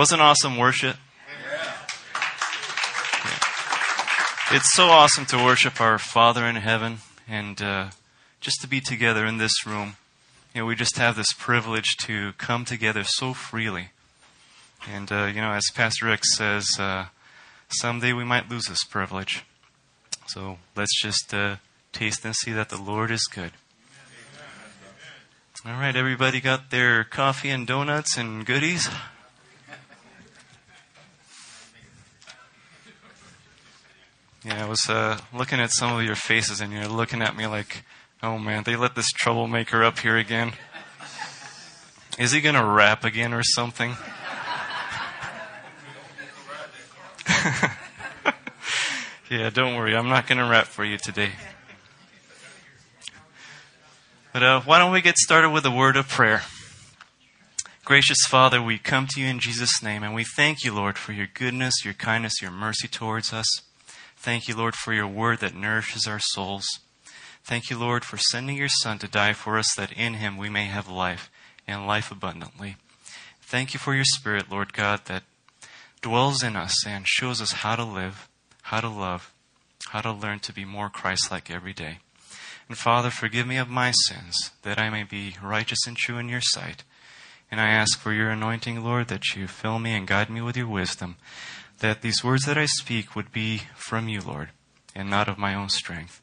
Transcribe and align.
Wasn't 0.00 0.22
awesome 0.22 0.56
worship? 0.56 0.96
It's 4.50 4.72
so 4.74 4.86
awesome 4.86 5.26
to 5.26 5.36
worship 5.36 5.78
our 5.78 5.98
Father 5.98 6.46
in 6.46 6.56
heaven 6.56 7.00
and 7.28 7.60
uh, 7.60 7.90
just 8.40 8.62
to 8.62 8.66
be 8.66 8.80
together 8.80 9.26
in 9.26 9.36
this 9.36 9.66
room. 9.66 9.96
You 10.54 10.62
know, 10.62 10.66
we 10.66 10.74
just 10.74 10.96
have 10.96 11.16
this 11.16 11.34
privilege 11.34 11.98
to 12.04 12.32
come 12.38 12.64
together 12.64 13.04
so 13.04 13.34
freely. 13.34 13.90
And, 14.90 15.12
uh, 15.12 15.26
you 15.26 15.42
know, 15.42 15.52
as 15.52 15.66
Pastor 15.74 16.06
Rick 16.06 16.24
says, 16.24 16.66
uh, 16.78 17.08
someday 17.68 18.14
we 18.14 18.24
might 18.24 18.48
lose 18.48 18.64
this 18.70 18.84
privilege. 18.84 19.44
So 20.28 20.56
let's 20.74 20.98
just 21.02 21.34
uh, 21.34 21.56
taste 21.92 22.24
and 22.24 22.34
see 22.34 22.52
that 22.52 22.70
the 22.70 22.80
Lord 22.80 23.10
is 23.10 23.28
good. 23.30 23.52
All 25.66 25.72
right, 25.72 25.94
everybody 25.94 26.40
got 26.40 26.70
their 26.70 27.04
coffee 27.04 27.50
and 27.50 27.66
donuts 27.66 28.16
and 28.16 28.46
goodies? 28.46 28.88
Yeah, 34.42 34.64
I 34.64 34.68
was 34.68 34.88
uh, 34.88 35.18
looking 35.34 35.60
at 35.60 35.70
some 35.70 35.94
of 35.94 36.02
your 36.02 36.14
faces, 36.14 36.62
and 36.62 36.72
you're 36.72 36.88
looking 36.88 37.20
at 37.20 37.36
me 37.36 37.46
like, 37.46 37.84
oh 38.22 38.38
man, 38.38 38.62
they 38.64 38.74
let 38.74 38.94
this 38.94 39.08
troublemaker 39.08 39.84
up 39.84 39.98
here 39.98 40.16
again. 40.16 40.54
Is 42.18 42.32
he 42.32 42.40
going 42.40 42.54
to 42.54 42.64
rap 42.64 43.04
again 43.04 43.34
or 43.34 43.42
something? 43.42 43.96
yeah, 49.30 49.50
don't 49.50 49.76
worry. 49.76 49.94
I'm 49.94 50.08
not 50.08 50.26
going 50.26 50.38
to 50.38 50.44
rap 50.44 50.66
for 50.66 50.86
you 50.86 50.96
today. 50.96 51.32
But 54.32 54.42
uh, 54.42 54.62
why 54.62 54.78
don't 54.78 54.92
we 54.92 55.02
get 55.02 55.18
started 55.18 55.50
with 55.50 55.66
a 55.66 55.70
word 55.70 55.98
of 55.98 56.08
prayer? 56.08 56.40
Gracious 57.84 58.24
Father, 58.26 58.62
we 58.62 58.78
come 58.78 59.06
to 59.10 59.20
you 59.20 59.26
in 59.26 59.38
Jesus' 59.38 59.82
name, 59.82 60.02
and 60.02 60.14
we 60.14 60.24
thank 60.24 60.64
you, 60.64 60.72
Lord, 60.72 60.96
for 60.96 61.12
your 61.12 61.26
goodness, 61.26 61.84
your 61.84 61.92
kindness, 61.92 62.40
your 62.40 62.50
mercy 62.50 62.88
towards 62.88 63.34
us. 63.34 63.46
Thank 64.22 64.48
you, 64.48 64.54
Lord, 64.54 64.74
for 64.74 64.92
your 64.92 65.06
word 65.06 65.40
that 65.40 65.54
nourishes 65.54 66.06
our 66.06 66.18
souls. 66.18 66.66
Thank 67.42 67.70
you, 67.70 67.78
Lord, 67.78 68.04
for 68.04 68.18
sending 68.18 68.54
your 68.54 68.68
Son 68.68 68.98
to 68.98 69.08
die 69.08 69.32
for 69.32 69.56
us 69.56 69.74
that 69.78 69.92
in 69.92 70.14
him 70.14 70.36
we 70.36 70.50
may 70.50 70.66
have 70.66 70.90
life 70.90 71.30
and 71.66 71.86
life 71.86 72.10
abundantly. 72.12 72.76
Thank 73.40 73.72
you 73.72 73.80
for 73.80 73.94
your 73.94 74.04
Spirit, 74.04 74.50
Lord 74.50 74.74
God, 74.74 75.06
that 75.06 75.22
dwells 76.02 76.42
in 76.42 76.54
us 76.54 76.86
and 76.86 77.08
shows 77.08 77.40
us 77.40 77.52
how 77.52 77.76
to 77.76 77.82
live, 77.82 78.28
how 78.64 78.82
to 78.82 78.90
love, 78.90 79.32
how 79.88 80.02
to 80.02 80.12
learn 80.12 80.40
to 80.40 80.52
be 80.52 80.66
more 80.66 80.90
Christ 80.90 81.30
like 81.30 81.50
every 81.50 81.72
day. 81.72 82.00
And 82.68 82.76
Father, 82.76 83.08
forgive 83.08 83.46
me 83.46 83.56
of 83.56 83.70
my 83.70 83.90
sins, 83.90 84.50
that 84.64 84.78
I 84.78 84.90
may 84.90 85.02
be 85.02 85.36
righteous 85.42 85.86
and 85.86 85.96
true 85.96 86.18
in 86.18 86.28
your 86.28 86.42
sight. 86.42 86.84
And 87.50 87.58
I 87.58 87.70
ask 87.70 87.98
for 87.98 88.12
your 88.12 88.28
anointing, 88.28 88.84
Lord, 88.84 89.08
that 89.08 89.34
you 89.34 89.48
fill 89.48 89.78
me 89.78 89.94
and 89.94 90.06
guide 90.06 90.28
me 90.28 90.42
with 90.42 90.58
your 90.58 90.68
wisdom, 90.68 91.16
that 91.80 92.02
these 92.02 92.22
words 92.22 92.44
that 92.44 92.58
I 92.58 92.66
speak 92.66 93.16
would 93.16 93.32
be 93.32 93.62
from 93.74 94.08
you, 94.08 94.20
Lord, 94.20 94.50
and 94.94 95.10
not 95.10 95.28
of 95.28 95.38
my 95.38 95.54
own 95.54 95.68
strength. 95.68 96.22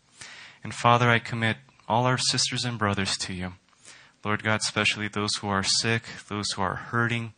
And 0.64 0.74
Father, 0.74 1.10
I 1.10 1.20
commit 1.20 1.58
all 1.88 2.06
our 2.06 2.18
sisters 2.18 2.64
and 2.64 2.78
brothers 2.80 3.18
to 3.18 3.34
you. 3.34 3.54
Lord 4.24 4.44
God, 4.44 4.60
especially 4.62 5.08
those 5.08 5.36
who 5.36 5.48
are 5.48 5.64
sick, 5.64 6.04
those 6.28 6.52
who 6.52 6.62
are 6.62 6.76
hurting, 6.76 7.34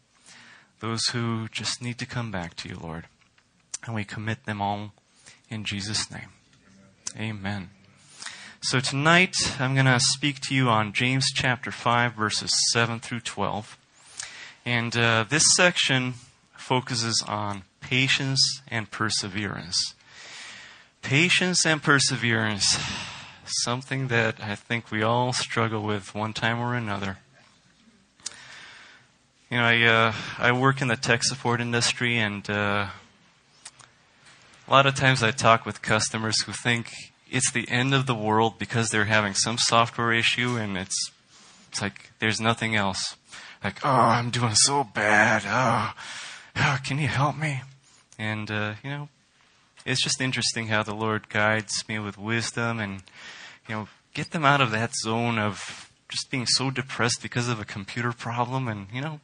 those 0.79 1.05
who 1.07 1.47
just 1.49 1.81
need 1.81 1.97
to 1.99 2.05
come 2.05 2.31
back 2.31 2.55
to 2.57 2.69
you, 2.69 2.77
Lord. 2.81 3.05
And 3.85 3.95
we 3.95 4.03
commit 4.03 4.45
them 4.45 4.61
all 4.61 4.93
in 5.49 5.63
Jesus' 5.63 6.09
name. 6.11 6.29
Amen. 7.17 7.69
So 8.61 8.79
tonight 8.79 9.35
I'm 9.59 9.73
going 9.73 9.85
to 9.85 9.99
speak 9.99 10.41
to 10.41 10.55
you 10.55 10.67
on 10.67 10.93
James 10.93 11.27
chapter 11.33 11.71
5, 11.71 12.13
verses 12.13 12.51
7 12.71 12.99
through 12.99 13.21
12. 13.21 13.77
And 14.65 14.97
uh, 14.97 15.25
this 15.29 15.43
section 15.55 16.15
focuses 16.57 17.23
on 17.27 17.63
patience 17.89 18.61
and 18.67 18.91
perseverance. 18.91 19.95
Patience 21.01 21.65
and 21.65 21.81
perseverance, 21.81 22.77
something 23.63 24.09
that 24.09 24.35
I 24.39 24.53
think 24.53 24.91
we 24.91 25.01
all 25.01 25.33
struggle 25.33 25.81
with 25.81 26.13
one 26.13 26.33
time 26.33 26.59
or 26.59 26.75
another. 26.75 27.17
You 29.49 29.57
know, 29.57 29.63
I 29.63 29.81
uh, 29.81 30.13
I 30.37 30.51
work 30.51 30.83
in 30.83 30.87
the 30.87 30.95
tech 30.95 31.23
support 31.23 31.61
industry, 31.61 32.19
and 32.19 32.47
uh, 32.47 32.89
a 34.67 34.71
lot 34.71 34.85
of 34.85 34.93
times 34.93 35.23
I 35.23 35.31
talk 35.31 35.65
with 35.65 35.81
customers 35.81 36.39
who 36.43 36.51
think 36.51 36.91
it's 37.31 37.51
the 37.51 37.67
end 37.69 37.95
of 37.95 38.05
the 38.05 38.13
world 38.13 38.59
because 38.59 38.91
they're 38.91 39.05
having 39.05 39.33
some 39.33 39.57
software 39.57 40.13
issue, 40.13 40.57
and 40.57 40.77
it's 40.77 41.11
it's 41.69 41.81
like 41.81 42.11
there's 42.19 42.39
nothing 42.39 42.75
else. 42.75 43.15
Like, 43.63 43.83
oh, 43.83 43.89
I'm 43.89 44.29
doing 44.29 44.53
so 44.53 44.83
bad. 44.83 45.41
Oh, 45.47 45.93
oh 46.55 46.77
can 46.85 46.99
you 46.99 47.07
help 47.07 47.35
me? 47.35 47.61
And, 48.19 48.51
uh, 48.51 48.73
you 48.83 48.89
know, 48.89 49.09
it's 49.85 50.03
just 50.03 50.19
interesting 50.19 50.67
how 50.67 50.83
the 50.83 50.93
Lord 50.93 51.29
guides 51.29 51.87
me 51.87 51.97
with 51.99 52.17
wisdom 52.17 52.79
and, 52.79 53.01
you 53.67 53.75
know, 53.75 53.87
get 54.13 54.31
them 54.31 54.43
out 54.43 54.59
of 54.59 54.71
that 54.71 54.93
zone 54.93 55.39
of 55.39 55.89
just 56.09 56.29
being 56.29 56.45
so 56.45 56.69
depressed 56.69 57.21
because 57.21 57.47
of 57.47 57.61
a 57.61 57.65
computer 57.65 58.11
problem 58.11 58.67
and, 58.67 58.87
you 58.93 58.99
know, 58.99 59.21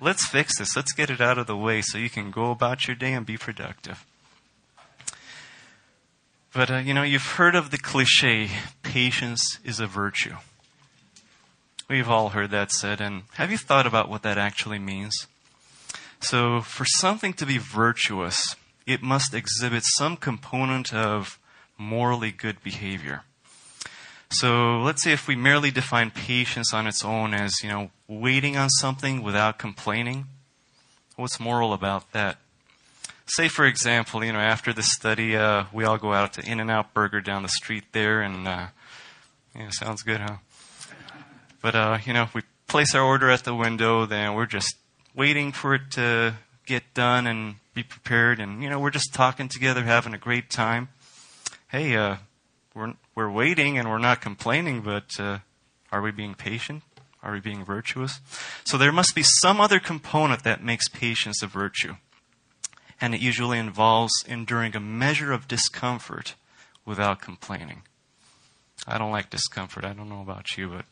let's 0.00 0.24
fix 0.24 0.56
this. 0.58 0.76
Let's 0.76 0.92
get 0.92 1.10
it 1.10 1.20
out 1.20 1.36
of 1.36 1.48
the 1.48 1.56
way 1.56 1.82
so 1.82 1.98
you 1.98 2.08
can 2.08 2.30
go 2.30 2.52
about 2.52 2.86
your 2.86 2.94
day 2.94 3.12
and 3.12 3.26
be 3.26 3.36
productive. 3.36 4.06
But, 6.52 6.70
uh, 6.70 6.76
you 6.76 6.94
know, 6.94 7.02
you've 7.02 7.32
heard 7.32 7.56
of 7.56 7.70
the 7.70 7.78
cliche, 7.78 8.50
patience 8.82 9.58
is 9.64 9.80
a 9.80 9.86
virtue. 9.86 10.36
We've 11.88 12.08
all 12.08 12.30
heard 12.30 12.50
that 12.52 12.70
said, 12.70 13.00
and 13.00 13.22
have 13.34 13.50
you 13.50 13.58
thought 13.58 13.86
about 13.86 14.08
what 14.08 14.22
that 14.22 14.38
actually 14.38 14.78
means? 14.78 15.26
So, 16.20 16.60
for 16.60 16.84
something 16.84 17.32
to 17.34 17.46
be 17.46 17.58
virtuous, 17.58 18.56
it 18.86 19.02
must 19.02 19.34
exhibit 19.34 19.84
some 19.84 20.16
component 20.16 20.92
of 20.92 21.38
morally 21.78 22.32
good 22.32 22.62
behavior. 22.62 23.22
So, 24.30 24.80
let's 24.80 25.02
say 25.02 25.12
if 25.12 25.28
we 25.28 25.36
merely 25.36 25.70
define 25.70 26.10
patience 26.10 26.74
on 26.74 26.86
its 26.86 27.04
own 27.04 27.34
as, 27.34 27.62
you 27.62 27.68
know, 27.70 27.90
waiting 28.08 28.56
on 28.56 28.68
something 28.68 29.22
without 29.22 29.58
complaining, 29.58 30.26
what's 31.16 31.40
moral 31.40 31.72
about 31.72 32.12
that? 32.12 32.38
Say, 33.26 33.48
for 33.48 33.64
example, 33.64 34.24
you 34.24 34.32
know, 34.32 34.40
after 34.40 34.72
the 34.72 34.82
study, 34.82 35.36
uh, 35.36 35.64
we 35.72 35.84
all 35.84 35.98
go 35.98 36.12
out 36.12 36.32
to 36.34 36.50
In 36.50 36.60
N 36.60 36.68
Out 36.68 36.92
Burger 36.94 37.20
down 37.20 37.42
the 37.42 37.48
street 37.48 37.84
there, 37.92 38.20
and, 38.20 38.48
uh, 38.48 38.66
yeah, 39.54 39.70
sounds 39.70 40.02
good, 40.02 40.20
huh? 40.20 40.38
But, 41.62 41.74
uh, 41.74 41.98
you 42.04 42.12
know, 42.12 42.24
if 42.24 42.34
we 42.34 42.42
place 42.66 42.94
our 42.94 43.02
order 43.02 43.30
at 43.30 43.44
the 43.44 43.54
window, 43.54 44.04
then 44.04 44.34
we're 44.34 44.46
just 44.46 44.76
waiting 45.14 45.52
for 45.52 45.74
it 45.74 45.90
to 45.92 46.34
get 46.66 46.94
done 46.94 47.26
and 47.26 47.56
be 47.74 47.82
prepared. 47.82 48.40
And, 48.40 48.62
you 48.62 48.68
know, 48.68 48.78
we're 48.78 48.90
just 48.90 49.14
talking 49.14 49.48
together, 49.48 49.84
having 49.84 50.14
a 50.14 50.18
great 50.18 50.50
time. 50.50 50.88
Hey, 51.68 51.96
uh, 51.96 52.16
we're, 52.74 52.94
we're 53.14 53.30
waiting 53.30 53.78
and 53.78 53.88
we're 53.88 53.98
not 53.98 54.20
complaining, 54.20 54.82
but 54.82 55.18
uh, 55.18 55.38
are 55.90 56.02
we 56.02 56.10
being 56.10 56.34
patient? 56.34 56.82
Are 57.22 57.32
we 57.32 57.40
being 57.40 57.64
virtuous? 57.64 58.20
So 58.64 58.78
there 58.78 58.92
must 58.92 59.14
be 59.14 59.22
some 59.22 59.60
other 59.60 59.80
component 59.80 60.44
that 60.44 60.62
makes 60.62 60.88
patience 60.88 61.42
a 61.42 61.46
virtue. 61.46 61.96
And 63.00 63.14
it 63.14 63.20
usually 63.20 63.58
involves 63.58 64.12
enduring 64.26 64.76
a 64.76 64.80
measure 64.80 65.32
of 65.32 65.48
discomfort 65.48 66.34
without 66.84 67.20
complaining. 67.20 67.82
I 68.86 68.98
don't 68.98 69.10
like 69.10 69.30
discomfort. 69.30 69.84
I 69.84 69.92
don't 69.92 70.08
know 70.08 70.22
about 70.22 70.56
you, 70.56 70.68
but 70.68 70.84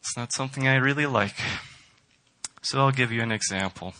it's 0.00 0.16
not 0.16 0.32
something 0.32 0.68
I 0.68 0.76
really 0.76 1.06
like. 1.06 1.34
So 2.64 2.80
I'll 2.80 2.92
give 2.92 3.12
you 3.12 3.20
an 3.20 3.30
example. 3.30 3.92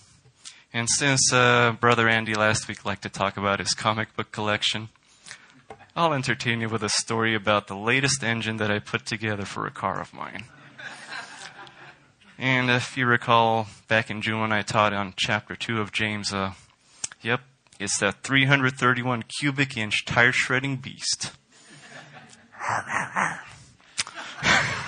And 0.72 0.88
since 0.88 1.30
uh, 1.34 1.72
Brother 1.78 2.08
Andy 2.08 2.34
last 2.34 2.66
week 2.66 2.86
liked 2.86 3.02
to 3.02 3.10
talk 3.10 3.36
about 3.36 3.58
his 3.58 3.74
comic 3.74 4.16
book 4.16 4.32
collection, 4.32 4.88
I'll 5.94 6.14
entertain 6.14 6.62
you 6.62 6.70
with 6.70 6.82
a 6.82 6.88
story 6.88 7.34
about 7.34 7.66
the 7.66 7.76
latest 7.76 8.24
engine 8.24 8.56
that 8.56 8.70
I 8.70 8.78
put 8.78 9.04
together 9.04 9.44
for 9.44 9.66
a 9.66 9.70
car 9.70 10.00
of 10.00 10.14
mine. 10.14 10.44
And 12.38 12.70
if 12.70 12.96
you 12.96 13.04
recall, 13.04 13.66
back 13.86 14.08
in 14.08 14.22
June 14.22 14.40
when 14.40 14.50
I 14.50 14.62
taught 14.62 14.94
on 14.94 15.12
chapter 15.14 15.54
2 15.54 15.82
of 15.82 15.92
James, 15.92 16.32
uh, 16.32 16.52
yep, 17.20 17.42
it's 17.78 17.98
that 17.98 18.22
331 18.22 19.24
cubic 19.38 19.76
inch 19.76 20.06
tire 20.06 20.32
shredding 20.32 20.76
beast. 20.76 21.32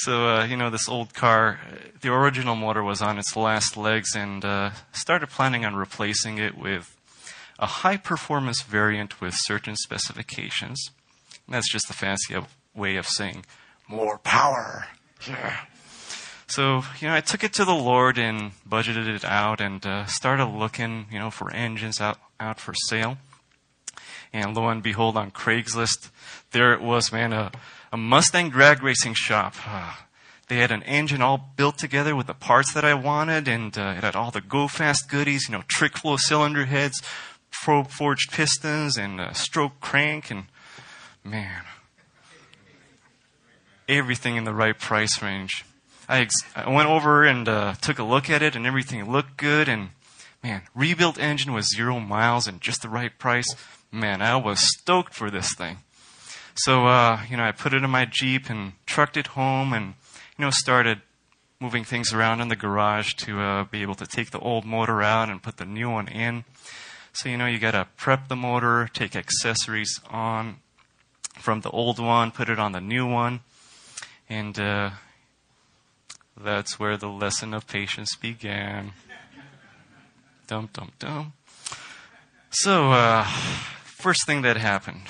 So, 0.00 0.28
uh, 0.28 0.44
you 0.46 0.56
know, 0.56 0.70
this 0.70 0.88
old 0.88 1.12
car, 1.12 1.60
the 2.00 2.10
original 2.10 2.56
motor 2.56 2.82
was 2.82 3.02
on 3.02 3.18
its 3.18 3.36
last 3.36 3.76
legs 3.76 4.14
and 4.16 4.42
uh, 4.42 4.70
started 4.92 5.28
planning 5.28 5.66
on 5.66 5.76
replacing 5.76 6.38
it 6.38 6.56
with 6.56 6.96
a 7.58 7.66
high 7.66 7.98
performance 7.98 8.62
variant 8.62 9.20
with 9.20 9.34
certain 9.36 9.76
specifications. 9.76 10.90
And 11.46 11.54
that's 11.54 11.70
just 11.70 11.90
a 11.90 11.92
fancy 11.92 12.34
way 12.74 12.96
of 12.96 13.06
saying 13.06 13.44
more 13.88 14.16
power. 14.16 14.86
Yeah. 15.28 15.66
So, 16.46 16.82
you 16.98 17.08
know, 17.08 17.14
I 17.14 17.20
took 17.20 17.44
it 17.44 17.52
to 17.54 17.66
the 17.66 17.74
Lord 17.74 18.18
and 18.18 18.52
budgeted 18.66 19.06
it 19.06 19.24
out 19.26 19.60
and 19.60 19.84
uh, 19.84 20.06
started 20.06 20.46
looking, 20.46 21.08
you 21.12 21.18
know, 21.18 21.30
for 21.30 21.52
engines 21.52 22.00
out, 22.00 22.16
out 22.40 22.58
for 22.58 22.72
sale. 22.86 23.18
And 24.32 24.56
lo 24.56 24.68
and 24.68 24.82
behold, 24.82 25.18
on 25.18 25.30
Craigslist, 25.30 26.10
there 26.52 26.72
it 26.72 26.80
was, 26.80 27.12
man, 27.12 27.50
a 27.92 27.96
Mustang 27.96 28.50
drag 28.50 28.82
racing 28.82 29.14
shop. 29.14 29.54
they 30.48 30.56
had 30.56 30.70
an 30.70 30.82
engine 30.84 31.22
all 31.22 31.52
built 31.56 31.78
together 31.78 32.14
with 32.14 32.26
the 32.26 32.34
parts 32.34 32.72
that 32.74 32.84
I 32.84 32.94
wanted, 32.94 33.48
and 33.48 33.76
uh, 33.76 33.94
it 33.96 34.04
had 34.04 34.16
all 34.16 34.30
the 34.30 34.40
go 34.40 34.68
fast 34.68 35.08
goodies, 35.08 35.48
you 35.48 35.56
know, 35.56 35.64
Trick 35.66 35.96
Flow 35.96 36.16
cylinder 36.16 36.66
heads, 36.66 37.00
forged 37.50 38.30
pistons, 38.32 38.96
and 38.96 39.20
a 39.20 39.34
stroke 39.34 39.80
crank, 39.80 40.30
and 40.30 40.44
man, 41.24 41.64
everything 43.88 44.36
in 44.36 44.44
the 44.44 44.54
right 44.54 44.78
price 44.78 45.20
range. 45.20 45.64
I, 46.08 46.20
ex- 46.20 46.44
I 46.56 46.68
went 46.68 46.88
over 46.88 47.24
and 47.24 47.48
uh, 47.48 47.74
took 47.80 47.98
a 47.98 48.04
look 48.04 48.30
at 48.30 48.42
it, 48.42 48.56
and 48.56 48.66
everything 48.66 49.10
looked 49.10 49.36
good. 49.36 49.68
And 49.68 49.90
man, 50.42 50.62
rebuilt 50.74 51.18
engine 51.18 51.52
with 51.52 51.66
zero 51.66 52.00
miles 52.00 52.46
and 52.46 52.60
just 52.60 52.82
the 52.82 52.88
right 52.88 53.16
price. 53.18 53.46
Man, 53.92 54.22
I 54.22 54.36
was 54.36 54.60
stoked 54.60 55.14
for 55.14 55.30
this 55.30 55.54
thing. 55.54 55.78
So 56.64 56.86
uh, 56.86 57.22
you 57.30 57.36
know, 57.36 57.44
I 57.44 57.52
put 57.52 57.72
it 57.72 57.82
in 57.82 57.90
my 57.90 58.04
Jeep 58.04 58.50
and 58.50 58.72
trucked 58.86 59.16
it 59.16 59.28
home, 59.28 59.72
and 59.72 59.94
you 60.36 60.44
know, 60.44 60.50
started 60.50 61.00
moving 61.58 61.84
things 61.84 62.12
around 62.12 62.40
in 62.40 62.48
the 62.48 62.56
garage 62.56 63.14
to 63.14 63.40
uh, 63.40 63.64
be 63.64 63.82
able 63.82 63.94
to 63.94 64.06
take 64.06 64.30
the 64.30 64.38
old 64.38 64.64
motor 64.64 65.02
out 65.02 65.28
and 65.28 65.42
put 65.42 65.58
the 65.58 65.64
new 65.64 65.90
one 65.90 66.08
in. 66.08 66.44
So 67.12 67.28
you 67.28 67.36
know, 67.36 67.46
you 67.46 67.58
got 67.58 67.72
to 67.72 67.86
prep 67.96 68.28
the 68.28 68.36
motor, 68.36 68.88
take 68.92 69.16
accessories 69.16 70.00
on 70.10 70.56
from 71.38 71.62
the 71.62 71.70
old 71.70 71.98
one, 71.98 72.30
put 72.30 72.48
it 72.48 72.58
on 72.58 72.72
the 72.72 72.80
new 72.80 73.06
one. 73.06 73.40
And 74.28 74.58
uh, 74.60 74.90
that's 76.36 76.78
where 76.78 76.96
the 76.96 77.08
lesson 77.08 77.54
of 77.54 77.66
patience 77.66 78.14
began. 78.16 78.92
dum, 80.46 80.68
dum, 80.72 80.92
dum. 80.98 81.32
So, 82.50 82.92
uh, 82.92 83.24
first 83.84 84.26
thing 84.26 84.42
that 84.42 84.56
happened. 84.56 85.02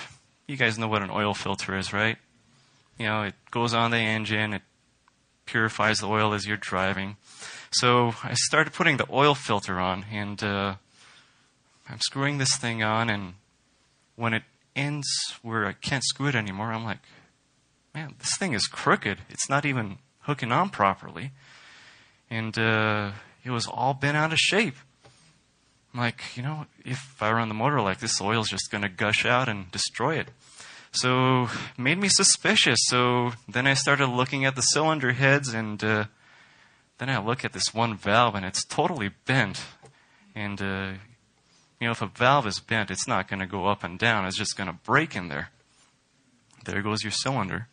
You 0.50 0.56
guys 0.56 0.76
know 0.76 0.88
what 0.88 1.04
an 1.04 1.10
oil 1.12 1.32
filter 1.32 1.78
is, 1.78 1.92
right? 1.92 2.16
You 2.98 3.06
know, 3.06 3.22
it 3.22 3.34
goes 3.52 3.72
on 3.72 3.92
the 3.92 3.98
engine, 3.98 4.52
it 4.52 4.62
purifies 5.46 6.00
the 6.00 6.08
oil 6.08 6.34
as 6.34 6.44
you're 6.44 6.56
driving. 6.56 7.18
So 7.70 8.14
I 8.24 8.34
started 8.34 8.72
putting 8.72 8.96
the 8.96 9.06
oil 9.12 9.36
filter 9.36 9.78
on, 9.78 10.06
and 10.10 10.42
uh, 10.42 10.74
I'm 11.88 12.00
screwing 12.00 12.38
this 12.38 12.56
thing 12.56 12.82
on, 12.82 13.08
and 13.08 13.34
when 14.16 14.34
it 14.34 14.42
ends 14.74 15.06
where 15.40 15.66
I 15.66 15.72
can't 15.72 16.02
screw 16.02 16.26
it 16.26 16.34
anymore, 16.34 16.72
I'm 16.72 16.84
like, 16.84 16.98
man, 17.94 18.16
this 18.18 18.36
thing 18.36 18.52
is 18.52 18.66
crooked. 18.66 19.18
It's 19.28 19.48
not 19.48 19.64
even 19.64 19.98
hooking 20.22 20.50
on 20.50 20.70
properly. 20.70 21.30
And 22.28 22.58
uh, 22.58 23.12
it 23.44 23.52
was 23.52 23.68
all 23.68 23.94
bent 23.94 24.16
out 24.16 24.32
of 24.32 24.38
shape. 24.40 24.74
I'm 25.92 26.00
like, 26.00 26.22
you 26.36 26.42
know, 26.42 26.66
if 26.84 27.20
I 27.20 27.32
run 27.32 27.48
the 27.48 27.54
motor 27.54 27.80
like 27.80 27.98
this, 27.98 28.20
oil's 28.20 28.48
just 28.48 28.70
going 28.70 28.82
to 28.82 28.88
gush 28.88 29.26
out 29.26 29.48
and 29.48 29.70
destroy 29.72 30.18
it. 30.18 30.28
So 30.92 31.48
made 31.76 31.98
me 31.98 32.08
suspicious. 32.08 32.78
So 32.86 33.32
then 33.48 33.66
I 33.66 33.74
started 33.74 34.06
looking 34.06 34.44
at 34.44 34.56
the 34.56 34.62
cylinder 34.62 35.12
heads, 35.12 35.52
and 35.52 35.82
uh, 35.82 36.04
then 36.98 37.10
I 37.10 37.18
look 37.18 37.44
at 37.44 37.52
this 37.52 37.74
one 37.74 37.96
valve, 37.96 38.34
and 38.34 38.44
it's 38.44 38.64
totally 38.64 39.10
bent. 39.26 39.62
And 40.34 40.60
uh, 40.60 40.92
you 41.80 41.86
know, 41.86 41.92
if 41.92 42.02
a 42.02 42.06
valve 42.06 42.46
is 42.46 42.60
bent, 42.60 42.90
it's 42.90 43.08
not 43.08 43.28
going 43.28 43.40
to 43.40 43.46
go 43.46 43.66
up 43.66 43.82
and 43.82 43.98
down. 43.98 44.26
It's 44.26 44.36
just 44.36 44.56
going 44.56 44.68
to 44.68 44.78
break 44.84 45.16
in 45.16 45.28
there. 45.28 45.50
There 46.64 46.82
goes 46.82 47.02
your 47.02 47.12
cylinder. 47.12 47.68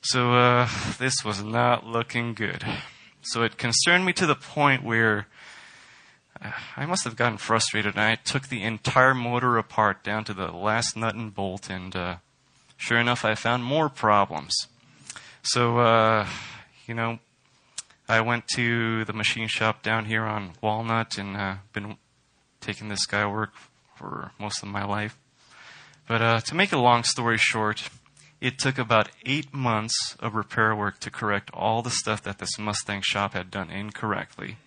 So 0.00 0.34
uh, 0.34 0.68
this 0.98 1.24
was 1.24 1.42
not 1.42 1.86
looking 1.86 2.34
good. 2.34 2.64
So 3.22 3.42
it 3.42 3.56
concerned 3.56 4.04
me 4.04 4.12
to 4.14 4.26
the 4.26 4.34
point 4.34 4.84
where 4.84 5.26
I 6.76 6.86
must 6.86 7.04
have 7.04 7.16
gotten 7.16 7.38
frustrated, 7.38 7.94
and 7.94 8.02
I 8.02 8.16
took 8.16 8.48
the 8.48 8.62
entire 8.62 9.14
motor 9.14 9.56
apart 9.56 10.04
down 10.04 10.24
to 10.24 10.34
the 10.34 10.52
last 10.52 10.96
nut 10.96 11.14
and 11.14 11.34
bolt, 11.34 11.70
and 11.70 11.94
uh, 11.96 12.16
sure 12.76 12.98
enough, 12.98 13.24
I 13.24 13.34
found 13.34 13.64
more 13.64 13.88
problems. 13.88 14.54
So, 15.42 15.78
uh, 15.78 16.26
you 16.86 16.94
know, 16.94 17.18
I 18.08 18.20
went 18.20 18.46
to 18.56 19.04
the 19.04 19.12
machine 19.12 19.48
shop 19.48 19.82
down 19.82 20.04
here 20.04 20.24
on 20.24 20.52
Walnut, 20.60 21.16
and 21.16 21.36
uh, 21.36 21.54
been 21.72 21.96
taking 22.60 22.88
this 22.88 23.06
guy 23.06 23.26
work 23.26 23.52
for 23.96 24.32
most 24.38 24.62
of 24.62 24.68
my 24.68 24.84
life. 24.84 25.18
But 26.06 26.20
uh, 26.20 26.40
to 26.40 26.54
make 26.54 26.72
a 26.72 26.78
long 26.78 27.04
story 27.04 27.38
short, 27.38 27.88
it 28.40 28.58
took 28.58 28.76
about 28.76 29.08
eight 29.24 29.54
months 29.54 30.16
of 30.20 30.34
repair 30.34 30.76
work 30.76 31.00
to 31.00 31.10
correct 31.10 31.50
all 31.54 31.80
the 31.80 31.90
stuff 31.90 32.22
that 32.24 32.38
this 32.38 32.58
Mustang 32.58 33.00
shop 33.02 33.32
had 33.32 33.50
done 33.50 33.70
incorrectly 33.70 34.58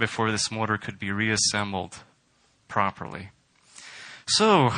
before 0.00 0.32
this 0.32 0.50
motor 0.50 0.76
could 0.76 0.98
be 0.98 1.12
reassembled 1.12 1.98
properly. 2.66 3.28
So, 4.26 4.70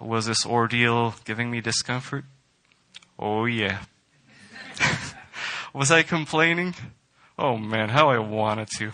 was 0.00 0.26
this 0.26 0.44
ordeal 0.44 1.14
giving 1.24 1.50
me 1.50 1.60
discomfort? 1.60 2.24
Oh, 3.18 3.44
yeah. 3.44 3.84
was 5.72 5.92
I 5.92 6.02
complaining? 6.02 6.74
Oh, 7.38 7.56
man, 7.56 7.90
how 7.90 8.08
I 8.08 8.18
wanted 8.18 8.68
to. 8.78 8.90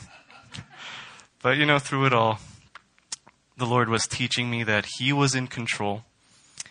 But, 1.43 1.57
you 1.57 1.65
know, 1.65 1.79
through 1.79 2.07
it 2.07 2.13
all, 2.13 2.41
the 3.57 3.67
Lord 3.67 3.89
was 3.89 4.07
teaching 4.07 4.51
me 4.51 4.63
that 4.65 4.87
He 4.99 5.13
was 5.13 5.35
in 5.35 5.47
control 5.47 6.05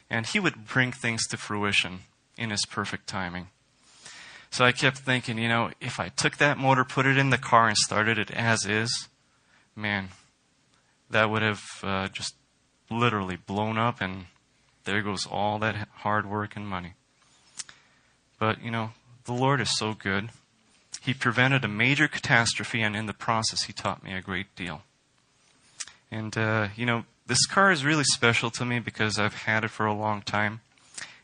and 0.09 0.25
he 0.27 0.39
would 0.39 0.67
bring 0.67 0.91
things 0.91 1.27
to 1.27 1.37
fruition 1.37 1.99
in 2.37 2.49
his 2.49 2.65
perfect 2.65 3.07
timing. 3.07 3.47
So 4.55 4.63
I 4.63 4.71
kept 4.71 4.99
thinking, 4.99 5.37
you 5.37 5.49
know, 5.49 5.71
if 5.81 5.99
I 5.99 6.07
took 6.07 6.37
that 6.37 6.57
motor, 6.57 6.85
put 6.85 7.05
it 7.05 7.17
in 7.17 7.29
the 7.29 7.37
car, 7.37 7.67
and 7.67 7.75
started 7.75 8.17
it 8.17 8.31
as 8.31 8.65
is, 8.65 9.09
man, 9.75 10.11
that 11.09 11.29
would 11.29 11.41
have 11.41 11.61
uh, 11.83 12.07
just 12.07 12.35
literally 12.89 13.35
blown 13.35 13.77
up, 13.77 13.99
and 13.99 14.27
there 14.85 15.01
goes 15.01 15.27
all 15.29 15.59
that 15.59 15.89
hard 15.95 16.25
work 16.25 16.55
and 16.55 16.65
money. 16.65 16.93
But, 18.39 18.63
you 18.63 18.71
know, 18.71 18.91
the 19.25 19.33
Lord 19.33 19.59
is 19.59 19.77
so 19.77 19.93
good. 19.93 20.29
He 21.01 21.13
prevented 21.13 21.65
a 21.65 21.67
major 21.67 22.07
catastrophe, 22.07 22.81
and 22.81 22.95
in 22.95 23.07
the 23.07 23.13
process, 23.13 23.63
He 23.63 23.73
taught 23.73 24.05
me 24.05 24.13
a 24.13 24.21
great 24.21 24.55
deal. 24.55 24.83
And, 26.09 26.37
uh, 26.37 26.69
you 26.77 26.85
know, 26.85 27.03
this 27.27 27.45
car 27.45 27.73
is 27.73 27.83
really 27.83 28.05
special 28.05 28.51
to 28.51 28.63
me 28.63 28.79
because 28.79 29.19
I've 29.19 29.33
had 29.33 29.65
it 29.65 29.71
for 29.71 29.85
a 29.85 29.93
long 29.93 30.21
time. 30.21 30.61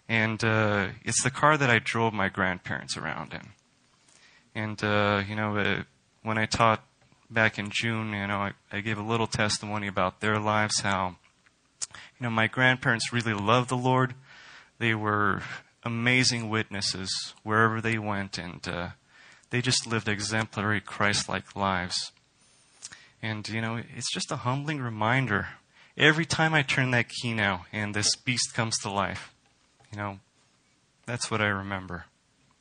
And 0.08 0.44
uh, 0.44 0.90
it's 1.04 1.24
the 1.24 1.32
car 1.32 1.58
that 1.58 1.70
I 1.70 1.80
drove 1.80 2.14
my 2.14 2.30
grandparents 2.30 2.98
around 2.98 3.34
in. 3.34 3.50
And, 4.54 4.84
uh, 4.84 5.24
you 5.28 5.36
know, 5.36 5.58
uh, 5.58 5.84
when 6.24 6.38
I 6.38 6.46
taught 6.46 6.84
back 7.30 7.58
in 7.58 7.70
June, 7.70 8.12
you 8.12 8.28
know, 8.28 8.38
I, 8.38 8.52
I 8.72 8.82
gave 8.82 8.98
a 8.98 9.04
little 9.04 9.28
testimony 9.28 9.88
about 9.88 10.20
their 10.20 10.38
lives, 10.38 10.82
how, 10.82 11.16
you 11.92 12.24
know, 12.24 12.30
my 12.30 12.48
grandparents 12.48 13.14
really 13.14 13.34
loved 13.34 13.70
the 13.70 13.78
Lord. 13.78 14.16
They 14.80 14.94
were 14.94 15.42
amazing 15.84 16.50
witnesses 16.50 17.34
wherever 17.44 17.80
they 17.80 17.98
went, 17.98 18.38
and 18.38 18.68
uh, 18.68 18.90
they 19.50 19.62
just 19.62 19.88
lived 19.88 20.10
exemplary 20.10 20.82
Christ 20.82 21.30
like 21.30 21.56
lives. 21.56 22.12
And, 23.22 23.48
you 23.48 23.62
know, 23.62 23.82
it's 23.96 24.12
just 24.12 24.32
a 24.32 24.38
humbling 24.38 24.82
reminder 24.82 25.48
Every 25.98 26.26
time 26.26 26.54
I 26.54 26.62
turn 26.62 26.92
that 26.92 27.10
key 27.10 27.34
now 27.34 27.66
and 27.72 27.94
this 27.94 28.16
beast 28.16 28.54
comes 28.54 28.78
to 28.80 28.90
life, 28.90 29.34
you 29.92 29.98
know, 29.98 30.20
that's 31.06 31.30
what 31.30 31.42
I 31.42 31.48
remember. 31.48 32.06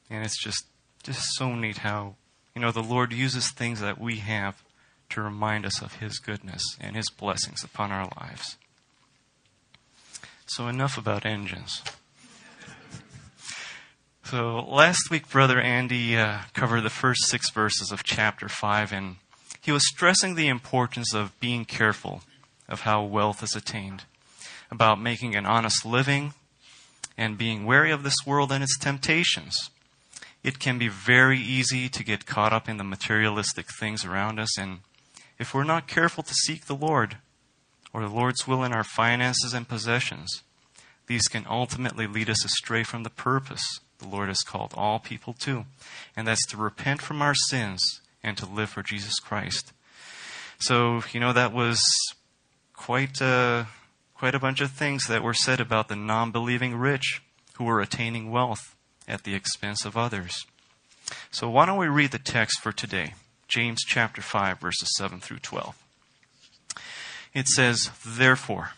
And 0.09 0.25
it's 0.25 0.43
just 0.43 0.65
just 1.03 1.23
so 1.35 1.55
neat 1.55 1.79
how, 1.79 2.17
you 2.55 2.61
know, 2.61 2.73
the 2.73 2.83
Lord 2.83 3.13
uses 3.13 3.51
things 3.53 3.81
that 3.81 3.99
we 4.01 4.17
have 4.17 4.63
to 5.11 5.23
remind 5.23 5.65
us 5.65 5.81
of 5.81 5.95
his 5.95 6.19
goodness 6.19 6.63
and 6.81 6.95
his 6.95 7.11
blessings 7.11 7.65
upon 7.65 7.91
our 7.91 8.09
lives. 8.21 8.57
So 10.47 10.69
enough 10.69 10.99
about 10.99 11.25
engines. 11.25 11.83
So 14.25 14.65
last 14.69 15.11
week, 15.11 15.29
Brother 15.29 15.61
Andy 15.61 16.17
uh, 16.17 16.41
covered 16.55 16.83
the 16.83 16.91
first 16.91 17.29
six 17.29 17.51
verses 17.51 17.91
of 17.91 18.05
chapter 18.05 18.49
5, 18.49 18.93
and 18.93 19.17
he 19.61 19.73
was 19.73 19.87
stressing 19.89 20.35
the 20.35 20.47
importance 20.47 21.13
of 21.13 21.39
being 21.41 21.65
careful 21.65 22.23
of 22.69 22.83
how 22.83 23.03
wealth 23.03 23.43
is 23.43 23.57
attained, 23.57 24.05
about 24.71 25.01
making 25.01 25.35
an 25.35 25.47
honest 25.47 25.85
living, 25.85 26.35
and 27.21 27.37
being 27.37 27.67
wary 27.67 27.91
of 27.91 28.03
this 28.03 28.17
world 28.25 28.51
and 28.51 28.65
its 28.65 28.79
temptations. 28.79 29.69
It 30.43 30.59
can 30.59 30.79
be 30.79 30.89
very 30.89 31.39
easy 31.39 31.91
to 31.91 32.03
get 32.03 32.25
caught 32.25 32.55
up 32.55 32.67
in 32.67 32.79
the 32.79 32.85
materialistic 32.85 33.67
things 33.79 34.07
around 34.07 34.41
us, 34.41 34.59
and 34.59 34.79
if 35.39 35.53
we're 35.53 35.65
not 35.65 35.87
careful 35.87 36.25
to 36.25 36.35
seek 36.35 36.65
the 36.65 36.75
Lord 36.75 37.19
or 37.93 38.01
the 38.01 38.09
Lord's 38.09 38.49
will 38.49 38.65
in 38.65 38.73
our 38.73 38.85
finances 38.85 39.53
and 39.53 39.69
possessions, 39.69 40.43
these 41.09 41.29
can 41.29 41.45
ultimately 41.47 42.07
lead 42.07 42.31
us 42.31 42.43
astray 42.43 42.85
from 42.85 43.03
the 43.03 43.11
purpose 43.11 43.81
the 43.99 44.09
Lord 44.09 44.29
has 44.29 44.41
called 44.41 44.73
all 44.75 44.99
people 44.99 45.35
to, 45.41 45.67
and 46.17 46.27
that's 46.27 46.47
to 46.47 46.57
repent 46.57 47.03
from 47.03 47.21
our 47.21 47.35
sins 47.35 48.01
and 48.23 48.35
to 48.39 48.47
live 48.47 48.71
for 48.71 48.83
Jesus 48.83 49.19
Christ. 49.19 49.75
So, 50.59 51.03
you 51.13 51.21
know, 51.21 51.35
that 51.35 51.53
was 51.53 51.79
quite 52.73 53.21
a, 53.21 53.67
quite 54.21 54.35
a 54.35 54.39
bunch 54.39 54.61
of 54.61 54.71
things 54.71 55.07
that 55.07 55.23
were 55.23 55.33
said 55.33 55.61
about 55.61 55.89
the 55.89 55.97
non 55.97 56.31
believing 56.31 56.77
rich 56.77 57.23
who 57.55 57.65
were 57.65 57.81
attaining 57.81 58.31
wealth 58.31 58.77
at 59.09 59.25
the 59.25 59.35
expense 59.35 59.87
of 59.87 59.97
others. 59.97 60.45
So, 61.31 61.49
why 61.49 61.65
don't 61.65 61.79
we 61.79 61.89
read 61.89 62.11
the 62.11 62.19
text 62.19 62.61
for 62.61 62.71
today? 62.71 63.15
James 63.49 63.81
chapter 63.83 64.21
5, 64.21 64.61
verses 64.61 64.91
7 64.99 65.21
through 65.21 65.39
12. 65.39 65.75
It 67.33 67.49
says, 67.49 67.91
Therefore, 68.07 68.73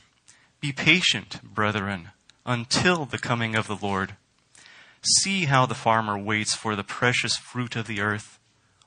be 0.60 0.70
patient, 0.70 1.40
brethren, 1.42 2.10
until 2.46 3.04
the 3.04 3.18
coming 3.18 3.56
of 3.56 3.66
the 3.66 3.78
Lord. 3.82 4.14
See 5.02 5.46
how 5.46 5.66
the 5.66 5.74
farmer 5.74 6.16
waits 6.16 6.54
for 6.54 6.76
the 6.76 6.84
precious 6.84 7.36
fruit 7.36 7.74
of 7.74 7.88
the 7.88 8.00
earth, 8.00 8.38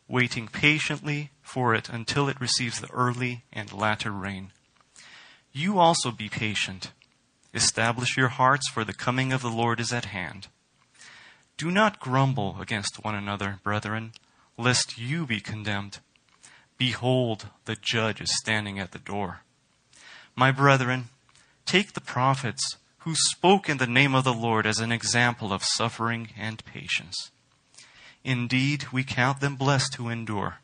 waiting 0.07 0.47
patiently 0.47 1.31
for 1.41 1.75
it 1.75 1.89
until 1.89 2.29
it 2.29 2.39
receives 2.39 2.79
the 2.79 2.91
early 2.91 3.43
and 3.51 3.74
latter 3.74 4.12
rain. 4.12 4.53
You 5.57 5.79
also 5.79 6.12
be 6.12 6.27
patient. 6.27 6.91
Establish 7.53 8.17
your 8.17 8.27
hearts, 8.27 8.69
for 8.69 8.83
the 8.83 8.93
coming 8.93 9.31
of 9.31 9.41
the 9.41 9.50
Lord 9.50 9.79
is 9.79 9.93
at 9.93 10.03
hand. 10.03 10.50
Do 11.55 11.71
not 11.71 12.01
grumble 12.01 12.57
against 12.59 13.05
one 13.05 13.15
another, 13.15 13.62
brethren, 13.63 14.12
lest 14.57 14.97
you 14.97 15.25
be 15.25 15.39
condemned. 15.39 16.00
Behold, 16.77 17.47
the 17.63 17.77
judge 17.77 18.19
is 18.19 18.38
standing 18.38 18.79
at 18.79 18.91
the 18.91 19.00
door. 19.00 19.43
My 20.35 20.51
brethren, 20.51 21.05
take 21.65 21.93
the 21.93 22.01
prophets 22.01 22.75
who 23.00 23.15
spoke 23.15 23.69
in 23.69 23.77
the 23.77 23.88
name 23.88 24.13
of 24.13 24.25
the 24.25 24.33
Lord 24.33 24.67
as 24.67 24.79
an 24.79 24.91
example 24.91 25.53
of 25.53 25.63
suffering 25.63 26.31
and 26.38 26.65
patience. 26.65 27.31
Indeed, 28.25 28.91
we 28.91 29.05
count 29.05 29.39
them 29.39 29.55
blessed 29.55 29.95
who 29.95 30.09
endure. 30.09 30.57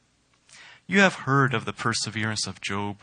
You 0.86 1.00
have 1.00 1.24
heard 1.24 1.54
of 1.54 1.64
the 1.64 1.72
perseverance 1.72 2.46
of 2.46 2.60
Job 2.60 2.98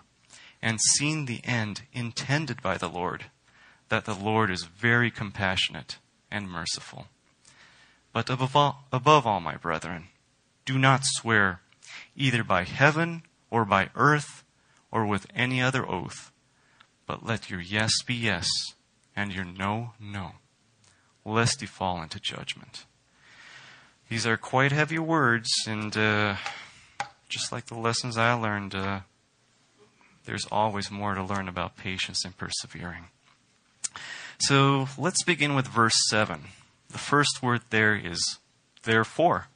and 0.61 0.81
seen 0.81 1.27
the 1.27 1.41
end 1.45 1.83
intended 1.93 2.62
by 2.62 2.77
the 2.77 2.88
Lord, 2.88 3.27
that 3.88 4.05
the 4.05 4.15
Lord 4.15 4.50
is 4.50 4.65
very 4.65 5.11
compassionate 5.11 5.99
and 6.31 6.50
merciful. 6.50 7.07
But 8.12 8.31
above 8.31 8.57
all, 8.57 8.85
above 8.93 9.27
all, 9.27 9.41
my 9.41 9.57
brethren, 9.57 10.09
do 10.65 10.79
not 10.79 11.03
swear 11.05 11.61
either 12.17 12.43
by 12.43 12.65
heaven 12.65 13.23
or 13.50 13.65
by 13.65 13.91
earth 13.95 14.45
or 14.91 15.07
with 15.07 15.27
any 15.35 15.62
other 15.62 15.88
oath, 15.88 16.33
but 17.07 17.25
let 17.25 17.50
your 17.50 17.61
yes 17.61 18.03
be 18.07 18.15
yes 18.15 18.49
and 19.15 19.33
your 19.33 19.45
no, 19.45 19.93
no, 20.00 20.33
lest 21.25 21.61
you 21.62 21.69
fall 21.69 22.03
into 22.03 22.21
judgment. 22.21 22.85
These 24.09 24.27
are 24.27 24.37
quite 24.37 24.73
heavy 24.73 24.99
words, 24.99 25.49
and 25.67 25.95
uh, 25.97 26.37
just 27.29 27.53
like 27.53 27.67
the 27.67 27.79
lessons 27.79 28.17
I 28.17 28.33
learned, 28.33 28.75
uh, 28.75 29.00
there's 30.28 30.47
always 30.52 30.90
more 30.90 31.14
to 31.14 31.23
learn 31.23 31.49
about 31.49 31.78
patience 31.78 32.23
and 32.23 32.37
persevering. 32.37 33.06
So 34.40 34.87
let's 34.99 35.25
begin 35.25 35.54
with 35.54 35.66
verse 35.66 35.94
7. 36.11 36.42
The 36.90 36.99
first 36.99 37.42
word 37.42 37.62
there 37.70 37.97
is 37.97 38.37
therefore. 38.82 39.47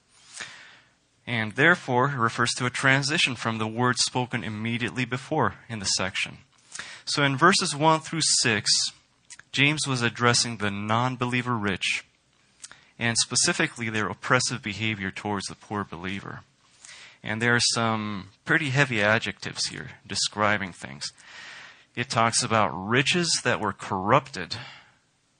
And 1.26 1.52
therefore 1.52 2.14
refers 2.16 2.52
to 2.54 2.64
a 2.64 2.70
transition 2.70 3.36
from 3.36 3.58
the 3.58 3.66
word 3.66 3.98
spoken 3.98 4.42
immediately 4.42 5.04
before 5.04 5.56
in 5.68 5.78
the 5.78 5.84
section. 5.84 6.38
So 7.04 7.22
in 7.22 7.36
verses 7.36 7.76
1 7.76 8.00
through 8.00 8.22
6, 8.22 8.70
James 9.52 9.86
was 9.86 10.00
addressing 10.00 10.56
the 10.56 10.70
non 10.70 11.16
believer 11.16 11.54
rich, 11.54 12.02
and 12.98 13.18
specifically 13.18 13.90
their 13.90 14.08
oppressive 14.08 14.62
behavior 14.62 15.10
towards 15.10 15.44
the 15.48 15.54
poor 15.54 15.84
believer. 15.84 16.40
And 17.22 17.40
there 17.40 17.54
are 17.54 17.60
some 17.74 18.30
pretty 18.44 18.70
heavy 18.70 19.02
adjectives 19.02 19.66
here 19.66 19.92
describing 20.06 20.72
things. 20.72 21.12
It 21.94 22.10
talks 22.10 22.42
about 22.42 22.70
riches 22.72 23.40
that 23.44 23.60
were 23.60 23.72
corrupted, 23.72 24.56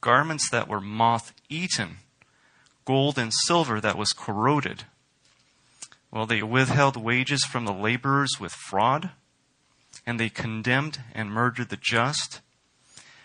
garments 0.01 0.49
that 0.51 0.69
were 0.69 0.81
moth 0.81 1.33
eaten, 1.49 1.99
gold 2.85 3.19
and 3.19 3.33
silver 3.33 3.81
that 3.81 3.99
was 3.99 4.13
corroded. 4.13 4.85
Well, 6.11 6.27
they 6.27 6.43
withheld 6.43 6.97
wages 6.97 7.45
from 7.45 7.65
the 7.65 7.73
laborers 7.73 8.33
with 8.39 8.53
fraud, 8.53 9.11
and 10.07 10.21
they 10.21 10.29
condemned 10.29 11.01
and 11.15 11.33
murdered 11.33 11.71
the 11.71 11.77
just 11.77 12.41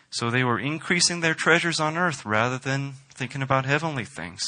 so 0.10 0.30
they 0.30 0.44
were 0.44 0.60
increasing 0.60 1.20
their 1.20 1.34
treasures 1.34 1.80
on 1.80 1.98
earth 1.98 2.26
rather 2.26 2.58
than 2.58 2.94
thinking 3.14 3.42
about 3.42 3.66
heavenly 3.66 4.06
things. 4.06 4.44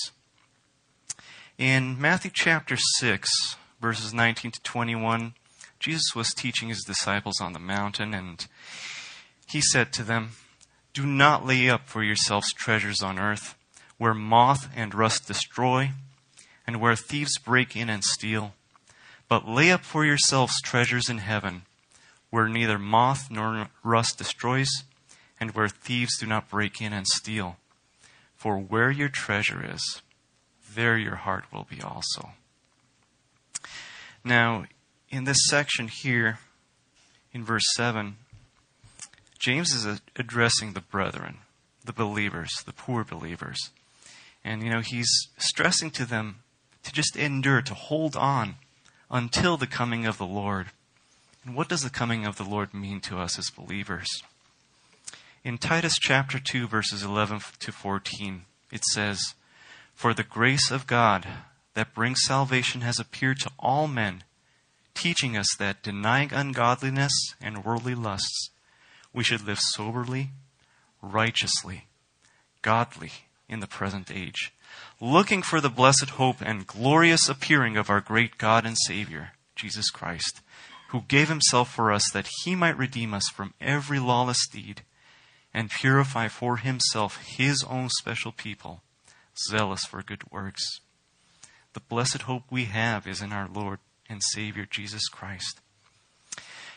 In 1.57 1.99
Matthew 1.99 2.31
chapter 2.33 2.77
6, 2.77 3.29
verses 3.79 4.13
19 4.13 4.51
to 4.51 4.61
21, 4.61 5.33
Jesus 5.79 6.13
was 6.15 6.33
teaching 6.33 6.69
his 6.69 6.83
disciples 6.83 7.39
on 7.39 7.53
the 7.53 7.59
mountain, 7.59 8.13
and 8.13 8.45
he 9.47 9.61
said 9.61 9.93
to 9.93 10.03
them, 10.03 10.31
Do 10.93 11.05
not 11.05 11.45
lay 11.45 11.69
up 11.69 11.87
for 11.87 12.03
yourselves 12.03 12.51
treasures 12.53 13.01
on 13.01 13.17
earth, 13.17 13.55
where 13.97 14.13
moth 14.13 14.69
and 14.75 14.93
rust 14.93 15.27
destroy, 15.27 15.91
and 16.67 16.81
where 16.81 16.95
thieves 16.95 17.37
break 17.37 17.75
in 17.75 17.89
and 17.89 18.03
steal. 18.03 18.53
But 19.27 19.47
lay 19.47 19.71
up 19.71 19.83
for 19.83 20.05
yourselves 20.05 20.61
treasures 20.61 21.09
in 21.09 21.19
heaven, 21.19 21.63
where 22.29 22.47
neither 22.47 22.77
moth 22.77 23.31
nor 23.31 23.69
rust 23.83 24.17
destroys 24.17 24.69
and 25.39 25.51
where 25.51 25.69
thieves 25.69 26.17
do 26.19 26.25
not 26.25 26.49
break 26.49 26.81
in 26.81 26.93
and 26.93 27.07
steal. 27.07 27.57
For 28.35 28.57
where 28.57 28.91
your 28.91 29.09
treasure 29.09 29.65
is, 29.65 30.01
there 30.75 30.97
your 30.97 31.15
heart 31.15 31.45
will 31.51 31.65
be 31.69 31.81
also. 31.81 32.31
Now, 34.29 34.65
in 35.09 35.23
this 35.23 35.47
section 35.47 35.87
here, 35.87 36.37
in 37.33 37.43
verse 37.43 37.65
7, 37.73 38.17
James 39.39 39.73
is 39.73 40.01
addressing 40.15 40.73
the 40.73 40.81
brethren, 40.81 41.39
the 41.83 41.93
believers, 41.93 42.51
the 42.63 42.71
poor 42.71 43.03
believers. 43.03 43.71
And, 44.45 44.61
you 44.61 44.69
know, 44.69 44.81
he's 44.81 45.09
stressing 45.39 45.89
to 45.91 46.05
them 46.05 46.43
to 46.83 46.91
just 46.91 47.15
endure, 47.15 47.63
to 47.63 47.73
hold 47.73 48.15
on 48.15 48.57
until 49.09 49.57
the 49.57 49.65
coming 49.65 50.05
of 50.05 50.19
the 50.19 50.27
Lord. 50.27 50.67
And 51.43 51.55
what 51.55 51.67
does 51.67 51.81
the 51.81 51.89
coming 51.89 52.27
of 52.27 52.37
the 52.37 52.43
Lord 52.43 52.71
mean 52.71 52.99
to 53.01 53.17
us 53.17 53.39
as 53.39 53.49
believers? 53.49 54.21
In 55.43 55.57
Titus 55.57 55.95
chapter 55.99 56.37
2, 56.37 56.67
verses 56.67 57.01
11 57.01 57.39
to 57.61 57.71
14, 57.71 58.43
it 58.71 58.85
says, 58.85 59.33
For 59.95 60.13
the 60.13 60.21
grace 60.21 60.69
of 60.69 60.85
God 60.85 61.25
that 61.73 61.93
brings 61.93 62.19
salvation 62.23 62.81
has 62.81 62.99
appeared 62.99 63.39
to 63.39 63.51
all 63.59 63.87
men, 63.87 64.23
teaching 64.93 65.37
us 65.37 65.47
that 65.57 65.83
denying 65.83 66.33
ungodliness 66.33 67.13
and 67.41 67.63
worldly 67.63 67.95
lusts, 67.95 68.49
we 69.13 69.23
should 69.23 69.45
live 69.45 69.59
soberly, 69.59 70.31
righteously, 71.01 71.85
godly 72.61 73.11
in 73.47 73.59
the 73.59 73.67
present 73.67 74.11
age, 74.11 74.53
looking 75.01 75.41
for 75.41 75.59
the 75.61 75.69
blessed 75.69 76.11
hope 76.11 76.37
and 76.41 76.67
glorious 76.67 77.27
appearing 77.27 77.77
of 77.77 77.89
our 77.89 78.01
great 78.01 78.37
God 78.37 78.65
and 78.65 78.77
Savior, 78.85 79.31
Jesus 79.55 79.89
Christ, 79.89 80.41
who 80.89 81.01
gave 81.07 81.29
himself 81.29 81.73
for 81.73 81.91
us 81.91 82.09
that 82.11 82.29
he 82.43 82.55
might 82.55 82.77
redeem 82.77 83.13
us 83.13 83.27
from 83.29 83.53
every 83.61 83.99
lawless 83.99 84.47
deed 84.47 84.83
and 85.53 85.69
purify 85.69 86.27
for 86.27 86.57
himself 86.57 87.17
his 87.25 87.63
own 87.67 87.89
special 87.89 88.31
people, 88.31 88.81
zealous 89.49 89.83
for 89.85 90.03
good 90.03 90.31
works. 90.31 90.81
The 91.79 91.95
blessed 91.95 92.23
hope 92.23 92.43
we 92.49 92.65
have 92.65 93.07
is 93.07 93.21
in 93.21 93.31
our 93.31 93.47
Lord 93.47 93.79
and 94.09 94.21
Savior 94.21 94.67
Jesus 94.69 95.07
Christ. 95.07 95.61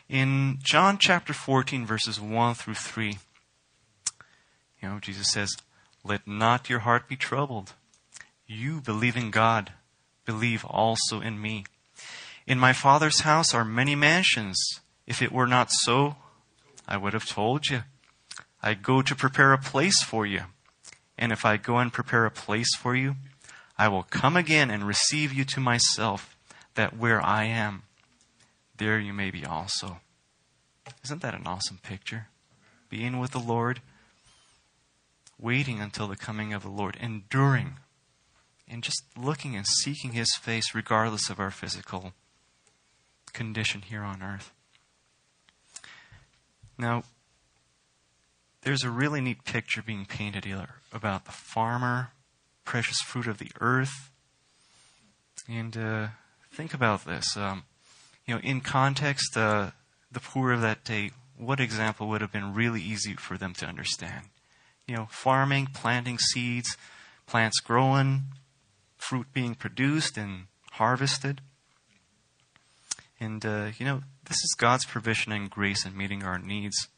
In 0.08 0.60
John 0.62 0.96
chapter 0.96 1.32
14, 1.32 1.84
verses 1.84 2.20
1 2.20 2.54
through 2.54 2.74
3, 2.74 3.18
you 4.80 4.88
know, 4.88 5.00
Jesus 5.00 5.32
says, 5.32 5.56
Let 6.04 6.28
not 6.28 6.70
your 6.70 6.80
heart 6.80 7.08
be 7.08 7.16
troubled. 7.16 7.72
You 8.46 8.80
believe 8.80 9.16
in 9.16 9.32
God, 9.32 9.72
believe 10.24 10.64
also 10.64 11.20
in 11.20 11.42
me. 11.42 11.64
In 12.46 12.60
my 12.60 12.72
Father's 12.72 13.22
house 13.22 13.52
are 13.52 13.64
many 13.64 13.96
mansions. 13.96 14.56
If 15.04 15.20
it 15.20 15.32
were 15.32 15.48
not 15.48 15.72
so, 15.72 16.14
I 16.86 16.96
would 16.96 17.12
have 17.12 17.26
told 17.26 17.66
you 17.66 17.82
I 18.62 18.74
go 18.74 19.02
to 19.02 19.16
prepare 19.16 19.52
a 19.52 19.58
place 19.58 20.00
for 20.00 20.26
you. 20.26 20.42
And 21.18 21.32
if 21.32 21.44
I 21.44 21.56
go 21.56 21.78
and 21.78 21.92
prepare 21.92 22.24
a 22.24 22.30
place 22.30 22.76
for 22.76 22.94
you, 22.94 23.16
I 23.82 23.88
will 23.88 24.04
come 24.04 24.36
again 24.36 24.70
and 24.70 24.86
receive 24.86 25.32
you 25.32 25.44
to 25.46 25.58
myself, 25.58 26.36
that 26.76 26.96
where 26.96 27.20
I 27.20 27.46
am, 27.46 27.82
there 28.76 29.00
you 29.00 29.12
may 29.12 29.32
be 29.32 29.44
also. 29.44 29.98
Isn't 31.02 31.20
that 31.22 31.34
an 31.34 31.48
awesome 31.48 31.80
picture? 31.82 32.28
Being 32.88 33.18
with 33.18 33.32
the 33.32 33.40
Lord, 33.40 33.80
waiting 35.36 35.80
until 35.80 36.06
the 36.06 36.14
coming 36.14 36.52
of 36.52 36.62
the 36.62 36.68
Lord, 36.68 36.96
enduring, 37.00 37.78
and 38.68 38.84
just 38.84 39.02
looking 39.16 39.56
and 39.56 39.66
seeking 39.66 40.12
His 40.12 40.32
face 40.40 40.76
regardless 40.76 41.28
of 41.28 41.40
our 41.40 41.50
physical 41.50 42.12
condition 43.32 43.82
here 43.82 44.04
on 44.04 44.22
earth. 44.22 44.52
Now, 46.78 47.02
there's 48.60 48.84
a 48.84 48.90
really 48.90 49.20
neat 49.20 49.42
picture 49.42 49.82
being 49.82 50.06
painted 50.06 50.44
here 50.44 50.76
about 50.92 51.24
the 51.24 51.32
farmer, 51.32 52.12
precious 52.64 53.00
fruit 53.00 53.26
of 53.26 53.38
the 53.38 53.50
earth. 53.60 54.10
And 55.48 55.76
uh, 55.76 56.08
think 56.52 56.74
about 56.74 57.04
this. 57.04 57.36
Um, 57.36 57.64
you 58.26 58.34
know, 58.34 58.40
in 58.40 58.60
context, 58.60 59.36
uh, 59.36 59.70
the 60.10 60.20
poor 60.20 60.52
of 60.52 60.60
that 60.60 60.84
day, 60.84 61.10
what 61.36 61.60
example 61.60 62.08
would 62.08 62.20
have 62.20 62.32
been 62.32 62.54
really 62.54 62.80
easy 62.80 63.14
for 63.14 63.36
them 63.36 63.52
to 63.54 63.66
understand? 63.66 64.26
You 64.86 64.96
know, 64.96 65.08
farming, 65.10 65.68
planting 65.74 66.18
seeds, 66.18 66.76
plants 67.26 67.60
growing, 67.60 68.24
fruit 68.96 69.26
being 69.32 69.54
produced 69.54 70.16
and 70.16 70.46
harvested. 70.72 71.40
And, 73.18 73.44
uh, 73.44 73.70
you 73.78 73.84
know, 73.84 74.02
this 74.24 74.36
is 74.36 74.54
God's 74.58 74.84
provision 74.84 75.32
and 75.32 75.50
grace 75.50 75.84
in 75.84 75.96
meeting 75.96 76.22
our 76.22 76.38
needs. 76.38 76.88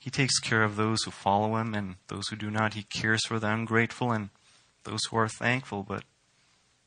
He 0.00 0.10
takes 0.10 0.38
care 0.38 0.62
of 0.62 0.76
those 0.76 1.02
who 1.02 1.10
follow 1.10 1.56
him, 1.56 1.74
and 1.74 1.96
those 2.08 2.28
who 2.28 2.36
do 2.36 2.50
not, 2.50 2.74
he 2.74 2.82
cares 2.82 3.24
for 3.26 3.38
the 3.38 3.48
ungrateful, 3.48 4.12
and 4.12 4.30
those 4.84 5.04
who 5.06 5.16
are 5.16 5.28
thankful, 5.28 5.82
but, 5.82 6.04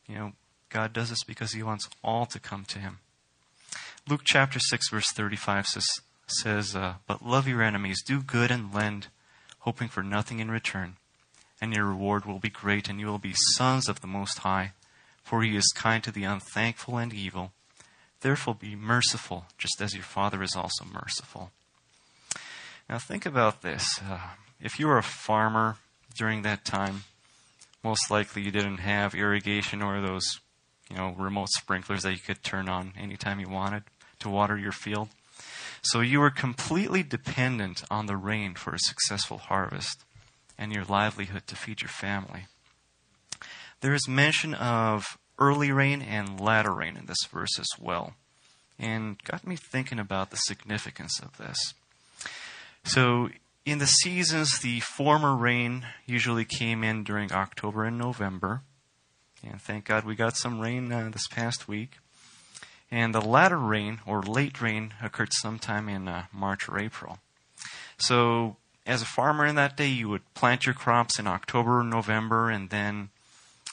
you 0.08 0.16
know, 0.16 0.34
God 0.70 0.94
does 0.94 1.10
this 1.10 1.24
because 1.24 1.54
He 1.54 1.64
wants 1.64 1.90
all 2.04 2.26
to 2.28 2.40
come 2.40 2.66
to 2.66 2.80
Him. 2.80 3.00
Luke 4.08 4.22
chapter 4.24 4.60
6, 4.60 4.90
verse 4.90 5.12
35 5.14 5.66
says, 5.68 5.88
says 6.28 6.76
uh, 6.76 6.96
But 7.08 7.26
love 7.26 7.48
your 7.48 7.62
enemies, 7.62 8.02
do 8.06 8.22
good 8.22 8.52
and 8.52 8.74
lend, 8.74 9.08
hoping 9.60 9.88
for 9.88 10.04
nothing 10.04 10.40
in 10.40 10.52
return. 10.52 10.96
And 11.60 11.74
your 11.74 11.86
reward 11.86 12.26
will 12.26 12.40
be 12.40 12.50
great, 12.50 12.88
and 12.88 13.00
you 13.00 13.08
will 13.08 13.18
be 13.18 13.34
sons 13.56 13.90
of 13.90 14.02
the 14.02 14.08
Most 14.08 14.40
High, 14.40 14.74
for 15.24 15.42
He 15.42 15.56
is 15.56 15.74
kind 15.76 16.04
to 16.04 16.12
the 16.12 16.24
unthankful 16.24 16.98
and 16.98 17.14
evil. 17.14 17.52
Therefore, 18.22 18.56
be 18.56 18.76
merciful, 18.76 19.46
just 19.58 19.82
as 19.82 19.94
your 19.94 20.04
Father 20.04 20.42
is 20.42 20.56
also 20.56 20.86
merciful. 20.86 21.52
Now, 22.90 23.00
think 23.00 23.26
about 23.26 23.62
this. 23.62 24.00
Uh, 24.02 24.20
if 24.62 24.80
you 24.80 24.88
were 24.88 24.98
a 24.98 25.04
farmer 25.04 25.78
during 26.16 26.42
that 26.44 26.66
time, 26.66 27.04
most 27.88 28.12
likely 28.12 28.42
you 28.42 28.52
didn't 28.52 28.80
have 28.80 29.16
irrigation 29.16 29.82
or 29.82 30.02
those, 30.02 30.42
you 30.90 30.98
know, 30.98 31.16
remote 31.18 31.48
sprinklers 31.52 32.04
that 32.04 32.12
you 32.12 32.20
could 32.20 32.44
turn 32.44 32.68
on 32.68 32.92
anytime 33.00 33.40
you 33.40 33.48
wanted 33.48 33.84
to 34.20 34.28
water 34.28 34.58
your 34.58 34.74
field. 34.74 35.08
So 35.84 36.02
you 36.02 36.20
were 36.20 36.30
completely 36.30 37.02
dependent 37.02 37.86
on 37.90 38.08
the 38.08 38.18
rain 38.18 38.56
for 38.56 38.74
a 38.74 38.80
successful 38.80 39.38
harvest 39.38 40.04
and 40.58 40.74
your 40.74 40.84
livelihood 40.84 41.48
to 41.48 41.56
feed 41.56 41.82
your 41.82 41.88
family. 41.88 42.48
There 43.80 43.94
is 43.94 44.06
mention 44.06 44.54
of 44.54 45.18
early 45.40 45.72
rain 45.72 46.02
and 46.02 46.42
latter 46.42 46.74
rain 46.74 46.98
in 46.98 47.06
this 47.06 47.26
verse 47.32 47.58
as 47.58 47.70
well, 47.80 48.16
and 48.78 49.24
got 49.24 49.48
me 49.48 49.56
thinking 49.56 50.00
about 50.00 50.30
the 50.30 50.38
significance 50.38 51.22
of 51.22 51.38
this. 51.38 51.74
So, 52.84 53.30
in 53.68 53.80
the 53.80 53.86
seasons, 53.86 54.60
the 54.60 54.80
former 54.80 55.36
rain 55.36 55.86
usually 56.06 56.46
came 56.46 56.86
in 56.86 57.04
during 57.04 57.34
October 57.34 57.84
and 57.84 57.98
November, 57.98 58.62
and 59.44 59.62
thank 59.62 59.84
God 59.84 60.06
we 60.06 60.16
got 60.16 60.38
some 60.38 60.62
rain 60.62 60.90
uh, 60.90 61.10
this 61.12 61.28
past 61.28 61.68
week. 61.68 61.98
And 62.90 63.14
the 63.14 63.20
latter 63.20 63.58
rain, 63.58 64.00
or 64.06 64.22
late 64.22 64.62
rain, 64.62 64.94
occurred 65.04 65.34
sometime 65.34 65.90
in 65.90 66.08
uh, 66.08 66.28
March 66.32 66.70
or 66.70 66.80
April. 66.80 67.20
So, 67.98 68.56
as 68.86 69.02
a 69.02 69.06
farmer 69.06 69.46
in 69.46 69.56
that 69.56 69.76
day, 69.76 69.90
you 69.90 70.08
would 70.08 70.34
plant 70.34 70.66
your 70.66 70.74
crops 70.74 71.20
in 71.20 71.28
October 71.28 71.82
or 71.82 71.84
November, 71.84 72.50
and 72.50 72.70
then, 72.70 73.10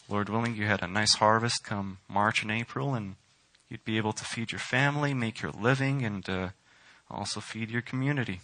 Lord 0.08 0.28
willing, 0.28 0.56
you 0.56 0.66
had 0.66 0.82
a 0.82 0.88
nice 0.88 1.14
harvest 1.14 1.62
come 1.62 1.98
March 2.08 2.42
and 2.42 2.50
April, 2.50 2.94
and 2.94 3.14
you'd 3.68 3.84
be 3.84 3.96
able 3.96 4.12
to 4.12 4.24
feed 4.24 4.50
your 4.50 4.58
family, 4.58 5.14
make 5.14 5.40
your 5.40 5.52
living, 5.52 6.04
and 6.04 6.28
uh, 6.28 6.48
also 7.08 7.38
feed 7.38 7.70
your 7.70 7.82
community. 7.82 8.40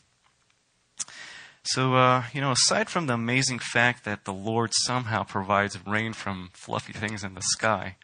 So, 1.62 1.94
uh, 1.94 2.24
you 2.32 2.40
know, 2.40 2.52
aside 2.52 2.88
from 2.88 3.06
the 3.06 3.14
amazing 3.14 3.58
fact 3.58 4.04
that 4.04 4.24
the 4.24 4.32
Lord 4.32 4.70
somehow 4.72 5.24
provides 5.24 5.78
rain 5.86 6.12
from 6.14 6.50
fluffy 6.54 6.92
things 6.92 7.22
in 7.22 7.34
the 7.34 7.42
sky, 7.42 7.96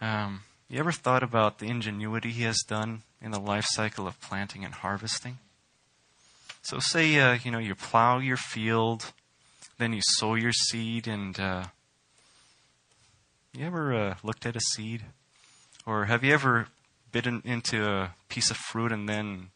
um, 0.00 0.42
you 0.68 0.78
ever 0.78 0.92
thought 0.92 1.22
about 1.22 1.58
the 1.58 1.66
ingenuity 1.66 2.30
He 2.30 2.44
has 2.44 2.58
done 2.66 3.02
in 3.20 3.30
the 3.30 3.40
life 3.40 3.66
cycle 3.68 4.06
of 4.06 4.20
planting 4.20 4.64
and 4.64 4.74
harvesting? 4.74 5.38
So, 6.62 6.78
say 6.78 7.20
uh, 7.20 7.38
you 7.44 7.50
know 7.50 7.58
you 7.58 7.74
plow 7.74 8.18
your 8.18 8.38
field, 8.38 9.12
then 9.78 9.92
you 9.92 10.00
sow 10.02 10.34
your 10.34 10.52
seed, 10.52 11.06
and 11.06 11.38
uh, 11.38 11.64
you 13.52 13.66
ever 13.66 13.94
uh, 13.94 14.14
looked 14.22 14.46
at 14.46 14.56
a 14.56 14.60
seed, 14.60 15.02
or 15.86 16.06
have 16.06 16.24
you 16.24 16.32
ever 16.32 16.68
bitten 17.12 17.42
into 17.44 17.86
a 17.86 18.14
piece 18.28 18.50
of 18.50 18.56
fruit 18.56 18.90
and 18.90 19.06
then 19.08 19.50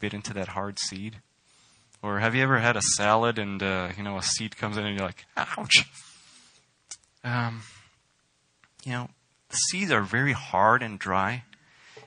bit 0.00 0.12
into 0.12 0.34
that 0.34 0.48
hard 0.48 0.78
seed? 0.80 1.18
Or 2.06 2.20
have 2.20 2.36
you 2.36 2.42
ever 2.44 2.58
had 2.58 2.76
a 2.76 2.82
salad 2.82 3.36
and 3.36 3.60
uh, 3.60 3.88
you 3.96 4.04
know 4.04 4.16
a 4.16 4.22
seed 4.22 4.56
comes 4.56 4.76
in 4.76 4.86
and 4.86 4.96
you're 4.96 5.04
like, 5.04 5.24
ouch? 5.36 5.90
Um, 7.24 7.62
you 8.84 8.92
know, 8.92 9.08
seeds 9.50 9.90
are 9.90 10.02
very 10.02 10.32
hard 10.32 10.84
and 10.84 11.00
dry, 11.00 11.42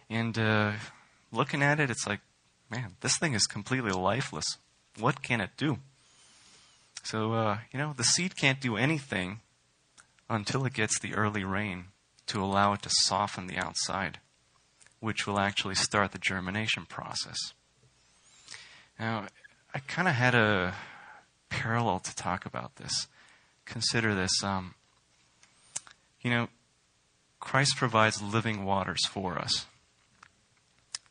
and 0.09 0.39
uh, 0.39 0.71
looking 1.33 1.61
at 1.61 1.81
it, 1.81 1.89
it's 1.89 2.07
like, 2.07 2.21
man, 2.69 2.95
this 3.01 3.17
thing 3.17 3.33
is 3.33 3.45
completely 3.45 3.91
lifeless. 3.91 4.45
What 4.97 5.21
can 5.21 5.41
it 5.41 5.49
do? 5.57 5.79
So 7.03 7.33
uh, 7.33 7.57
you 7.73 7.77
know, 7.77 7.93
the 7.97 8.05
seed 8.05 8.37
can't 8.37 8.61
do 8.61 8.77
anything 8.77 9.41
until 10.29 10.65
it 10.65 10.73
gets 10.73 10.97
the 10.97 11.13
early 11.13 11.43
rain 11.43 11.87
to 12.27 12.41
allow 12.41 12.71
it 12.71 12.83
to 12.83 12.89
soften 12.89 13.47
the 13.47 13.57
outside, 13.57 14.19
which 15.01 15.27
will 15.27 15.39
actually 15.39 15.75
start 15.75 16.13
the 16.13 16.19
germination 16.19 16.85
process. 16.85 17.37
Now, 18.97 19.27
I 19.73 19.79
kind 19.79 20.07
of 20.07 20.15
had 20.15 20.33
a 20.33 20.73
parallel 21.49 21.99
to 21.99 22.15
talk 22.15 22.45
about 22.45 22.77
this. 22.77 23.07
Consider 23.65 24.15
this. 24.15 24.43
Um, 24.43 24.73
you 26.21 26.31
know, 26.31 26.47
Christ 27.39 27.75
provides 27.75 28.21
living 28.21 28.65
waters 28.65 29.05
for 29.05 29.37
us. 29.37 29.67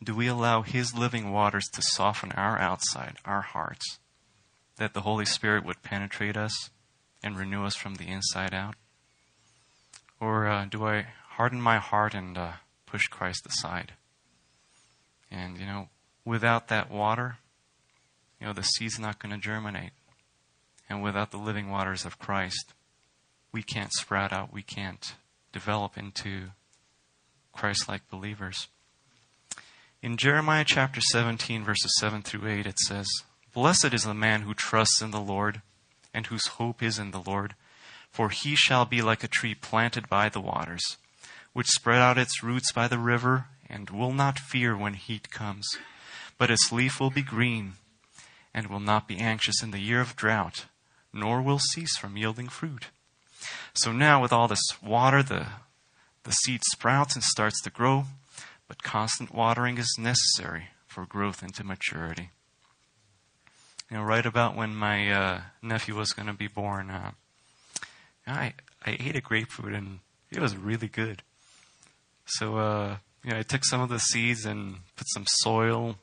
Do 0.02 0.14
we 0.14 0.26
allow 0.26 0.62
His 0.62 0.94
living 0.94 1.32
waters 1.32 1.66
to 1.72 1.82
soften 1.82 2.32
our 2.32 2.58
outside, 2.58 3.16
our 3.24 3.42
hearts, 3.42 3.98
that 4.76 4.92
the 4.92 5.02
Holy 5.02 5.24
Spirit 5.24 5.64
would 5.64 5.82
penetrate 5.82 6.36
us 6.36 6.70
and 7.22 7.38
renew 7.38 7.64
us 7.64 7.76
from 7.76 7.94
the 7.94 8.08
inside 8.08 8.54
out? 8.54 8.74
Or 10.20 10.48
uh, 10.48 10.66
do 10.66 10.86
I 10.86 11.06
harden 11.30 11.60
my 11.60 11.78
heart 11.78 12.14
and 12.14 12.36
uh, 12.36 12.52
push 12.86 13.06
Christ 13.06 13.46
aside? 13.46 13.92
And, 15.30 15.58
you 15.58 15.66
know, 15.66 15.88
without 16.24 16.68
that 16.68 16.90
water, 16.90 17.38
you 18.40 18.46
know, 18.46 18.52
the 18.52 18.62
seed's 18.62 18.98
not 18.98 19.18
going 19.18 19.32
to 19.32 19.40
germinate. 19.40 19.90
And 20.88 21.02
without 21.02 21.30
the 21.30 21.38
living 21.38 21.70
waters 21.70 22.04
of 22.04 22.18
Christ, 22.18 22.72
we 23.52 23.62
can't 23.62 23.92
sprout 23.92 24.32
out, 24.32 24.52
we 24.52 24.62
can't 24.62 25.14
develop 25.52 25.98
into 25.98 26.50
Christ 27.52 27.88
like 27.88 28.08
believers. 28.10 28.68
In 30.00 30.16
Jeremiah 30.16 30.64
chapter 30.64 31.00
17, 31.00 31.64
verses 31.64 31.92
7 31.98 32.22
through 32.22 32.48
8, 32.48 32.66
it 32.66 32.78
says, 32.78 33.08
Blessed 33.52 33.92
is 33.92 34.04
the 34.04 34.14
man 34.14 34.42
who 34.42 34.54
trusts 34.54 35.02
in 35.02 35.10
the 35.10 35.20
Lord 35.20 35.62
and 36.14 36.26
whose 36.26 36.46
hope 36.46 36.82
is 36.82 36.98
in 36.98 37.10
the 37.10 37.20
Lord, 37.20 37.54
for 38.10 38.28
he 38.30 38.54
shall 38.54 38.84
be 38.84 39.02
like 39.02 39.24
a 39.24 39.28
tree 39.28 39.54
planted 39.54 40.08
by 40.08 40.28
the 40.28 40.40
waters, 40.40 40.96
which 41.52 41.66
spread 41.66 41.98
out 41.98 42.18
its 42.18 42.42
roots 42.42 42.72
by 42.72 42.86
the 42.86 42.98
river 42.98 43.46
and 43.68 43.90
will 43.90 44.12
not 44.12 44.38
fear 44.38 44.76
when 44.76 44.94
heat 44.94 45.30
comes, 45.30 45.66
but 46.38 46.50
its 46.50 46.70
leaf 46.70 47.00
will 47.00 47.10
be 47.10 47.22
green 47.22 47.74
and 48.58 48.66
will 48.66 48.80
not 48.80 49.06
be 49.06 49.18
anxious 49.18 49.62
in 49.62 49.70
the 49.70 49.78
year 49.78 50.00
of 50.00 50.16
drought, 50.16 50.66
nor 51.12 51.40
will 51.40 51.60
cease 51.60 51.96
from 51.96 52.16
yielding 52.16 52.48
fruit. 52.48 52.88
So 53.72 53.92
now, 53.92 54.20
with 54.20 54.32
all 54.32 54.48
this 54.48 54.82
water, 54.82 55.22
the, 55.22 55.46
the 56.24 56.32
seed 56.32 56.62
sprouts 56.72 57.14
and 57.14 57.22
starts 57.22 57.62
to 57.62 57.70
grow, 57.70 58.06
but 58.66 58.82
constant 58.82 59.32
watering 59.32 59.78
is 59.78 59.96
necessary 59.96 60.70
for 60.88 61.06
growth 61.06 61.40
into 61.40 61.62
maturity. 61.62 62.30
You 63.88 63.98
know, 63.98 64.02
right 64.02 64.26
about 64.26 64.56
when 64.56 64.74
my 64.74 65.08
uh, 65.08 65.40
nephew 65.62 65.94
was 65.94 66.12
going 66.12 66.26
to 66.26 66.34
be 66.34 66.48
born, 66.48 66.90
uh, 66.90 67.12
I 68.26 68.54
I 68.84 68.96
ate 68.98 69.16
a 69.16 69.20
grapefruit 69.20 69.72
and 69.72 70.00
it 70.30 70.40
was 70.40 70.56
really 70.56 70.88
good. 70.88 71.22
So, 72.26 72.58
uh, 72.58 72.96
you 73.24 73.30
know, 73.30 73.38
I 73.38 73.42
took 73.42 73.64
some 73.64 73.80
of 73.80 73.88
the 73.88 73.98
seeds 73.98 74.44
and 74.44 74.78
put 74.96 75.08
some 75.08 75.24
soil 75.26 75.96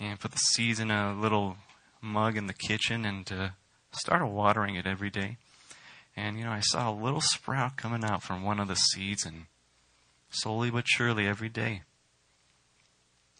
and 0.00 0.18
put 0.18 0.32
the 0.32 0.38
seeds 0.38 0.80
in 0.80 0.90
a 0.90 1.14
little 1.14 1.56
mug 2.04 2.36
in 2.36 2.46
the 2.46 2.54
kitchen 2.54 3.04
and 3.04 3.30
uh, 3.32 3.48
started 3.92 4.26
watering 4.26 4.76
it 4.76 4.86
every 4.86 5.10
day. 5.10 5.38
And, 6.16 6.38
you 6.38 6.44
know, 6.44 6.52
I 6.52 6.60
saw 6.60 6.90
a 6.90 6.94
little 6.94 7.20
sprout 7.20 7.76
coming 7.76 8.04
out 8.04 8.22
from 8.22 8.44
one 8.44 8.60
of 8.60 8.68
the 8.68 8.76
seeds, 8.76 9.24
and 9.24 9.46
slowly 10.30 10.70
but 10.70 10.86
surely 10.86 11.26
every 11.26 11.48
day, 11.48 11.82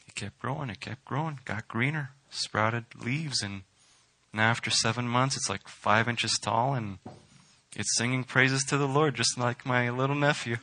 it 0.08 0.14
kept 0.16 0.40
growing, 0.40 0.70
it 0.70 0.80
kept 0.80 1.04
growing, 1.04 1.38
got 1.44 1.68
greener, 1.68 2.10
sprouted 2.30 2.86
leaves, 3.00 3.42
and 3.42 3.62
now 4.32 4.50
after 4.50 4.70
seven 4.70 5.06
months, 5.06 5.36
it's 5.36 5.48
like 5.48 5.68
five 5.68 6.08
inches 6.08 6.36
tall, 6.42 6.74
and 6.74 6.98
it's 7.76 7.96
singing 7.96 8.24
praises 8.24 8.64
to 8.64 8.76
the 8.76 8.88
Lord, 8.88 9.14
just 9.14 9.38
like 9.38 9.64
my 9.64 9.90
little 9.90 10.16
nephew. 10.16 10.56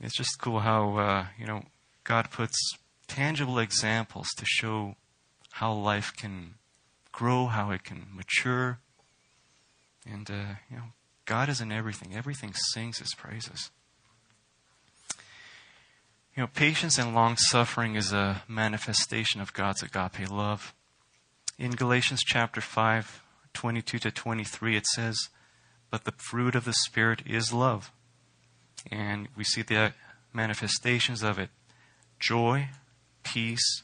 It's 0.00 0.16
just 0.16 0.38
cool 0.40 0.60
how, 0.60 0.96
uh, 0.96 1.26
you 1.38 1.46
know, 1.46 1.64
God 2.04 2.30
puts 2.30 2.56
tangible 3.10 3.58
examples 3.58 4.28
to 4.36 4.44
show 4.46 4.94
how 5.54 5.72
life 5.72 6.12
can 6.16 6.54
grow, 7.10 7.46
how 7.46 7.72
it 7.72 7.82
can 7.82 8.06
mature. 8.14 8.78
And, 10.08 10.30
uh, 10.30 10.54
you 10.70 10.76
know, 10.76 10.84
God 11.24 11.48
is 11.48 11.60
in 11.60 11.72
everything. 11.72 12.14
Everything 12.14 12.54
sings 12.54 12.98
his 12.98 13.12
praises. 13.14 13.70
You 16.36 16.44
know, 16.44 16.46
patience 16.46 16.98
and 16.98 17.12
long 17.12 17.36
suffering 17.36 17.96
is 17.96 18.12
a 18.12 18.42
manifestation 18.46 19.40
of 19.40 19.52
God's 19.52 19.82
agape 19.82 20.30
love. 20.30 20.72
In 21.58 21.72
Galatians 21.72 22.22
chapter 22.24 22.60
5, 22.60 23.22
22 23.52 23.98
to 23.98 24.10
23, 24.12 24.76
it 24.76 24.86
says, 24.86 25.28
But 25.90 26.04
the 26.04 26.14
fruit 26.16 26.54
of 26.54 26.64
the 26.64 26.72
Spirit 26.72 27.22
is 27.26 27.52
love. 27.52 27.90
And 28.90 29.28
we 29.36 29.42
see 29.42 29.62
the 29.62 29.94
manifestations 30.32 31.24
of 31.24 31.40
it 31.40 31.50
joy, 32.20 32.68
peace, 33.32 33.82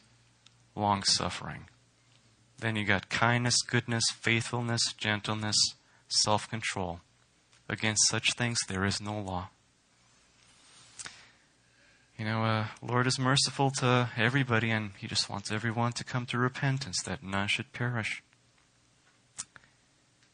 long 0.74 1.02
suffering, 1.04 1.68
Then 2.58 2.74
you 2.74 2.84
got 2.84 3.10
kindness, 3.10 3.62
goodness, 3.62 4.04
faithfulness, 4.10 4.92
gentleness, 4.94 5.56
self 6.08 6.48
control. 6.48 7.00
Against 7.68 8.08
such 8.08 8.32
things 8.36 8.58
there 8.68 8.84
is 8.84 9.00
no 9.00 9.18
law. 9.20 9.48
You 12.18 12.24
know, 12.24 12.44
uh, 12.44 12.66
Lord 12.80 13.06
is 13.06 13.18
merciful 13.18 13.70
to 13.72 14.08
everybody, 14.16 14.70
and 14.70 14.92
He 14.98 15.06
just 15.06 15.28
wants 15.28 15.52
everyone 15.52 15.92
to 15.92 16.04
come 16.04 16.24
to 16.26 16.38
repentance, 16.38 17.02
that 17.04 17.22
none 17.22 17.48
should 17.48 17.72
perish. 17.72 18.22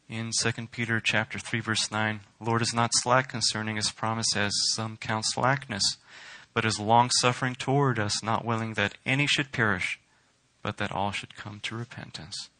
In 0.08 0.30
2 0.40 0.68
Peter 0.68 1.00
chapter 1.00 1.38
3, 1.38 1.60
verse 1.60 1.90
9, 1.90 2.20
Lord 2.38 2.62
is 2.62 2.72
not 2.72 2.90
slack 2.94 3.28
concerning 3.28 3.76
His 3.76 3.90
promise, 3.90 4.36
as 4.36 4.52
some 4.74 4.96
count 4.96 5.24
slackness, 5.26 5.96
but 6.54 6.64
is 6.64 6.78
long-suffering 6.78 7.54
toward 7.54 7.98
us, 7.98 8.22
not 8.22 8.44
willing 8.44 8.74
that 8.74 8.94
any 9.06 9.26
should 9.26 9.52
perish, 9.52 9.98
but 10.62 10.76
that 10.76 10.92
all 10.92 11.10
should 11.10 11.36
come 11.36 11.60
to 11.60 11.76
repentance. 11.76 12.50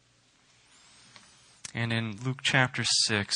And 1.73 1.91
in 1.91 2.17
Luke 2.23 2.39
chapter 2.43 2.83
6, 2.83 3.35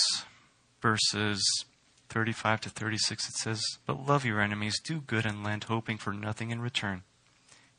verses 0.82 1.66
35 2.10 2.62
to 2.62 2.70
36, 2.70 3.30
it 3.30 3.36
says, 3.36 3.62
But 3.86 4.06
love 4.06 4.26
your 4.26 4.42
enemies, 4.42 4.80
do 4.84 5.02
good 5.02 5.26
and 5.26 5.44
lend, 5.44 5.66
hoping 5.66 5.98
for 5.98 6.14
nothing 6.14 6.52
in 6.52 6.62
return. 6.62 7.04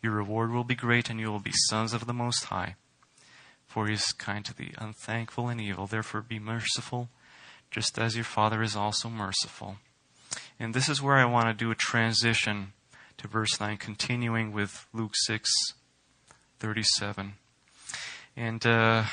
Your 0.02 0.12
reward 0.12 0.50
will 0.50 0.64
be 0.64 0.74
great, 0.74 1.10
and 1.10 1.18
you 1.18 1.30
will 1.30 1.40
be 1.40 1.52
sons 1.68 1.92
of 1.92 2.06
the 2.06 2.12
Most 2.12 2.44
High. 2.44 2.76
For 3.66 3.86
he 3.86 3.94
is 3.94 4.12
kind 4.12 4.44
to 4.44 4.54
the 4.54 4.70
unthankful 4.78 5.48
and 5.48 5.60
evil. 5.60 5.86
Therefore 5.86 6.22
be 6.22 6.38
merciful, 6.38 7.08
just 7.70 7.98
as 7.98 8.14
your 8.14 8.24
Father 8.24 8.62
is 8.62 8.76
also 8.76 9.08
merciful. 9.08 9.76
And 10.60 10.74
this 10.74 10.88
is 10.88 11.00
where 11.00 11.16
I 11.16 11.24
want 11.24 11.46
to 11.46 11.54
do 11.54 11.70
a 11.70 11.76
transition 11.76 12.72
to 13.18 13.28
verse 13.28 13.60
9, 13.60 13.76
continuing 13.76 14.52
with 14.52 14.86
Luke 14.92 15.14
6 15.14 15.50
37. 16.60 17.34
And 18.36 18.66
uh, 18.66 19.04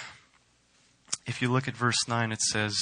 if 1.28 1.42
you 1.42 1.52
look 1.52 1.68
at 1.68 1.78
verse 1.78 2.08
9, 2.08 2.32
it 2.32 2.42
says, 2.42 2.76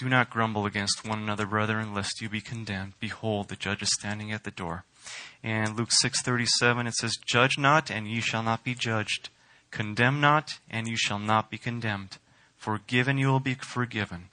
do 0.00 0.08
not 0.08 0.30
grumble 0.30 0.64
against 0.64 1.06
one 1.06 1.18
another, 1.18 1.44
brethren, 1.44 1.92
lest 1.92 2.22
you 2.22 2.30
be 2.30 2.40
condemned. 2.40 2.94
Behold, 3.00 3.48
the 3.48 3.54
judge 3.54 3.82
is 3.82 3.92
standing 3.92 4.32
at 4.32 4.44
the 4.44 4.50
door. 4.50 4.84
And 5.44 5.76
Luke 5.76 5.90
6:37 6.02 6.86
it 6.86 6.94
says, 6.94 7.18
"Judge 7.26 7.58
not, 7.58 7.90
and 7.90 8.08
ye 8.08 8.22
shall 8.22 8.42
not 8.42 8.64
be 8.64 8.74
judged. 8.74 9.28
Condemn 9.70 10.18
not, 10.18 10.58
and 10.70 10.88
you 10.88 10.96
shall 10.96 11.18
not 11.18 11.50
be 11.50 11.58
condemned. 11.58 12.16
Forgive, 12.56 13.08
and 13.08 13.20
you 13.20 13.26
will 13.26 13.40
be 13.40 13.52
forgiven." 13.52 14.29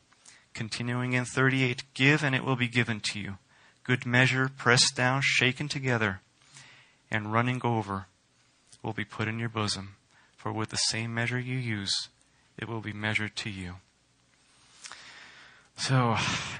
Continuing 0.58 1.14
in 1.14 1.24
38, 1.24 1.84
"Give, 1.94 2.24
and 2.24 2.34
it 2.34 2.44
will 2.44 2.56
be 2.56 2.68
given 2.68 3.00
to 3.12 3.20
you. 3.20 3.38
Good 3.84 4.08
measure, 4.08 4.50
pressed 4.50 4.96
down, 4.96 5.22
shaken 5.24 5.68
together, 5.68 6.22
and 7.12 7.32
running 7.32 7.62
over, 7.64 8.08
will 8.82 8.92
be 8.92 9.06
put 9.06 9.28
in 9.28 9.38
your 9.38 9.50
bosom. 9.50 9.98
For 10.36 10.52
with 10.52 10.70
the 10.70 10.78
same 10.78 11.14
measure 11.14 11.40
you 11.40 11.58
use, 11.58 12.10
it 12.58 12.68
will 12.68 12.82
be 12.82 12.92
measured 12.92 13.36
to 13.36 13.52
you." 13.52 13.76
So, 15.78 16.18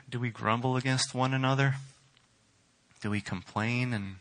do 0.08 0.20
we 0.20 0.30
grumble 0.30 0.78
against 0.78 1.16
one 1.16 1.34
another? 1.34 1.78
Do 3.02 3.10
we 3.10 3.20
complain 3.20 3.94
and 3.94 4.18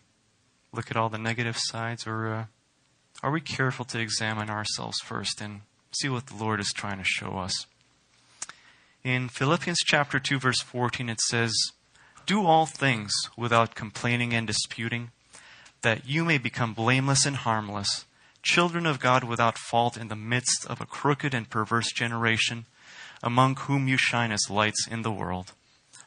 look 0.72 0.90
at 0.90 0.96
all 0.96 1.10
the 1.10 1.18
negative 1.18 1.58
sides? 1.58 2.06
Or 2.06 2.32
uh, 2.32 2.46
are 3.22 3.30
we 3.30 3.42
careful 3.42 3.84
to 3.84 4.00
examine 4.00 4.48
ourselves 4.48 4.96
first 5.04 5.42
and 5.42 5.60
see 5.90 6.08
what 6.08 6.28
the 6.28 6.34
Lord 6.34 6.60
is 6.60 6.72
trying 6.74 6.96
to 6.96 7.04
show 7.04 7.36
us? 7.36 7.66
In 9.06 9.28
Philippians 9.28 9.78
chapter 9.86 10.18
2, 10.18 10.40
verse 10.40 10.60
14, 10.62 11.08
it 11.08 11.20
says, 11.20 11.54
Do 12.26 12.44
all 12.44 12.66
things 12.66 13.12
without 13.36 13.76
complaining 13.76 14.34
and 14.34 14.48
disputing, 14.48 15.12
that 15.82 16.08
you 16.08 16.24
may 16.24 16.38
become 16.38 16.74
blameless 16.74 17.24
and 17.24 17.36
harmless, 17.36 18.04
children 18.42 18.84
of 18.84 18.98
God 18.98 19.22
without 19.22 19.58
fault 19.58 19.96
in 19.96 20.08
the 20.08 20.16
midst 20.16 20.66
of 20.66 20.80
a 20.80 20.86
crooked 20.86 21.34
and 21.34 21.48
perverse 21.48 21.92
generation 21.92 22.66
among 23.22 23.54
whom 23.54 23.86
you 23.86 23.96
shine 23.96 24.32
as 24.32 24.50
lights 24.50 24.88
in 24.90 25.02
the 25.02 25.12
world, 25.12 25.52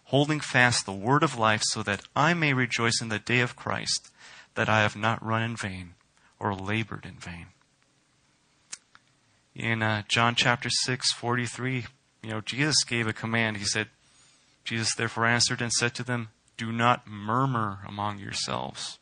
holding 0.07 0.41
fast 0.41 0.85
the 0.85 0.91
word 0.91 1.23
of 1.23 1.39
life, 1.39 1.61
so 1.67 1.81
that 1.81 2.01
I 2.17 2.33
may 2.33 2.51
rejoice 2.51 3.01
in 3.01 3.07
the 3.07 3.17
day 3.17 3.39
of 3.39 3.55
Christ, 3.55 4.11
that 4.55 4.67
I 4.67 4.81
have 4.81 4.97
not 4.97 5.25
run 5.25 5.41
in 5.41 5.55
vain 5.55 5.93
or 6.37 6.53
labored 6.53 7.05
in 7.05 7.15
vain. 7.15 7.45
In 9.55 9.81
uh, 9.81 10.03
John 10.09 10.35
chapter 10.35 10.69
6, 10.69 11.13
43, 11.13 11.85
you 12.23 12.29
know, 12.29 12.41
Jesus 12.41 12.83
gave 12.83 13.07
a 13.07 13.13
command. 13.13 13.57
He 13.57 13.65
said, 13.65 13.87
Jesus 14.63 14.93
therefore 14.95 15.25
answered 15.25 15.61
and 15.61 15.71
said 15.71 15.95
to 15.95 16.03
them, 16.03 16.29
Do 16.57 16.71
not 16.71 17.07
murmur 17.07 17.79
among 17.87 18.19
yourselves. 18.19 18.99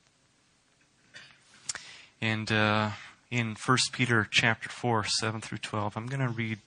And 2.22 2.52
uh, 2.52 2.92
in 3.30 3.56
1 3.56 3.78
Peter 3.92 4.28
chapter 4.30 4.70
4, 4.70 5.04
7 5.04 5.42
through 5.42 5.60
12, 5.60 5.98
I'm 5.98 6.08
going 6.08 6.26
to 6.26 6.30
read 6.30 6.60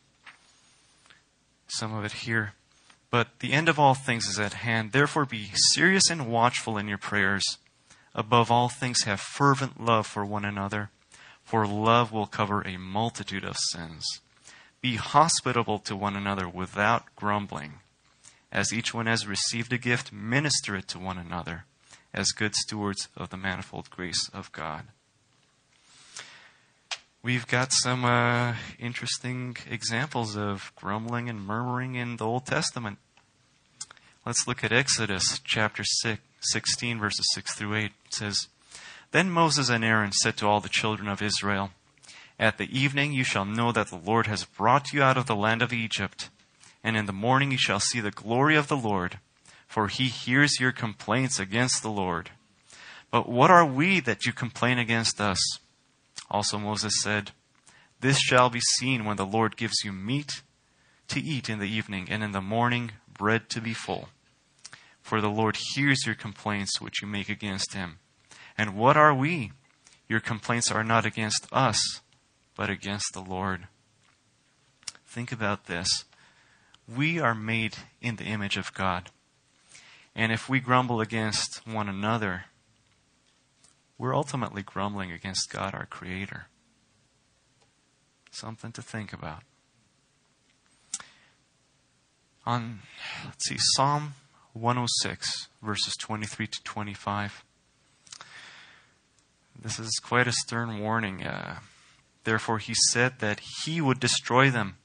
some 1.68 1.94
of 1.94 2.04
it 2.04 2.12
here. 2.12 2.54
But 3.10 3.40
the 3.40 3.52
end 3.52 3.68
of 3.68 3.78
all 3.78 3.94
things 3.94 4.28
is 4.28 4.38
at 4.38 4.54
hand. 4.54 4.92
Therefore, 4.92 5.24
be 5.24 5.50
serious 5.54 6.10
and 6.10 6.30
watchful 6.30 6.78
in 6.78 6.86
your 6.86 6.98
prayers. 6.98 7.58
Above 8.14 8.50
all 8.50 8.68
things, 8.68 9.02
have 9.02 9.20
fervent 9.20 9.82
love 9.82 10.06
for 10.06 10.24
one 10.24 10.44
another, 10.44 10.90
for 11.44 11.66
love 11.66 12.12
will 12.12 12.26
cover 12.26 12.62
a 12.62 12.76
multitude 12.76 13.44
of 13.44 13.56
sins. 13.72 14.04
Be 14.80 14.96
hospitable 14.96 15.78
to 15.80 15.96
one 15.96 16.16
another 16.16 16.48
without 16.48 17.14
grumbling. 17.16 17.74
As 18.50 18.72
each 18.72 18.92
one 18.92 19.06
has 19.06 19.26
received 19.26 19.72
a 19.72 19.78
gift, 19.78 20.12
minister 20.12 20.74
it 20.76 20.88
to 20.88 20.98
one 20.98 21.18
another 21.18 21.64
as 22.12 22.32
good 22.32 22.54
stewards 22.54 23.08
of 23.16 23.30
the 23.30 23.36
manifold 23.36 23.90
grace 23.90 24.28
of 24.32 24.50
God 24.52 24.86
we've 27.22 27.46
got 27.46 27.72
some 27.72 28.04
uh, 28.04 28.54
interesting 28.78 29.56
examples 29.68 30.36
of 30.36 30.72
grumbling 30.76 31.28
and 31.28 31.46
murmuring 31.46 31.94
in 31.94 32.16
the 32.16 32.24
Old 32.26 32.46
Testament. 32.46 32.98
Let's 34.24 34.46
look 34.46 34.62
at 34.64 34.72
Exodus 34.72 35.40
chapter 35.44 35.82
6, 35.84 36.20
16, 36.40 36.98
verses 36.98 37.26
6 37.34 37.54
through 37.54 37.74
8. 37.74 37.84
It 37.84 37.92
says, 38.10 38.48
Then 39.12 39.30
Moses 39.30 39.68
and 39.68 39.84
Aaron 39.84 40.12
said 40.12 40.36
to 40.38 40.46
all 40.46 40.60
the 40.60 40.68
children 40.68 41.08
of 41.08 41.22
Israel, 41.22 41.70
At 42.40 42.56
the 42.56 42.74
evening 42.76 43.12
you 43.12 43.22
shall 43.22 43.44
know 43.44 43.70
that 43.70 43.88
the 43.88 43.98
Lord 43.98 44.26
has 44.26 44.46
brought 44.46 44.94
you 44.94 45.02
out 45.02 45.18
of 45.18 45.26
the 45.26 45.36
land 45.36 45.60
of 45.60 45.74
Egypt, 45.74 46.30
and 46.82 46.96
in 46.96 47.04
the 47.04 47.12
morning 47.12 47.52
you 47.52 47.58
shall 47.58 47.80
see 47.80 48.00
the 48.00 48.10
glory 48.10 48.56
of 48.56 48.66
the 48.66 48.78
Lord, 48.78 49.18
for 49.68 49.88
he 49.88 50.04
hears 50.04 50.58
your 50.58 50.72
complaints 50.72 51.38
against 51.38 51.82
the 51.82 51.90
Lord. 51.90 52.30
But 53.10 53.28
what 53.28 53.50
are 53.50 53.66
we 53.66 54.00
that 54.00 54.24
you 54.24 54.32
complain 54.32 54.78
against 54.78 55.20
us? 55.20 55.38
Also, 56.30 56.58
Moses 56.58 56.94
said, 57.02 57.32
This 58.00 58.18
shall 58.18 58.48
be 58.48 58.60
seen 58.78 59.04
when 59.04 59.18
the 59.18 59.26
Lord 59.26 59.58
gives 59.58 59.84
you 59.84 59.92
meat 59.92 60.40
to 61.08 61.20
eat 61.20 61.50
in 61.50 61.58
the 61.58 61.68
evening, 61.68 62.06
and 62.08 62.24
in 62.24 62.32
the 62.32 62.40
morning 62.40 62.92
bread 63.12 63.50
to 63.50 63.60
be 63.60 63.74
full. 63.74 64.08
For 65.02 65.20
the 65.20 65.28
Lord 65.28 65.58
hears 65.74 66.06
your 66.06 66.14
complaints 66.14 66.80
which 66.80 67.02
you 67.02 67.08
make 67.08 67.28
against 67.28 67.74
him. 67.74 67.98
And 68.56 68.76
what 68.76 68.96
are 68.96 69.12
we? 69.12 69.52
Your 70.08 70.20
complaints 70.20 70.70
are 70.70 70.84
not 70.84 71.04
against 71.04 71.46
us, 71.52 72.00
but 72.60 72.68
against 72.68 73.14
the 73.14 73.22
Lord. 73.22 73.68
Think 75.06 75.32
about 75.32 75.64
this. 75.64 76.04
We 76.86 77.18
are 77.18 77.34
made 77.34 77.76
in 78.02 78.16
the 78.16 78.24
image 78.24 78.58
of 78.58 78.74
God. 78.74 79.08
And 80.14 80.30
if 80.30 80.46
we 80.46 80.60
grumble 80.60 81.00
against 81.00 81.66
one 81.66 81.88
another, 81.88 82.44
we're 83.96 84.14
ultimately 84.14 84.60
grumbling 84.60 85.10
against 85.10 85.50
God, 85.50 85.72
our 85.72 85.86
Creator. 85.86 86.48
Something 88.30 88.72
to 88.72 88.82
think 88.82 89.14
about. 89.14 89.42
On, 92.44 92.80
let's 93.24 93.48
see, 93.48 93.56
Psalm 93.58 94.12
106, 94.52 95.48
verses 95.62 95.96
23 95.98 96.46
to 96.46 96.62
25. 96.62 97.42
This 99.58 99.78
is 99.78 99.98
quite 100.04 100.28
a 100.28 100.32
stern 100.32 100.80
warning. 100.80 101.24
Uh, 101.24 101.60
Therefore, 102.24 102.58
he 102.58 102.74
said 102.90 103.20
that 103.20 103.40
he 103.64 103.80
would 103.80 104.00
destroy 104.00 104.50
them. 104.50 104.76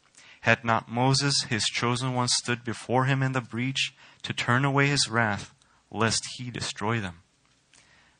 Had 0.42 0.64
not 0.64 0.90
Moses, 0.90 1.44
his 1.50 1.64
chosen 1.66 2.14
one, 2.14 2.28
stood 2.28 2.64
before 2.64 3.06
him 3.06 3.24
in 3.24 3.32
the 3.32 3.42
breach 3.42 3.94
to 4.24 4.34
turn 4.34 4.64
away 4.64 4.88
his 4.88 5.10
wrath, 5.10 5.54
lest 5.92 6.24
he 6.38 6.52
destroy 6.52 7.00
them. 7.00 7.22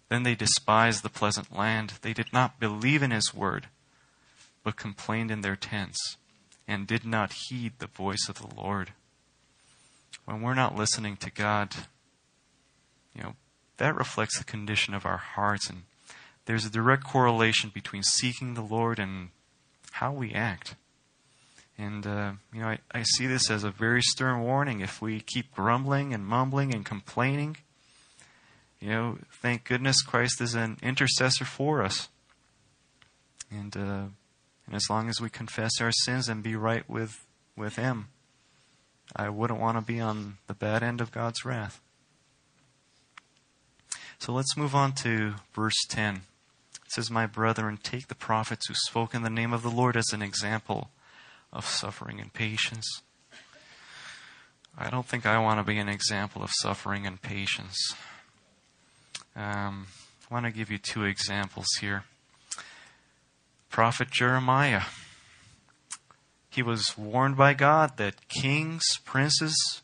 Then 0.10 0.24
they 0.24 0.36
despised 0.36 1.04
the 1.04 1.10
pleasant 1.10 1.56
land. 1.56 1.94
They 2.02 2.14
did 2.14 2.34
not 2.34 2.60
believe 2.60 3.02
in 3.02 3.12
his 3.12 3.34
word, 3.34 3.68
but 4.64 4.76
complained 4.76 5.32
in 5.32 5.42
their 5.42 5.56
tents 5.56 6.18
and 6.68 6.88
did 6.88 7.06
not 7.06 7.36
heed 7.48 7.74
the 7.78 7.88
voice 7.88 8.28
of 8.28 8.36
the 8.36 8.56
Lord. 8.56 8.94
When 10.26 10.42
we're 10.42 10.56
not 10.56 10.76
listening 10.76 11.18
to 11.18 11.32
God, 11.32 11.76
you 13.16 13.22
know, 13.22 13.36
that 13.78 13.96
reflects 13.96 14.38
the 14.38 14.44
condition 14.44 14.94
of 14.94 15.06
our 15.06 15.18
hearts. 15.18 15.70
And 15.70 15.84
there's 16.46 16.66
a 16.66 16.70
direct 16.70 17.04
correlation 17.04 17.72
between 17.74 18.04
seeking 18.04 18.54
the 18.54 18.62
Lord 18.62 19.00
and 19.00 19.30
how 19.94 20.12
we 20.12 20.34
act. 20.34 20.76
And, 21.78 22.06
uh, 22.08 22.34
you 22.54 22.62
know, 22.62 22.68
I, 22.68 22.80
I 22.92 23.04
see 23.04 23.28
this 23.28 23.50
as 23.50 23.64
a 23.64 23.72
very 23.72 24.02
stern 24.02 24.42
warning. 24.42 24.80
If 24.80 25.02
we 25.02 25.20
keep 25.20 25.52
grumbling 25.52 26.14
and 26.14 26.26
mumbling 26.26 26.74
and 26.74 26.86
complaining, 26.86 27.58
you 28.80 28.90
know, 28.90 29.18
thank 29.42 29.66
goodness 29.66 30.02
Christ 30.02 30.40
is 30.40 30.54
an 30.56 30.78
intercessor 30.82 31.46
for 31.46 31.82
us. 31.84 32.08
And 33.52 33.76
uh, 33.76 34.06
And 34.66 34.76
as 34.76 34.90
long 34.90 35.10
as 35.10 35.22
we 35.22 35.30
confess 35.30 35.80
our 35.80 35.92
sins 35.92 36.28
and 36.28 36.42
be 36.44 36.56
right 36.56 36.88
with, 36.90 37.26
with 37.56 37.76
Him, 37.76 38.08
I 39.16 39.30
wouldn't 39.30 39.60
want 39.60 39.78
to 39.78 39.82
be 39.82 40.00
on 40.00 40.38
the 40.48 40.54
bad 40.54 40.82
end 40.82 41.02
of 41.02 41.12
God's 41.12 41.46
wrath. 41.46 41.82
So 44.18 44.34
let's 44.34 44.58
move 44.58 44.74
on 44.74 44.94
to 45.04 45.36
verse 45.54 45.86
10. 45.90 46.22
Says, 46.96 47.12
My 47.12 47.26
brethren, 47.26 47.78
take 47.84 48.08
the 48.08 48.16
prophets 48.16 48.68
who 48.68 48.74
spoke 48.74 49.14
in 49.14 49.22
the 49.22 49.30
name 49.30 49.52
of 49.52 49.64
the 49.64 49.70
Lord 49.70 49.98
as 49.98 50.14
an 50.14 50.22
example 50.22 50.92
of 51.52 51.66
suffering 51.66 52.22
and 52.22 52.32
patience. 52.32 53.02
I 54.78 54.90
don't 54.90 55.06
think 55.06 55.26
I 55.26 55.38
want 55.40 55.60
to 55.60 55.66
be 55.66 55.78
an 55.78 55.90
example 55.90 56.42
of 56.42 56.52
suffering 56.54 57.06
and 57.06 57.22
patience. 57.22 57.78
Um, 59.36 59.88
I 60.30 60.34
want 60.34 60.46
to 60.46 60.54
give 60.54 60.72
you 60.72 60.78
two 60.78 61.04
examples 61.04 61.68
here. 61.82 62.06
Prophet 63.70 64.10
Jeremiah. 64.10 64.84
He 66.50 66.64
was 66.64 66.98
warned 66.98 67.36
by 67.36 67.56
God 67.56 67.98
that 67.98 68.30
kings, 68.30 68.86
princes, 69.04 69.82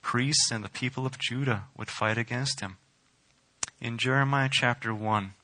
priests, 0.00 0.50
and 0.50 0.64
the 0.64 0.70
people 0.70 1.04
of 1.04 1.18
Judah 1.18 1.64
would 1.76 1.90
fight 1.90 2.16
against 2.16 2.60
him. 2.60 2.78
In 3.82 3.98
Jeremiah 3.98 4.48
chapter 4.50 4.94
1, 4.94 5.34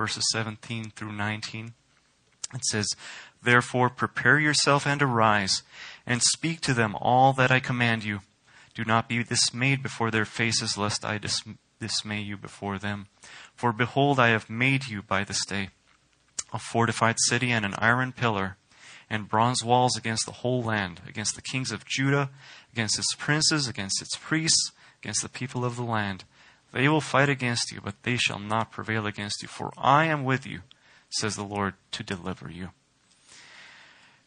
verses 0.00 0.24
17 0.32 0.92
through 0.96 1.12
19, 1.12 1.74
it 2.54 2.64
says, 2.64 2.88
Therefore 3.42 3.90
prepare 3.90 4.38
yourself 4.38 4.86
and 4.86 5.02
arise, 5.02 5.62
and 6.06 6.22
speak 6.22 6.62
to 6.62 6.72
them 6.72 6.96
all 6.98 7.34
that 7.34 7.50
I 7.50 7.60
command 7.60 8.02
you. 8.02 8.20
Do 8.74 8.82
not 8.86 9.10
be 9.10 9.22
dismayed 9.22 9.82
before 9.82 10.10
their 10.10 10.24
faces, 10.24 10.78
lest 10.78 11.04
I 11.04 11.18
dis- 11.18 11.42
dismay 11.78 12.22
you 12.22 12.38
before 12.38 12.78
them. 12.78 13.08
For 13.54 13.74
behold, 13.74 14.18
I 14.18 14.28
have 14.28 14.48
made 14.48 14.86
you 14.86 15.02
by 15.02 15.22
this 15.22 15.44
day 15.44 15.68
a 16.50 16.58
fortified 16.58 17.16
city 17.18 17.50
and 17.50 17.66
an 17.66 17.74
iron 17.76 18.12
pillar 18.12 18.56
and 19.10 19.28
bronze 19.28 19.62
walls 19.62 19.98
against 19.98 20.24
the 20.24 20.40
whole 20.40 20.62
land, 20.62 21.02
against 21.06 21.34
the 21.36 21.42
kings 21.42 21.70
of 21.70 21.84
Judah, 21.84 22.30
against 22.72 22.98
its 22.98 23.14
princes, 23.16 23.68
against 23.68 24.00
its 24.00 24.16
priests, 24.16 24.72
against 25.02 25.20
the 25.20 25.28
people 25.28 25.62
of 25.62 25.76
the 25.76 25.82
land. 25.82 26.24
They 26.72 26.88
will 26.88 27.00
fight 27.00 27.28
against 27.28 27.72
you, 27.72 27.80
but 27.82 28.02
they 28.02 28.16
shall 28.16 28.38
not 28.38 28.70
prevail 28.70 29.06
against 29.06 29.42
you, 29.42 29.48
for 29.48 29.72
I 29.76 30.06
am 30.06 30.24
with 30.24 30.46
you, 30.46 30.60
says 31.10 31.36
the 31.36 31.42
Lord, 31.42 31.74
to 31.92 32.02
deliver 32.02 32.50
you. 32.50 32.70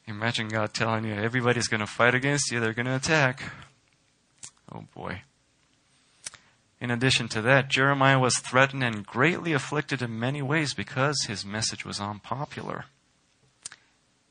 Imagine 0.05 0.49
God 0.49 0.73
telling 0.73 1.05
you 1.05 1.13
everybody's 1.13 1.69
going 1.69 1.79
to 1.79 1.87
fight 1.87 2.13
against 2.13 2.51
you, 2.51 2.59
they're 2.59 2.73
going 2.73 2.87
to 2.87 2.95
attack. 2.95 3.41
Oh 4.73 4.83
boy. 4.93 5.21
In 6.81 6.91
addition 6.91 7.29
to 7.29 7.41
that, 7.43 7.69
Jeremiah 7.69 8.19
was 8.19 8.37
threatened 8.39 8.83
and 8.83 9.05
greatly 9.05 9.53
afflicted 9.53 10.01
in 10.01 10.19
many 10.19 10.41
ways 10.41 10.73
because 10.73 11.23
his 11.27 11.45
message 11.45 11.85
was 11.85 12.01
unpopular. 12.01 12.85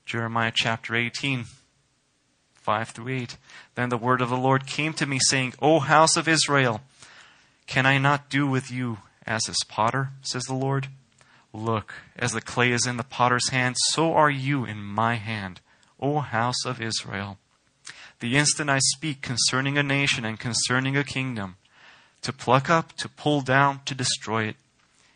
Jeremiah 0.05 0.53
chapter 0.55 0.95
18, 0.95 1.47
5 2.53 2.89
through 2.91 3.09
8. 3.09 3.37
Then 3.75 3.89
the 3.89 3.97
word 3.97 4.21
of 4.21 4.29
the 4.29 4.37
Lord 4.37 4.67
came 4.67 4.93
to 4.95 5.07
me, 5.07 5.19
saying, 5.19 5.55
O 5.63 5.81
house 5.81 6.15
of 6.19 6.29
Israel, 6.29 6.83
can 7.73 7.87
I 7.87 7.97
not 7.97 8.29
do 8.29 8.47
with 8.47 8.71
you 8.71 8.99
as 9.27 9.45
this 9.45 9.65
potter, 9.67 10.11
says 10.21 10.43
the 10.43 10.53
Lord? 10.53 10.89
Look, 11.55 11.95
as 12.17 12.33
the 12.33 12.43
clay 12.43 12.71
is 12.71 12.87
in 12.87 12.99
the 12.99 13.03
potter's 13.03 13.49
hand, 13.49 13.77
so 13.79 14.13
are 14.13 14.29
you 14.29 14.67
in 14.67 14.83
my 14.83 15.15
hand, 15.15 15.63
O 15.99 16.19
house 16.19 16.67
of 16.67 16.83
Israel. 16.83 17.39
The 18.21 18.37
instant 18.37 18.69
I 18.69 18.79
speak 18.79 19.23
concerning 19.23 19.79
a 19.79 19.83
nation 19.83 20.27
and 20.27 20.39
concerning 20.39 20.99
a 20.99 21.03
kingdom, 21.03 21.57
to 22.21 22.31
pluck 22.31 22.69
up, 22.69 22.93
to 22.99 23.09
pull 23.09 23.41
down, 23.41 23.81
to 23.87 23.95
destroy 23.95 24.45
it, 24.45 24.57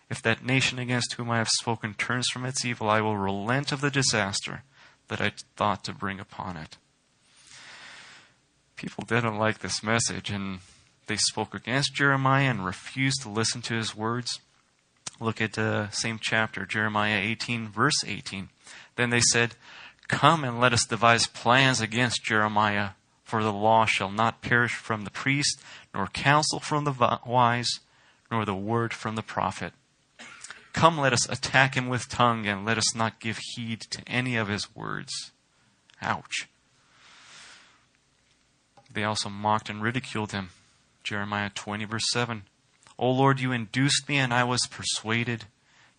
if 0.09 0.23
that 0.23 0.43
nation 0.43 0.79
against 0.79 1.13
whom 1.13 1.31
I 1.31 1.37
have 1.37 1.51
spoken 1.61 1.93
turns 1.93 2.31
from 2.31 2.47
its 2.47 2.65
evil, 2.65 2.89
I 2.89 3.03
will 3.03 3.19
relent 3.19 3.71
of 3.71 3.83
the 3.83 3.91
disaster 3.91 4.63
that 5.09 5.21
I 5.21 5.33
thought 5.57 5.85
to 5.85 5.93
bring 5.93 6.19
upon 6.19 6.57
it. 6.57 6.79
People 8.77 9.05
didn't 9.05 9.37
like 9.37 9.59
this 9.59 9.83
message, 9.83 10.31
and 10.31 10.61
they 11.07 11.17
spoke 11.17 11.55
against 11.55 11.95
Jeremiah 11.95 12.51
and 12.51 12.65
refused 12.65 13.23
to 13.23 13.29
listen 13.29 13.63
to 13.63 13.75
his 13.75 13.95
words. 13.95 14.41
Look 15.21 15.41
at 15.41 15.55
the 15.55 15.63
uh, 15.63 15.91
same 15.91 16.19
chapter, 16.21 16.67
Jeremiah 16.67 17.21
18, 17.21 17.69
verse 17.69 18.05
18. 18.05 18.49
Then 18.97 19.11
they 19.11 19.21
said, 19.21 19.55
Come 20.09 20.45
and 20.45 20.61
let 20.61 20.73
us 20.73 20.85
devise 20.85 21.27
plans 21.27 21.81
against 21.81 22.25
Jeremiah, 22.25 22.91
for 23.25 23.43
the 23.43 23.53
law 23.53 23.87
shall 23.87 24.11
not 24.11 24.43
perish 24.43 24.75
from 24.75 25.05
the 25.05 25.11
priest, 25.11 25.61
nor 25.95 26.07
counsel 26.09 26.61
from 26.61 26.85
the 26.85 27.19
wise, 27.25 27.81
nor 28.31 28.45
the 28.45 28.55
word 28.55 28.93
from 28.93 29.17
the 29.17 29.23
prophet. 29.23 29.73
Come, 30.73 30.99
let 30.99 31.15
us 31.15 31.29
attack 31.29 31.75
him 31.75 31.89
with 31.89 32.09
tongue, 32.09 32.47
and 32.47 32.67
let 32.67 32.77
us 32.77 32.95
not 32.95 33.19
give 33.19 33.39
heed 33.55 33.81
to 33.91 34.03
any 34.07 34.37
of 34.37 34.49
his 34.49 34.75
words. 34.77 35.33
Ouch. 36.03 36.49
They 38.93 39.03
also 39.03 39.31
mocked 39.31 39.71
and 39.71 39.83
ridiculed 39.83 40.33
him. 40.33 40.51
Jeremiah 41.07 41.51
20, 41.55 41.85
verse 41.85 42.11
7. 42.11 42.43
O 42.99 43.11
Lord, 43.11 43.39
you 43.39 43.53
induced 43.53 44.09
me, 44.09 44.19
and 44.19 44.35
I 44.35 44.43
was 44.43 44.67
persuaded. 44.69 45.45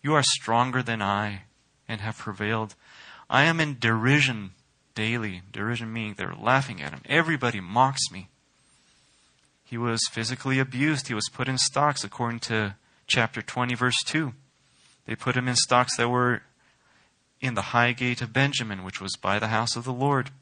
You 0.02 0.12
are 0.12 0.22
stronger 0.22 0.82
than 0.82 1.00
I, 1.00 1.44
and 1.88 2.02
have 2.02 2.18
prevailed. 2.18 2.74
I 3.30 3.44
am 3.44 3.58
in 3.58 3.78
derision 3.78 4.50
daily. 4.94 5.40
Derision 5.50 5.90
meaning 5.94 6.14
they're 6.18 6.34
laughing 6.34 6.82
at 6.82 6.92
him. 6.92 7.00
Everybody 7.08 7.58
mocks 7.58 8.10
me. 8.12 8.28
He 9.64 9.78
was 9.78 10.06
physically 10.10 10.58
abused. 10.58 11.08
He 11.08 11.14
was 11.14 11.30
put 11.32 11.48
in 11.48 11.56
stocks, 11.56 12.04
according 12.04 12.40
to 12.40 12.74
chapter 13.06 13.40
20, 13.40 13.74
verse 13.74 13.98
2. 14.04 14.34
They 15.06 15.16
put 15.16 15.36
him 15.36 15.48
in 15.48 15.56
stocks 15.56 15.96
that 15.96 16.10
were 16.10 16.42
in 17.40 17.54
the 17.54 17.72
high 17.72 17.92
gate 17.92 18.20
of 18.20 18.34
Benjamin, 18.34 18.84
which 18.84 19.00
was 19.00 19.16
by 19.16 19.38
the 19.38 19.48
house 19.48 19.74
of 19.74 19.84
the 19.84 19.92
Lord. 19.92 20.32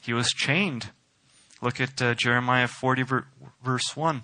He 0.00 0.12
was 0.12 0.28
chained. 0.28 0.90
Look 1.62 1.80
at 1.80 2.00
uh, 2.02 2.14
Jeremiah 2.14 2.68
40, 2.68 3.02
ver- 3.02 3.26
verse 3.62 3.96
1. 3.96 4.22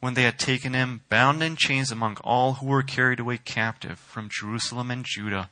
When 0.00 0.14
they 0.14 0.22
had 0.22 0.38
taken 0.38 0.74
him, 0.74 1.02
bound 1.08 1.42
in 1.42 1.56
chains 1.56 1.90
among 1.90 2.18
all 2.22 2.54
who 2.54 2.66
were 2.66 2.84
carried 2.84 3.18
away 3.18 3.38
captive 3.38 3.98
from 3.98 4.28
Jerusalem 4.30 4.90
and 4.90 5.04
Judah, 5.04 5.50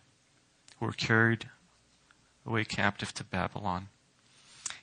who 0.79 0.87
were 0.87 0.93
carried 0.93 1.51
away 2.47 2.65
captive 2.65 3.13
to 3.15 3.25
Babylon. 3.25 3.89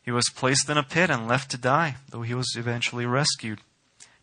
He 0.03 0.12
was 0.12 0.29
placed 0.36 0.69
in 0.69 0.77
a 0.77 0.83
pit 0.83 1.09
and 1.09 1.27
left 1.27 1.49
to 1.51 1.57
die, 1.57 1.95
though 2.09 2.23
he 2.23 2.33
was 2.33 2.55
eventually 2.57 3.05
rescued. 3.05 3.62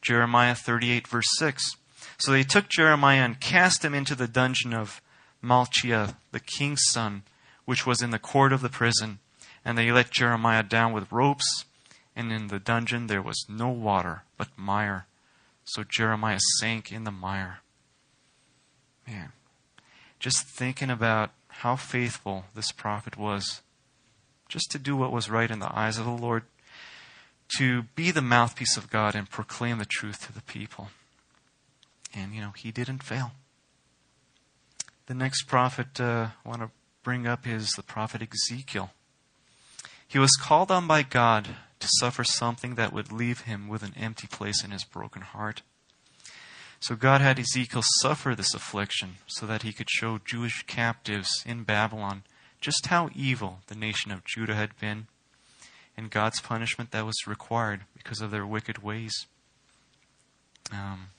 Jeremiah 0.03 0.55
38, 0.55 1.09
verse 1.09 1.29
6. 1.39 1.77
So 2.19 2.33
they 2.33 2.43
took 2.43 2.69
Jeremiah 2.69 3.25
and 3.25 3.41
cast 3.41 3.83
him 3.83 3.95
into 3.95 4.15
the 4.15 4.29
dungeon 4.29 4.75
of 4.75 5.01
Malchiah, 5.43 6.17
the 6.33 6.41
king's 6.41 6.83
son, 6.91 7.23
which 7.65 7.87
was 7.87 8.03
in 8.03 8.11
the 8.11 8.19
court 8.19 8.53
of 8.53 8.61
the 8.61 8.69
prison. 8.69 9.21
And 9.65 9.77
they 9.77 9.93
let 9.93 10.11
Jeremiah 10.11 10.63
down 10.63 10.93
with 10.93 11.13
ropes, 11.13 11.65
and 12.17 12.33
in 12.33 12.49
the 12.49 12.59
dungeon 12.59 13.07
there 13.07 13.23
was 13.23 13.47
no 13.49 13.69
water, 13.69 14.23
but 14.37 14.49
mire. 14.57 15.07
So 15.65 15.85
Jeremiah 15.85 16.41
sank 16.59 16.91
in 16.91 17.05
the 17.05 17.11
mire. 17.11 17.61
Man, 19.07 19.33
just 20.19 20.47
thinking 20.47 20.91
about 20.91 21.31
how 21.49 21.77
faithful 21.77 22.45
this 22.55 22.73
prophet 22.73 23.17
was, 23.17 23.63
just 24.49 24.71
to 24.71 24.79
do 24.79 24.97
what 24.97 25.13
was 25.13 25.31
right 25.31 25.51
in 25.51 25.59
the 25.59 25.77
eyes 25.77 25.99
of 25.99 26.05
the 26.05 26.11
Lord, 26.11 26.45
to 27.59 27.83
be 27.95 28.11
the 28.11 28.23
mouthpiece 28.23 28.77
of 28.77 28.91
God 28.91 29.15
and 29.15 29.29
proclaim 29.29 29.79
the 29.79 29.85
truth 29.85 30.27
to 30.27 30.33
the 30.33 30.43
people. 30.43 30.89
And, 32.15 32.35
you 32.35 32.41
know, 32.41 32.53
he 32.57 32.71
didn't 32.71 33.03
fail. 33.03 33.33
The 35.07 35.15
next 35.15 35.45
prophet 35.45 36.01
uh, 36.01 36.29
I 36.45 36.49
want 36.49 36.63
to 36.63 36.71
bring 37.03 37.27
up 37.27 37.47
is 37.47 37.71
the 37.71 37.83
prophet 37.83 38.23
Ezekiel. 38.23 38.91
He 40.11 40.19
was 40.19 40.33
called 40.33 40.73
on 40.73 40.89
by 40.89 41.05
God 41.05 41.51
to 41.79 41.89
suffer 42.01 42.25
something 42.25 42.75
that 42.75 42.93
would 42.93 43.13
leave 43.13 43.43
him 43.43 43.69
with 43.69 43.85
an 43.85 43.95
empty 43.97 44.27
place 44.27 44.65
in 44.65 44.73
his 44.73 44.83
broken 44.83 45.23
heart. 45.23 45.63
So 46.81 46.97
God 46.97 47.21
had 47.21 47.39
Ezekiel 47.39 47.85
suffer 48.01 48.35
this 48.35 48.53
affliction 48.53 49.19
so 49.29 49.47
that 49.47 49.63
he 49.63 49.73
could 49.73 49.89
show 49.89 50.19
Jewish 50.19 50.65
captives 50.67 51.31
in 51.47 51.63
Babylon 51.63 52.25
just 52.61 52.87
how 52.87 53.11
evil 53.15 53.61
the 53.69 53.77
nation 53.77 54.11
of 54.11 54.25
Judah 54.25 54.57
had 54.57 54.77
been 54.81 55.07
and 55.97 56.11
God's 56.11 56.41
punishment 56.41 56.91
that 56.91 57.07
was 57.07 57.29
required 57.29 57.83
because 57.95 58.21
of 58.21 58.33
their 58.33 58.45
wicked 58.45 58.83
ways. 58.83 59.27
Um, 60.73 61.11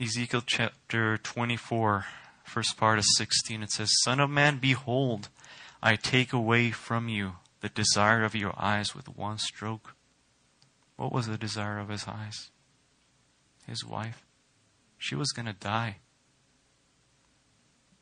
Ezekiel 0.00 0.44
chapter 0.46 1.18
24, 1.18 2.04
first 2.44 2.76
part 2.76 2.98
of 2.98 3.04
16, 3.16 3.64
it 3.64 3.72
says, 3.72 3.90
Son 4.04 4.20
of 4.20 4.30
man, 4.30 4.58
behold, 4.58 5.28
I 5.82 5.96
take 5.96 6.32
away 6.32 6.70
from 6.70 7.08
you 7.08 7.36
the 7.60 7.68
desire 7.68 8.22
of 8.22 8.34
your 8.34 8.54
eyes 8.58 8.94
with 8.94 9.16
one 9.16 9.38
stroke. 9.38 9.94
What 10.96 11.12
was 11.12 11.26
the 11.26 11.38
desire 11.38 11.78
of 11.78 11.88
his 11.88 12.06
eyes? 12.06 12.50
His 13.66 13.84
wife. 13.84 14.24
She 14.98 15.14
was 15.14 15.32
going 15.32 15.46
to 15.46 15.52
die. 15.54 15.96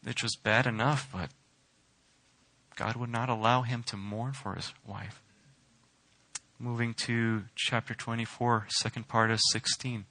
It 0.04 0.22
was 0.22 0.36
bad 0.36 0.66
enough, 0.66 1.08
but 1.12 1.30
God 2.74 2.96
would 2.96 3.10
not 3.10 3.28
allow 3.28 3.62
him 3.62 3.82
to 3.84 3.96
mourn 3.96 4.32
for 4.32 4.54
his 4.54 4.72
wife. 4.86 5.22
Moving 6.58 6.94
to 6.94 7.44
chapter 7.54 7.94
24, 7.94 8.66
second 8.70 9.06
part 9.06 9.30
of 9.30 9.40
16. 9.52 10.06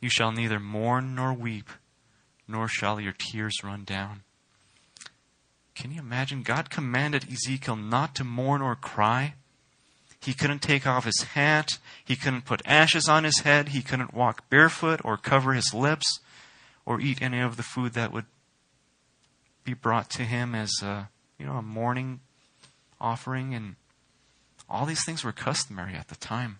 You 0.00 0.08
shall 0.08 0.32
neither 0.32 0.58
mourn 0.58 1.14
nor 1.14 1.32
weep, 1.32 1.68
nor 2.48 2.66
shall 2.66 3.00
your 3.00 3.14
tears 3.16 3.62
run 3.62 3.84
down. 3.84 4.22
Can 5.80 5.92
you 5.92 6.00
imagine? 6.00 6.42
God 6.42 6.68
commanded 6.68 7.32
Ezekiel 7.32 7.74
not 7.74 8.14
to 8.16 8.22
mourn 8.22 8.60
or 8.60 8.76
cry. 8.76 9.32
He 10.20 10.34
couldn't 10.34 10.60
take 10.60 10.86
off 10.86 11.06
his 11.06 11.22
hat. 11.22 11.78
He 12.04 12.16
couldn't 12.16 12.44
put 12.44 12.60
ashes 12.66 13.08
on 13.08 13.24
his 13.24 13.38
head. 13.40 13.70
He 13.70 13.80
couldn't 13.80 14.12
walk 14.12 14.50
barefoot 14.50 15.00
or 15.04 15.16
cover 15.16 15.54
his 15.54 15.72
lips 15.72 16.20
or 16.84 17.00
eat 17.00 17.22
any 17.22 17.40
of 17.40 17.56
the 17.56 17.62
food 17.62 17.94
that 17.94 18.12
would 18.12 18.26
be 19.64 19.72
brought 19.72 20.10
to 20.10 20.24
him 20.24 20.54
as 20.54 20.70
a, 20.82 21.08
you 21.38 21.46
know, 21.46 21.54
a 21.56 21.62
mourning 21.62 22.20
offering. 23.00 23.54
And 23.54 23.76
all 24.68 24.84
these 24.84 25.06
things 25.06 25.24
were 25.24 25.32
customary 25.32 25.94
at 25.94 26.08
the 26.08 26.16
time. 26.16 26.58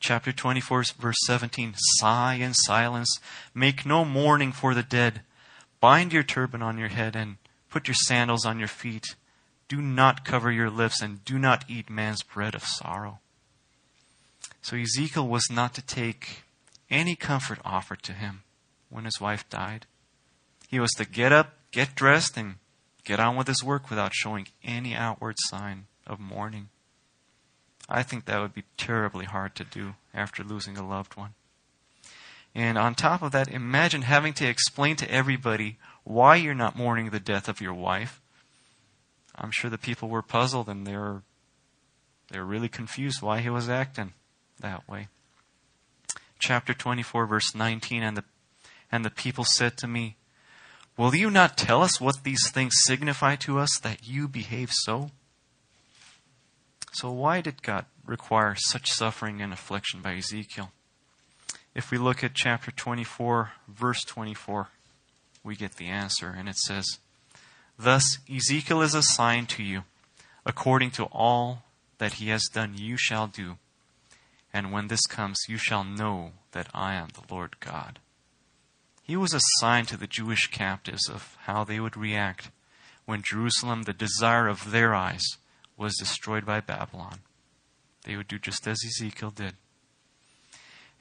Chapter 0.00 0.32
24, 0.32 0.84
verse 0.98 1.16
17 1.26 1.74
Sigh 1.76 2.34
in 2.34 2.54
silence. 2.54 3.20
Make 3.54 3.86
no 3.86 4.04
mourning 4.04 4.50
for 4.50 4.74
the 4.74 4.82
dead. 4.82 5.20
Bind 5.80 6.12
your 6.12 6.24
turban 6.24 6.60
on 6.60 6.76
your 6.76 6.88
head 6.88 7.14
and 7.14 7.36
put 7.74 7.88
your 7.88 7.94
sandals 7.96 8.46
on 8.46 8.60
your 8.60 8.68
feet 8.68 9.16
do 9.66 9.82
not 9.82 10.24
cover 10.24 10.52
your 10.52 10.70
lips 10.70 11.02
and 11.02 11.24
do 11.24 11.40
not 11.40 11.64
eat 11.68 11.90
man's 11.90 12.22
bread 12.22 12.54
of 12.54 12.62
sorrow. 12.62 13.18
So 14.62 14.76
Ezekiel 14.76 15.26
was 15.26 15.48
not 15.50 15.74
to 15.74 15.82
take 15.82 16.44
any 16.88 17.16
comfort 17.16 17.58
offered 17.64 18.04
to 18.04 18.12
him 18.12 18.44
when 18.90 19.06
his 19.06 19.20
wife 19.20 19.48
died. 19.50 19.86
He 20.68 20.78
was 20.78 20.92
to 20.92 21.04
get 21.04 21.32
up, 21.32 21.54
get 21.72 21.96
dressed, 21.96 22.36
and 22.36 22.56
get 23.04 23.18
on 23.18 23.34
with 23.34 23.48
his 23.48 23.64
work 23.64 23.90
without 23.90 24.14
showing 24.14 24.46
any 24.62 24.94
outward 24.94 25.34
sign 25.38 25.86
of 26.06 26.20
mourning. 26.20 26.68
I 27.88 28.04
think 28.04 28.26
that 28.26 28.40
would 28.40 28.54
be 28.54 28.64
terribly 28.76 29.24
hard 29.24 29.56
to 29.56 29.64
do 29.64 29.94
after 30.14 30.44
losing 30.44 30.78
a 30.78 30.86
loved 30.86 31.16
one. 31.16 31.34
And 32.54 32.78
on 32.78 32.94
top 32.94 33.20
of 33.20 33.32
that, 33.32 33.48
imagine 33.48 34.02
having 34.02 34.32
to 34.34 34.46
explain 34.46 34.94
to 34.96 35.10
everybody 35.10 35.78
why 36.04 36.36
you're 36.36 36.54
not 36.54 36.76
mourning 36.76 37.10
the 37.10 37.20
death 37.20 37.48
of 37.48 37.60
your 37.60 37.74
wife 37.74 38.20
I'm 39.36 39.50
sure 39.50 39.70
the 39.70 39.78
people 39.78 40.08
were 40.08 40.22
puzzled 40.22 40.68
and 40.68 40.86
they 40.86 40.96
were, 40.96 41.22
they 42.30 42.38
were 42.38 42.44
really 42.44 42.68
confused 42.68 43.20
why 43.20 43.40
he 43.40 43.50
was 43.50 43.68
acting 43.68 44.12
that 44.60 44.88
way. 44.88 45.08
Chapter 46.38 46.74
24, 46.74 47.26
verse 47.26 47.54
19, 47.54 48.02
and 48.02 48.16
the, 48.16 48.24
and 48.92 49.04
the 49.04 49.10
people 49.10 49.44
said 49.44 49.76
to 49.78 49.88
me, 49.88 50.16
Will 50.96 51.14
you 51.14 51.30
not 51.30 51.58
tell 51.58 51.82
us 51.82 52.00
what 52.00 52.22
these 52.22 52.50
things 52.50 52.74
signify 52.84 53.34
to 53.36 53.58
us 53.58 53.80
that 53.80 54.06
you 54.06 54.28
behave 54.28 54.70
so? 54.72 55.10
So, 56.92 57.10
why 57.10 57.40
did 57.40 57.64
God 57.64 57.86
require 58.06 58.54
such 58.56 58.92
suffering 58.92 59.42
and 59.42 59.52
affliction 59.52 60.00
by 60.00 60.14
Ezekiel? 60.14 60.70
If 61.74 61.90
we 61.90 61.98
look 61.98 62.22
at 62.22 62.34
chapter 62.34 62.70
24, 62.70 63.50
verse 63.66 64.04
24, 64.04 64.68
we 65.44 65.54
get 65.54 65.76
the 65.76 65.86
answer, 65.86 66.34
and 66.36 66.48
it 66.48 66.56
says, 66.56 66.98
Thus 67.78 68.18
Ezekiel 68.28 68.82
is 68.82 68.94
assigned 68.94 69.48
to 69.50 69.62
you. 69.62 69.84
According 70.46 70.90
to 70.92 71.04
all 71.04 71.64
that 71.98 72.14
he 72.14 72.28
has 72.30 72.44
done, 72.52 72.74
you 72.76 72.96
shall 72.96 73.26
do. 73.26 73.58
And 74.52 74.72
when 74.72 74.88
this 74.88 75.06
comes, 75.06 75.38
you 75.48 75.58
shall 75.58 75.84
know 75.84 76.32
that 76.52 76.68
I 76.72 76.94
am 76.94 77.08
the 77.08 77.34
Lord 77.34 77.60
God. 77.60 77.98
He 79.02 79.16
was 79.16 79.34
assigned 79.34 79.88
to 79.88 79.96
the 79.96 80.06
Jewish 80.06 80.46
captives 80.46 81.08
of 81.08 81.36
how 81.42 81.64
they 81.64 81.78
would 81.78 81.96
react 81.96 82.50
when 83.04 83.22
Jerusalem, 83.22 83.82
the 83.82 83.92
desire 83.92 84.48
of 84.48 84.70
their 84.70 84.94
eyes, 84.94 85.24
was 85.76 85.96
destroyed 85.96 86.46
by 86.46 86.60
Babylon. 86.60 87.18
They 88.04 88.16
would 88.16 88.28
do 88.28 88.38
just 88.38 88.66
as 88.66 88.78
Ezekiel 88.84 89.30
did. 89.30 89.54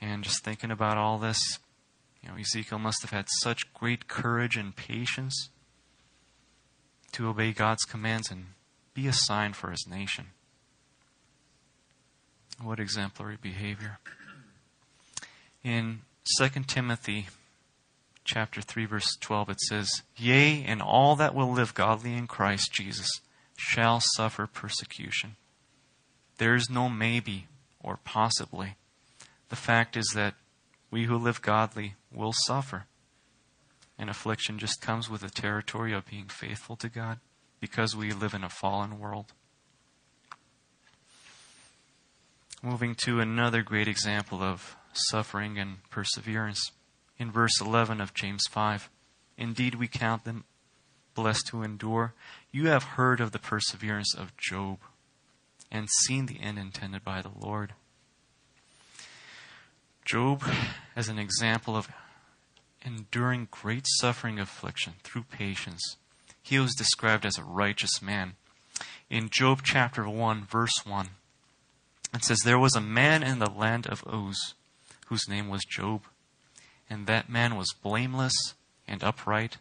And 0.02 0.24
just 0.24 0.44
thinking 0.44 0.72
about 0.72 0.98
all 0.98 1.18
this, 1.18 1.60
you 2.24 2.30
know, 2.30 2.38
Ezekiel 2.38 2.80
must 2.80 3.02
have 3.02 3.12
had 3.12 3.28
such 3.42 3.74
great 3.74 4.08
courage 4.08 4.56
and 4.56 4.76
patience 4.76 5.50
to 7.12 7.28
obey 7.28 7.52
God's 7.52 7.84
commands 7.84 8.32
and 8.32 8.46
be 8.94 9.08
a 9.08 9.14
sign 9.14 9.54
for 9.54 9.72
his 9.72 9.86
nation. 9.88 10.28
What 12.62 12.80
exemplary 12.80 13.38
behavior. 13.42 14.00
In 15.64 16.02
2 16.38 16.50
Timothy 16.66 17.28
chapter 18.24 18.62
3 18.62 18.86
verse 18.86 19.18
12 19.20 19.50
it 19.50 19.60
says, 19.62 20.04
"Yea, 20.16 20.64
and 20.64 20.82
all 20.82 21.16
that 21.18 21.36
will 21.36 21.52
live 21.52 21.74
godly 21.74 22.14
in 22.14 22.28
Christ 22.28 22.72
Jesus 22.74 23.10
shall 23.58 24.02
suffer 24.16 24.48
persecution." 24.48 25.36
There 26.38 26.56
is 26.56 26.70
no 26.70 26.88
maybe 26.90 27.48
or 27.80 27.98
possibly. 27.98 28.76
The 29.50 29.56
fact 29.56 29.98
is 29.98 30.08
that 30.16 30.36
we 30.94 31.06
who 31.06 31.18
live 31.18 31.42
godly 31.42 31.96
will 32.14 32.34
suffer. 32.46 32.86
And 33.98 34.12
affliction 34.12 34.60
just 34.60 34.80
comes 34.80 35.10
with 35.10 35.22
the 35.22 35.30
territory 35.30 35.92
of 35.92 36.06
being 36.06 36.28
faithful 36.28 36.76
to 36.76 36.88
God 36.88 37.20
because 37.60 37.96
we 37.96 38.12
live 38.12 38.36
in 38.36 38.44
a 38.44 38.50
fallen 38.50 39.00
world. 39.00 39.34
Moving 42.62 42.94
to 43.06 43.20
another 43.20 43.64
great 43.64 43.88
example 43.88 44.44
of 44.44 44.78
suffering 44.94 45.58
and 45.58 45.78
perseverance. 45.90 46.72
In 47.18 47.32
verse 47.32 47.60
11 47.60 48.00
of 48.00 48.14
James 48.14 48.44
5, 48.52 48.88
Indeed, 49.36 49.76
we 49.76 49.88
count 49.88 50.26
them 50.26 50.44
blessed 51.16 51.50
who 51.50 51.64
endure. 51.64 52.14
You 52.52 52.68
have 52.68 52.84
heard 52.84 53.20
of 53.20 53.32
the 53.32 53.40
perseverance 53.40 54.14
of 54.16 54.38
Job 54.38 54.78
and 55.72 55.90
seen 55.90 56.28
the 56.28 56.40
end 56.40 56.60
intended 56.60 57.04
by 57.04 57.24
the 57.24 57.32
Lord. 57.36 57.74
Job, 60.14 60.44
as 60.96 61.10
an 61.10 61.18
example 61.18 61.76
of 61.76 61.90
enduring 62.86 63.48
great 63.50 63.88
suffering 63.98 64.38
affliction 64.38 64.94
through 65.02 65.24
patience. 65.24 65.98
He 66.40 66.60
was 66.60 66.76
described 66.76 67.26
as 67.26 67.40
a 67.40 67.44
righteous 67.44 68.00
man. 68.00 68.34
In 69.10 69.32
Job 69.32 69.62
chapter 69.64 70.08
1, 70.08 70.46
verse 70.46 70.86
1, 70.86 71.10
it 72.14 72.24
says, 72.24 72.38
There 72.46 72.60
was 72.60 72.76
a 72.76 72.80
man 72.80 73.24
in 73.24 73.40
the 73.40 73.50
land 73.50 73.88
of 73.88 74.04
Uz 74.08 74.54
whose 75.08 75.28
name 75.28 75.50
was 75.50 75.66
Job, 75.68 76.04
and 76.88 77.08
that 77.08 77.28
man 77.28 77.56
was 77.56 77.74
blameless 77.82 78.54
and 78.88 79.04
upright, 79.04 79.58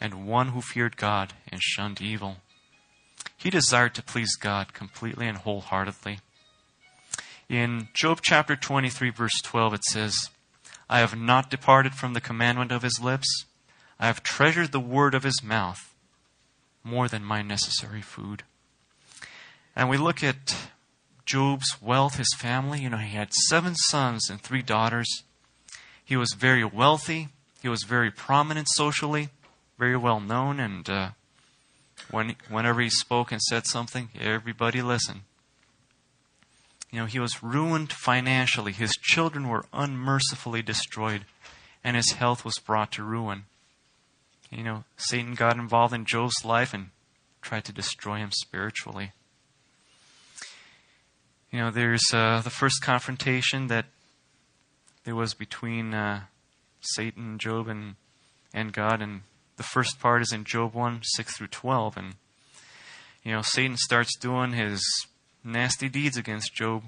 and 0.00 0.28
one 0.28 0.50
who 0.50 0.60
feared 0.60 0.96
God 0.96 1.32
and 1.50 1.60
shunned 1.60 2.00
evil. 2.00 2.36
He 3.36 3.50
desired 3.50 3.96
to 3.96 4.02
please 4.04 4.36
God 4.36 4.74
completely 4.74 5.26
and 5.26 5.38
wholeheartedly. 5.38 6.20
In 7.52 7.88
Job 7.92 8.20
chapter 8.22 8.56
23, 8.56 9.10
verse 9.10 9.38
12, 9.42 9.74
it 9.74 9.84
says, 9.84 10.30
I 10.88 11.00
have 11.00 11.14
not 11.14 11.50
departed 11.50 11.92
from 11.92 12.14
the 12.14 12.20
commandment 12.22 12.72
of 12.72 12.80
his 12.80 12.98
lips. 12.98 13.44
I 14.00 14.06
have 14.06 14.22
treasured 14.22 14.72
the 14.72 14.80
word 14.80 15.14
of 15.14 15.22
his 15.22 15.42
mouth 15.42 15.94
more 16.82 17.08
than 17.08 17.22
my 17.22 17.42
necessary 17.42 18.00
food. 18.00 18.44
And 19.76 19.90
we 19.90 19.98
look 19.98 20.24
at 20.24 20.56
Job's 21.26 21.76
wealth, 21.82 22.16
his 22.16 22.34
family. 22.38 22.80
You 22.80 22.88
know, 22.88 22.96
he 22.96 23.14
had 23.14 23.34
seven 23.34 23.74
sons 23.74 24.30
and 24.30 24.40
three 24.40 24.62
daughters. 24.62 25.22
He 26.02 26.16
was 26.16 26.32
very 26.32 26.64
wealthy. 26.64 27.28
He 27.60 27.68
was 27.68 27.82
very 27.82 28.10
prominent 28.10 28.68
socially, 28.70 29.28
very 29.78 29.98
well 29.98 30.20
known, 30.20 30.58
and 30.58 30.88
uh, 30.88 31.10
when, 32.10 32.34
whenever 32.48 32.80
he 32.80 32.88
spoke 32.88 33.30
and 33.30 33.42
said 33.42 33.66
something, 33.66 34.08
everybody 34.18 34.80
listened. 34.80 35.20
You 36.92 37.00
know, 37.00 37.06
he 37.06 37.18
was 37.18 37.42
ruined 37.42 37.90
financially. 37.90 38.72
His 38.72 38.92
children 38.92 39.48
were 39.48 39.64
unmercifully 39.72 40.60
destroyed, 40.60 41.24
and 41.82 41.96
his 41.96 42.12
health 42.12 42.44
was 42.44 42.58
brought 42.64 42.92
to 42.92 43.02
ruin. 43.02 43.44
You 44.50 44.62
know, 44.62 44.84
Satan 44.98 45.34
got 45.34 45.56
involved 45.56 45.94
in 45.94 46.04
Job's 46.04 46.44
life 46.44 46.74
and 46.74 46.90
tried 47.40 47.64
to 47.64 47.72
destroy 47.72 48.18
him 48.18 48.30
spiritually. 48.30 49.12
You 51.50 51.60
know, 51.60 51.70
there's 51.70 52.04
uh, 52.12 52.42
the 52.44 52.50
first 52.50 52.82
confrontation 52.82 53.68
that 53.68 53.86
there 55.04 55.16
was 55.16 55.32
between 55.32 55.94
uh, 55.94 56.24
Satan 56.82 57.38
Job 57.38 57.68
and, 57.68 57.96
and 58.52 58.70
God, 58.70 59.00
and 59.00 59.22
the 59.56 59.62
first 59.62 59.98
part 59.98 60.20
is 60.20 60.32
in 60.32 60.44
Job 60.44 60.74
1 60.74 61.00
6 61.02 61.36
through 61.38 61.46
12. 61.46 61.96
And, 61.96 62.14
you 63.24 63.32
know, 63.32 63.40
Satan 63.42 63.78
starts 63.78 64.14
doing 64.18 64.52
his 64.52 64.84
nasty 65.44 65.88
deeds 65.88 66.16
against 66.16 66.54
Job, 66.54 66.84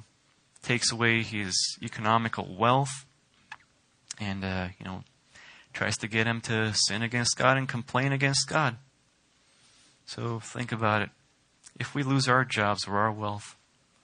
takes 0.62 0.90
away 0.90 1.22
his 1.22 1.54
economical 1.82 2.54
wealth, 2.58 3.06
and 4.18 4.44
uh, 4.44 4.68
you 4.78 4.84
know 4.84 5.04
tries 5.72 5.96
to 5.98 6.08
get 6.08 6.26
him 6.26 6.40
to 6.40 6.72
sin 6.72 7.02
against 7.02 7.36
God 7.36 7.58
and 7.58 7.68
complain 7.68 8.12
against 8.12 8.48
God. 8.48 8.76
So 10.06 10.38
think 10.38 10.70
about 10.70 11.02
it. 11.02 11.10
If 11.78 11.94
we 11.94 12.04
lose 12.04 12.28
our 12.28 12.44
jobs 12.44 12.86
or 12.86 12.98
our 12.98 13.10
wealth, 13.10 13.56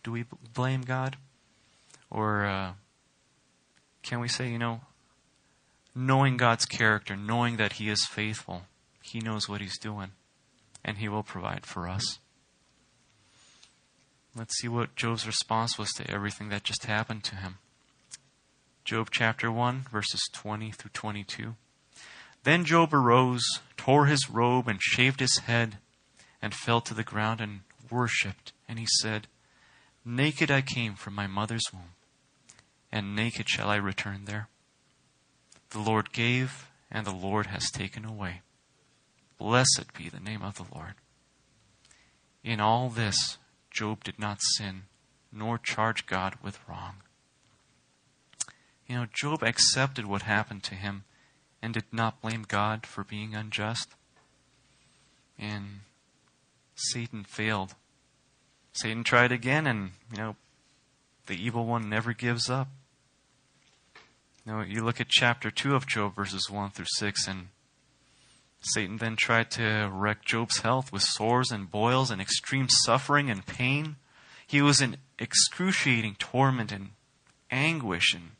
do 0.02 0.10
we 0.10 0.24
blame 0.52 0.82
God? 0.82 1.16
Or 2.10 2.44
uh, 2.44 2.72
can 4.02 4.18
we 4.18 4.26
say, 4.26 4.50
you 4.50 4.58
know, 4.58 4.80
knowing 5.94 6.36
God's 6.36 6.64
character, 6.64 7.16
knowing 7.16 7.56
that 7.56 7.74
He 7.74 7.88
is 7.88 8.04
faithful, 8.06 8.62
He 9.02 9.20
knows 9.20 9.48
what 9.48 9.60
He's 9.60 9.78
doing, 9.78 10.10
and 10.84 10.98
He 10.98 11.08
will 11.08 11.22
provide 11.22 11.64
for 11.64 11.88
us? 11.88 12.18
Let's 14.36 14.56
see 14.58 14.68
what 14.68 14.94
Job's 14.94 15.26
response 15.26 15.76
was 15.76 15.90
to 15.94 16.08
everything 16.08 16.50
that 16.50 16.62
just 16.62 16.84
happened 16.84 17.24
to 17.24 17.36
him. 17.36 17.58
Job 18.84 19.08
chapter 19.10 19.50
1, 19.50 19.86
verses 19.90 20.20
20 20.32 20.70
through 20.70 20.90
22. 20.94 21.56
Then 22.44 22.64
Job 22.64 22.94
arose, 22.94 23.44
tore 23.76 24.06
his 24.06 24.30
robe, 24.30 24.68
and 24.68 24.80
shaved 24.80 25.20
his 25.20 25.38
head, 25.38 25.78
and 26.40 26.54
fell 26.54 26.80
to 26.82 26.94
the 26.94 27.02
ground 27.02 27.40
and 27.40 27.60
worshipped. 27.90 28.52
And 28.68 28.78
he 28.78 28.86
said, 29.00 29.26
Naked 30.04 30.50
I 30.50 30.62
came 30.62 30.94
from 30.94 31.14
my 31.14 31.26
mother's 31.26 31.66
womb, 31.72 31.94
and 32.90 33.14
naked 33.14 33.48
shall 33.48 33.68
I 33.68 33.76
return 33.76 34.24
there. 34.24 34.48
The 35.70 35.80
Lord 35.80 36.12
gave, 36.12 36.66
and 36.90 37.06
the 37.06 37.14
Lord 37.14 37.46
has 37.46 37.70
taken 37.70 38.04
away. 38.04 38.42
Blessed 39.38 39.92
be 39.96 40.08
the 40.08 40.20
name 40.20 40.42
of 40.42 40.56
the 40.56 40.66
Lord. 40.74 40.94
In 42.42 42.60
all 42.60 42.88
this, 42.88 43.38
Job 43.70 44.04
did 44.04 44.18
not 44.18 44.42
sin, 44.56 44.82
nor 45.32 45.58
charge 45.58 46.06
God 46.06 46.36
with 46.42 46.58
wrong. 46.68 46.96
You 48.86 48.96
know, 48.96 49.06
Job 49.12 49.42
accepted 49.42 50.06
what 50.06 50.22
happened 50.22 50.62
to 50.64 50.74
him 50.74 51.04
and 51.62 51.74
did 51.74 51.84
not 51.92 52.20
blame 52.20 52.44
God 52.46 52.86
for 52.86 53.04
being 53.04 53.34
unjust. 53.34 53.90
And 55.38 55.80
Satan 56.74 57.24
failed. 57.24 57.74
Satan 58.72 59.04
tried 59.04 59.32
again, 59.32 59.66
and, 59.66 59.92
you 60.10 60.18
know, 60.18 60.36
the 61.26 61.34
evil 61.34 61.66
one 61.66 61.88
never 61.88 62.12
gives 62.12 62.50
up. 62.50 62.68
You 64.44 64.52
know, 64.52 64.60
you 64.62 64.82
look 64.82 65.00
at 65.00 65.08
chapter 65.08 65.50
2 65.50 65.74
of 65.74 65.86
Job, 65.86 66.16
verses 66.16 66.50
1 66.50 66.70
through 66.70 66.86
6, 66.88 67.28
and 67.28 67.48
Satan 68.60 68.98
then 68.98 69.16
tried 69.16 69.50
to 69.52 69.90
wreck 69.92 70.24
Job's 70.24 70.60
health 70.60 70.92
with 70.92 71.02
sores 71.02 71.50
and 71.50 71.70
boils 71.70 72.10
and 72.10 72.20
extreme 72.20 72.68
suffering 72.68 73.30
and 73.30 73.46
pain. 73.46 73.96
He 74.46 74.60
was 74.60 74.80
in 74.80 74.98
excruciating 75.18 76.16
torment 76.18 76.72
and 76.72 76.90
anguish 77.50 78.14
and 78.14 78.30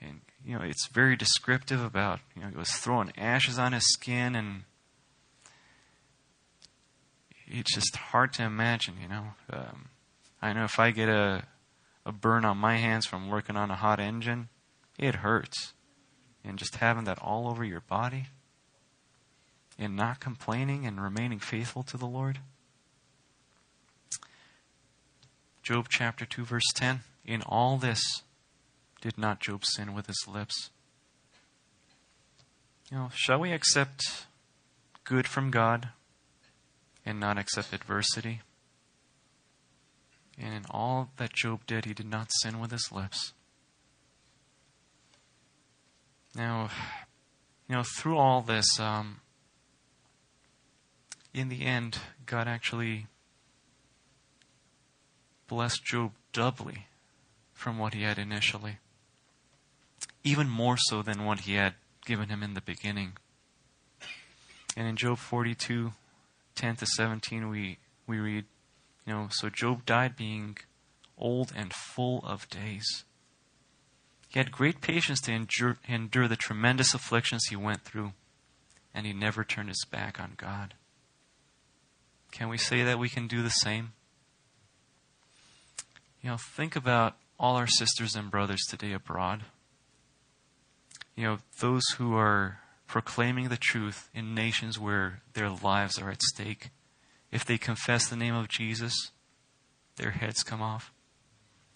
and 0.00 0.20
you 0.44 0.58
know 0.58 0.64
it's 0.64 0.88
very 0.88 1.16
descriptive 1.16 1.82
about 1.82 2.20
you 2.34 2.42
know 2.42 2.48
he 2.48 2.56
was 2.56 2.70
throwing 2.70 3.12
ashes 3.16 3.58
on 3.58 3.72
his 3.72 3.86
skin 3.92 4.34
and 4.34 4.64
it's 7.46 7.74
just 7.74 7.94
hard 7.96 8.32
to 8.34 8.42
imagine 8.42 8.94
you 9.00 9.08
know. 9.08 9.24
Um, 9.52 9.88
I 10.42 10.52
know 10.52 10.64
if 10.64 10.78
I 10.78 10.90
get 10.90 11.08
a 11.08 11.44
a 12.04 12.12
burn 12.12 12.44
on 12.44 12.58
my 12.58 12.76
hands 12.76 13.06
from 13.06 13.30
working 13.30 13.56
on 13.56 13.70
a 13.70 13.76
hot 13.76 14.00
engine 14.00 14.48
it 14.98 15.16
hurts. 15.16 15.72
And 16.44 16.58
just 16.58 16.76
having 16.76 17.04
that 17.04 17.18
all 17.22 17.48
over 17.48 17.64
your 17.64 17.80
body 17.80 18.26
and 19.78 19.96
not 19.96 20.20
complaining 20.20 20.86
and 20.86 21.00
remaining 21.00 21.38
faithful 21.38 21.82
to 21.82 21.96
the 21.96 22.06
Lord 22.06 22.38
Job 25.64 25.86
chapter 25.88 26.26
2 26.26 26.44
verse 26.44 26.70
10 26.74 27.00
in 27.24 27.40
all 27.42 27.78
this 27.78 28.22
did 29.04 29.18
not 29.18 29.40
Job 29.40 29.64
sin 29.64 29.92
with 29.92 30.06
his 30.06 30.24
lips? 30.26 30.70
You 32.90 32.98
know, 32.98 33.10
shall 33.14 33.40
we 33.40 33.52
accept 33.52 34.26
good 35.04 35.28
from 35.28 35.50
God 35.50 35.88
and 37.04 37.20
not 37.20 37.38
accept 37.38 37.72
adversity? 37.72 38.40
And 40.38 40.54
in 40.54 40.64
all 40.70 41.10
that 41.18 41.34
Job 41.34 41.66
did, 41.66 41.84
he 41.84 41.92
did 41.94 42.08
not 42.10 42.28
sin 42.42 42.60
with 42.60 42.70
his 42.70 42.90
lips. 42.90 43.32
Now, 46.34 46.70
you 47.68 47.76
know, 47.76 47.84
through 47.98 48.16
all 48.16 48.40
this, 48.40 48.80
um, 48.80 49.20
in 51.34 51.48
the 51.48 51.64
end, 51.64 51.98
God 52.24 52.48
actually 52.48 53.06
blessed 55.48 55.84
Job 55.84 56.12
doubly 56.32 56.86
from 57.52 57.78
what 57.78 57.92
he 57.92 58.02
had 58.02 58.18
initially 58.18 58.78
even 60.24 60.48
more 60.48 60.76
so 60.78 61.02
than 61.02 61.24
what 61.24 61.40
he 61.40 61.54
had 61.54 61.74
given 62.06 62.30
him 62.30 62.42
in 62.42 62.54
the 62.54 62.62
beginning. 62.62 63.12
And 64.76 64.88
in 64.88 64.96
Job 64.96 65.18
42, 65.18 65.92
10 66.54 66.76
to 66.76 66.86
17, 66.86 67.48
we, 67.48 67.78
we 68.06 68.18
read, 68.18 68.46
you 69.06 69.12
know, 69.12 69.28
so 69.30 69.50
Job 69.50 69.84
died 69.84 70.16
being 70.16 70.56
old 71.16 71.52
and 71.54 71.72
full 71.72 72.24
of 72.24 72.48
days. 72.48 73.04
He 74.28 74.40
had 74.40 74.50
great 74.50 74.80
patience 74.80 75.20
to 75.22 75.32
endure, 75.32 75.76
endure 75.86 76.26
the 76.26 76.36
tremendous 76.36 76.94
afflictions 76.94 77.44
he 77.48 77.56
went 77.56 77.82
through, 77.82 78.12
and 78.92 79.06
he 79.06 79.12
never 79.12 79.44
turned 79.44 79.68
his 79.68 79.84
back 79.90 80.18
on 80.18 80.32
God. 80.36 80.74
Can 82.34 82.50
we 82.50 82.58
say 82.58 82.82
that 82.82 82.98
we 82.98 83.08
can 83.08 83.26
do 83.26 83.42
the 83.42 83.48
same? 83.48 83.92
You 86.20 86.28
know, 86.28 86.36
think 86.36 86.76
about 86.76 87.16
all 87.38 87.56
our 87.56 87.66
sisters 87.66 88.14
and 88.14 88.30
brothers 88.30 88.66
today 88.68 88.92
abroad 88.92 89.44
you 91.16 91.24
know, 91.24 91.38
those 91.60 91.84
who 91.96 92.14
are 92.16 92.60
proclaiming 92.86 93.48
the 93.48 93.56
truth 93.56 94.08
in 94.14 94.34
nations 94.34 94.78
where 94.78 95.22
their 95.34 95.48
lives 95.48 95.98
are 95.98 96.10
at 96.10 96.22
stake, 96.22 96.70
if 97.30 97.44
they 97.44 97.58
confess 97.58 98.08
the 98.08 98.16
name 98.16 98.34
of 98.34 98.48
Jesus, 98.48 99.10
their 99.96 100.10
heads 100.10 100.42
come 100.42 100.62
off. 100.62 100.92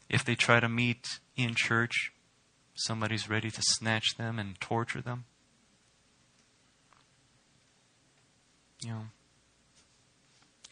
If 0.09 0.25
they 0.25 0.35
try 0.35 0.61
to 0.61 0.69
meet 0.69 1.21
in 1.37 1.55
church, 1.55 2.13
somebody's 2.75 3.29
ready 3.29 3.51
to 3.51 3.63
snatch 3.63 4.17
them 4.17 4.39
and 4.39 4.61
torture 4.61 5.03
them. 5.03 5.25
You 8.83 8.91
know, 8.91 9.05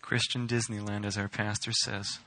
Christian 0.07 0.47
Disneyland, 0.47 1.05
as 1.05 1.19
our 1.19 1.27
pastor 1.27 1.73
says. 1.73 2.21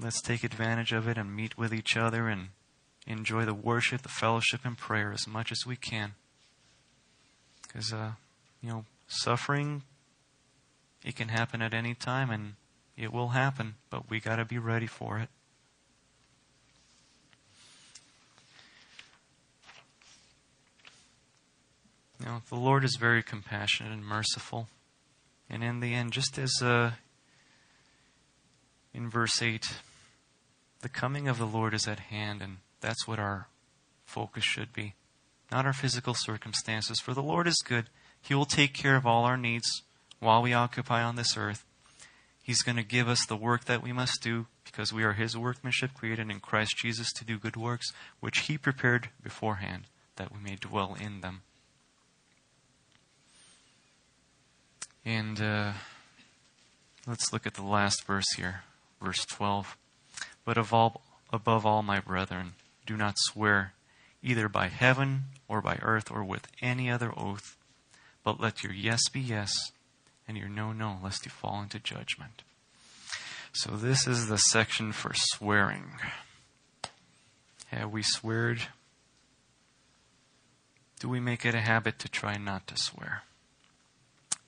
Let's 0.00 0.22
take 0.22 0.44
advantage 0.44 0.92
of 0.92 1.08
it 1.08 1.18
and 1.18 1.34
meet 1.34 1.58
with 1.58 1.74
each 1.74 1.96
other 1.96 2.28
and 2.28 2.50
enjoy 3.08 3.44
the 3.44 3.54
worship, 3.54 4.02
the 4.02 4.08
fellowship, 4.08 4.60
and 4.62 4.78
prayer 4.78 5.12
as 5.12 5.26
much 5.26 5.50
as 5.50 5.66
we 5.66 5.74
can. 5.74 6.12
Because, 7.66 7.92
uh, 7.92 8.12
you 8.62 8.68
know, 8.68 8.84
suffering, 9.08 9.82
it 11.04 11.16
can 11.16 11.26
happen 11.26 11.60
at 11.60 11.74
any 11.74 11.92
time, 11.92 12.30
and 12.30 12.54
it 12.96 13.12
will 13.12 13.30
happen, 13.30 13.74
but 13.90 14.08
we 14.08 14.20
got 14.20 14.36
to 14.36 14.44
be 14.44 14.58
ready 14.58 14.86
for 14.86 15.18
it. 15.18 15.28
Know, 22.24 22.42
the 22.48 22.54
Lord 22.54 22.84
is 22.84 22.96
very 23.00 23.24
compassionate 23.24 23.92
and 23.92 24.04
merciful. 24.04 24.68
And 25.50 25.64
in 25.64 25.80
the 25.80 25.94
end, 25.94 26.12
just 26.12 26.38
as 26.38 26.52
uh, 26.62 26.92
in 28.92 29.08
verse 29.08 29.40
8, 29.40 29.66
the 30.80 30.88
coming 30.88 31.26
of 31.28 31.38
the 31.38 31.46
Lord 31.46 31.74
is 31.74 31.88
at 31.88 32.00
hand, 32.00 32.42
and 32.42 32.58
that's 32.80 33.06
what 33.08 33.18
our 33.18 33.48
focus 34.04 34.44
should 34.44 34.72
be. 34.72 34.94
Not 35.50 35.66
our 35.66 35.72
physical 35.72 36.14
circumstances. 36.14 37.00
For 37.00 37.14
the 37.14 37.22
Lord 37.22 37.46
is 37.46 37.62
good. 37.64 37.86
He 38.20 38.34
will 38.34 38.44
take 38.44 38.74
care 38.74 38.96
of 38.96 39.06
all 39.06 39.24
our 39.24 39.36
needs 39.36 39.82
while 40.20 40.42
we 40.42 40.52
occupy 40.52 41.02
on 41.02 41.16
this 41.16 41.36
earth. 41.36 41.64
He's 42.42 42.62
going 42.62 42.76
to 42.76 42.82
give 42.82 43.08
us 43.08 43.24
the 43.26 43.36
work 43.36 43.64
that 43.64 43.82
we 43.82 43.92
must 43.92 44.22
do 44.22 44.46
because 44.64 44.92
we 44.92 45.04
are 45.04 45.12
His 45.12 45.36
workmanship 45.36 45.94
created 45.94 46.30
in 46.30 46.40
Christ 46.40 46.76
Jesus 46.78 47.12
to 47.14 47.24
do 47.24 47.38
good 47.38 47.56
works, 47.56 47.92
which 48.20 48.40
He 48.40 48.58
prepared 48.58 49.10
beforehand 49.22 49.84
that 50.16 50.32
we 50.32 50.40
may 50.40 50.56
dwell 50.56 50.96
in 50.98 51.20
them. 51.20 51.42
And 55.08 55.40
uh, 55.40 55.72
let's 57.06 57.32
look 57.32 57.46
at 57.46 57.54
the 57.54 57.62
last 57.62 58.04
verse 58.04 58.30
here, 58.36 58.64
verse 59.02 59.24
12. 59.24 59.74
But 60.44 60.58
all, 60.70 61.00
above 61.32 61.64
all, 61.64 61.82
my 61.82 61.98
brethren, 61.98 62.52
do 62.84 62.94
not 62.94 63.14
swear 63.16 63.72
either 64.22 64.50
by 64.50 64.68
heaven 64.68 65.22
or 65.48 65.62
by 65.62 65.78
earth 65.80 66.10
or 66.10 66.22
with 66.22 66.46
any 66.60 66.90
other 66.90 67.10
oath, 67.16 67.56
but 68.22 68.38
let 68.38 68.62
your 68.62 68.74
yes 68.74 69.00
be 69.10 69.20
yes 69.20 69.72
and 70.28 70.36
your 70.36 70.50
no, 70.50 70.74
no, 70.74 70.98
lest 71.02 71.24
you 71.24 71.30
fall 71.30 71.62
into 71.62 71.78
judgment. 71.78 72.42
So, 73.54 73.76
this 73.76 74.06
is 74.06 74.28
the 74.28 74.36
section 74.36 74.92
for 74.92 75.12
swearing. 75.14 75.92
Have 77.68 77.90
we 77.90 78.02
sweared? 78.02 78.60
Do 81.00 81.08
we 81.08 81.18
make 81.18 81.46
it 81.46 81.54
a 81.54 81.62
habit 81.62 81.98
to 82.00 82.10
try 82.10 82.36
not 82.36 82.66
to 82.66 82.76
swear? 82.76 83.22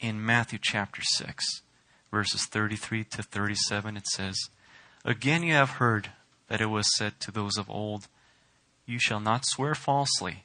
In 0.00 0.24
Matthew 0.24 0.58
chapter 0.62 1.02
6, 1.02 1.44
verses 2.10 2.46
33 2.46 3.04
to 3.04 3.22
37, 3.22 3.98
it 3.98 4.06
says, 4.06 4.48
Again 5.04 5.42
you 5.42 5.52
have 5.52 5.72
heard 5.72 6.12
that 6.48 6.62
it 6.62 6.70
was 6.70 6.96
said 6.96 7.20
to 7.20 7.30
those 7.30 7.58
of 7.58 7.68
old, 7.68 8.08
you 8.86 8.98
shall 8.98 9.20
not 9.20 9.44
swear 9.44 9.74
falsely, 9.74 10.44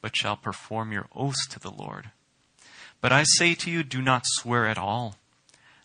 but 0.00 0.16
shall 0.16 0.36
perform 0.36 0.92
your 0.92 1.08
oaths 1.14 1.46
to 1.48 1.60
the 1.60 1.70
Lord. 1.70 2.10
But 3.02 3.12
I 3.12 3.24
say 3.24 3.54
to 3.54 3.70
you, 3.70 3.82
do 3.82 4.00
not 4.00 4.22
swear 4.24 4.66
at 4.66 4.78
all, 4.78 5.16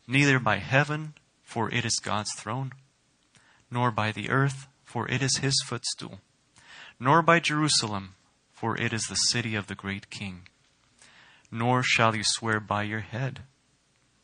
neither 0.07 0.39
by 0.39 0.59
heaven, 0.59 1.15
for 1.43 1.69
it 1.69 1.84
is 1.84 1.99
God's 2.01 2.34
throne, 2.38 2.71
nor 3.69 3.91
by 3.91 4.13
the 4.13 4.30
earth, 4.30 4.67
for 4.86 5.05
it 5.09 5.21
is 5.21 5.39
his 5.39 5.61
footstool, 5.65 6.21
nor 6.97 7.21
by 7.21 7.41
Jerusalem, 7.41 8.15
for 8.53 8.77
it 8.77 8.93
is 8.93 9.03
the 9.03 9.15
city 9.15 9.53
of 9.53 9.67
the 9.67 9.75
great 9.75 10.09
king. 10.09 10.49
Nor 11.52 11.84
shall 11.84 12.16
you 12.16 12.24
swear 12.24 12.60
by 12.60 12.84
your 12.84 13.00
head, 13.00 13.41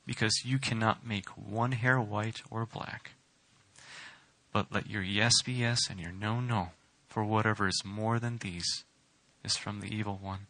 because 0.06 0.44
you 0.46 0.60
cannot 0.60 1.06
make 1.06 1.30
one 1.30 1.72
hair 1.72 2.00
white 2.00 2.42
or 2.52 2.66
black. 2.66 3.12
But 4.54 4.72
let 4.72 4.90
your 4.90 5.02
yes 5.02 5.42
be 5.44 5.54
yes 5.54 5.90
and 5.90 6.00
your 6.00 6.12
no, 6.12 6.40
no 6.40 6.70
for 7.08 7.24
whatever 7.24 7.68
is 7.68 7.82
more 7.86 8.20
than 8.20 8.38
these 8.38 8.84
is 9.44 9.56
from 9.56 9.80
the 9.80 9.88
evil 9.88 10.20
one. 10.22 10.48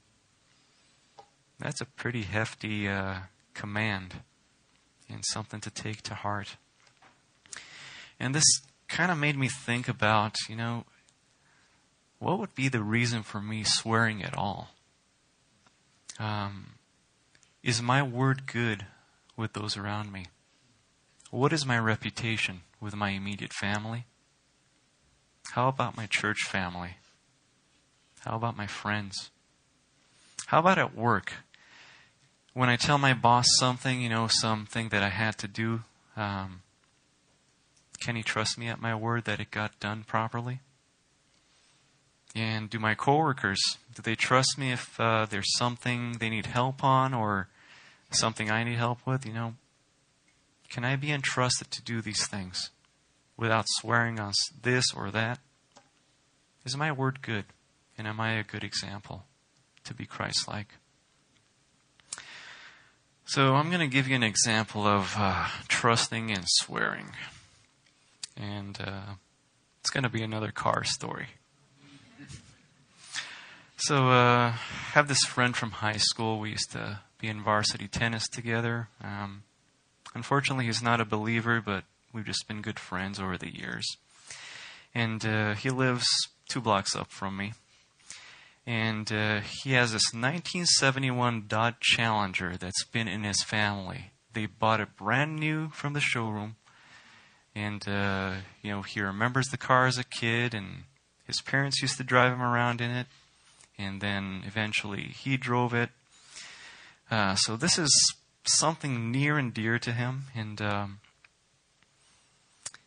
That's 1.60 1.80
a 1.80 1.86
pretty 1.86 2.24
hefty 2.24 2.90
uh, 2.90 3.16
command 3.54 4.16
and 5.10 5.24
something 5.28 5.62
to 5.62 5.70
take 5.70 6.02
to 6.04 6.16
heart. 6.16 6.58
And 8.20 8.34
this 8.34 8.62
kind 8.88 9.12
of 9.12 9.18
made 9.18 9.38
me 9.38 9.48
think 9.48 9.88
about, 9.88 10.36
you 10.50 10.56
know, 10.56 10.86
what 12.20 12.40
would 12.40 12.56
be 12.56 12.68
the 12.68 12.82
reason 12.82 13.24
for 13.24 13.42
me 13.42 13.64
swearing 13.64 14.24
at 14.24 14.36
all? 14.36 14.70
Um, 16.20 16.76
is 17.64 17.82
my 17.82 18.02
word 18.02 18.46
good 18.46 18.86
with 19.36 19.54
those 19.54 19.76
around 19.76 20.12
me? 20.12 20.28
What 21.32 21.52
is 21.52 21.66
my 21.66 21.78
reputation 21.78 22.62
with 22.80 22.96
my 22.96 23.10
immediate 23.10 23.54
family? 23.54 24.06
How 25.52 25.68
about 25.68 25.98
my 25.98 26.06
church 26.06 26.44
family? 26.44 26.98
How 28.22 28.36
about 28.36 28.58
my 28.58 28.68
friends? 28.68 29.32
How 30.48 30.60
about 30.60 30.78
at 30.78 30.96
work? 30.96 31.34
When 32.54 32.70
I 32.70 32.76
tell 32.78 32.98
my 32.98 33.14
boss 33.14 33.48
something, 33.58 34.02
you 34.02 34.10
know, 34.10 34.28
something 34.28 34.90
that 34.90 35.04
I 35.04 35.10
had 35.10 35.38
to 35.40 35.48
do, 35.48 35.82
um, 36.16 36.62
can 38.00 38.16
he 38.16 38.24
trust 38.24 38.58
me 38.58 38.68
at 38.68 38.80
my 38.80 38.96
word 38.96 39.26
that 39.26 39.40
it 39.40 39.52
got 39.52 39.80
done 39.80 40.04
properly? 40.04 40.62
And 42.36 42.70
do 42.70 42.80
my 42.80 42.96
coworkers, 42.96 43.62
do 43.94 44.02
they 44.02 44.16
trust 44.16 44.58
me 44.58 44.74
if 44.74 45.00
uh, 45.00 45.26
there's 45.26 45.56
something 45.58 46.18
they 46.20 46.30
need 46.30 46.48
help 46.48 46.84
on 46.84 47.14
or 47.14 47.48
something 48.12 48.52
I 48.52 48.66
need 48.66 48.76
help 48.78 49.00
with? 49.08 49.26
You 49.26 49.32
know, 49.32 49.54
can 50.70 50.84
I 50.84 50.98
be 50.98 51.12
entrusted 51.12 51.72
to 51.72 51.82
do 51.82 52.02
these 52.02 52.28
things 52.28 52.72
without 53.38 53.66
swearing 53.68 54.20
on 54.20 54.34
this 54.62 54.86
or 54.94 55.12
that? 55.12 55.40
Is 56.66 56.76
my 56.76 56.92
word 56.92 57.22
good? 57.22 57.46
And 57.98 58.06
am 58.06 58.20
I 58.20 58.34
a 58.34 58.44
good 58.44 58.66
example 58.66 59.24
to 59.86 59.94
be 59.94 60.06
Christ 60.06 60.46
like? 60.48 60.68
So 63.24 63.56
I'm 63.56 63.70
going 63.70 63.80
to 63.80 63.88
give 63.88 64.08
you 64.08 64.16
an 64.16 64.24
example 64.24 64.86
of 64.86 65.16
uh, 65.18 65.48
trusting 65.68 66.32
and 66.32 66.44
swearing. 66.46 67.12
And 68.36 68.78
uh, 68.80 69.14
it's 69.80 69.90
going 69.90 70.04
to 70.04 70.10
be 70.10 70.22
another 70.22 70.52
car 70.52 70.84
story. 70.84 71.28
So, 73.78 74.10
uh, 74.10 74.52
have 74.52 75.10
this 75.10 75.24
friend 75.26 75.54
from 75.54 75.72
high 75.72 75.98
school. 75.98 76.40
We 76.40 76.52
used 76.52 76.72
to 76.72 77.02
be 77.20 77.28
in 77.28 77.44
varsity 77.44 77.90
tennis 77.90 78.26
together. 78.30 78.88
Um, 79.04 79.44
unfortunately, 80.14 80.66
he's 80.66 80.82
not 80.82 81.02
a 81.02 81.06
believer, 81.06 81.62
but 81.62 81.84
we've 82.14 82.26
just 82.26 82.48
been 82.48 82.62
good 82.62 82.80
friends 82.80 83.20
over 83.20 83.38
the 83.38 83.54
years. 83.54 83.86
And 84.94 85.26
uh, 85.26 85.56
he 85.56 85.70
lives 85.70 86.08
two 86.48 86.62
blocks 86.62 86.96
up 86.96 87.12
from 87.12 87.36
me. 87.36 87.52
And 88.66 89.12
uh, 89.12 89.42
he 89.42 89.74
has 89.74 89.92
this 89.92 90.14
1971 90.14 91.44
Dodge 91.50 91.82
Challenger 91.82 92.56
that's 92.58 92.86
been 92.86 93.10
in 93.10 93.24
his 93.26 93.44
family. 93.44 94.12
They 94.32 94.46
bought 94.46 94.80
it 94.80 94.96
brand 94.96 95.36
new 95.36 95.70
from 95.72 95.92
the 95.92 96.00
showroom. 96.00 96.56
And, 97.54 97.86
uh, 97.88 98.36
you 98.62 98.72
know, 98.72 98.84
he 98.84 99.02
remembers 99.02 99.48
the 99.48 99.58
car 99.58 99.86
as 99.86 99.98
a 99.98 100.06
kid, 100.06 100.54
and 100.54 100.84
his 101.28 101.42
parents 101.42 101.82
used 101.82 101.98
to 101.98 102.04
drive 102.06 102.32
him 102.32 102.42
around 102.42 102.80
in 102.80 102.90
it 102.90 103.08
and 103.78 104.02
then 104.02 104.44
eventually 104.46 105.04
he 105.04 105.38
drove 105.38 105.74
it. 105.74 105.90
Uh, 107.10 107.36
so 107.36 107.56
this 107.56 107.78
is 107.78 108.16
something 108.46 109.12
near 109.12 109.38
and 109.38 109.54
dear 109.54 109.78
to 109.80 109.92
him, 109.92 110.24
and 110.36 110.62
um, 110.62 111.00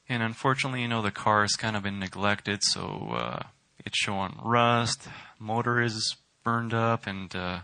and 0.09 0.23
unfortunately, 0.23 0.83
you 0.83 0.89
know, 0.89 1.03
the 1.03 1.11
car 1.11 1.43
has 1.43 1.53
kind 1.53 1.77
of 1.77 1.83
been 1.83 1.99
neglected, 1.99 2.63
so 2.63 3.11
uh, 3.13 3.43
it's 3.85 3.99
showing 3.99 4.39
rust, 4.43 5.09
motor 5.39 5.81
is 5.83 6.17
burned 6.43 6.75
up, 6.75 7.07
and 7.07 7.35
uh, 7.37 7.61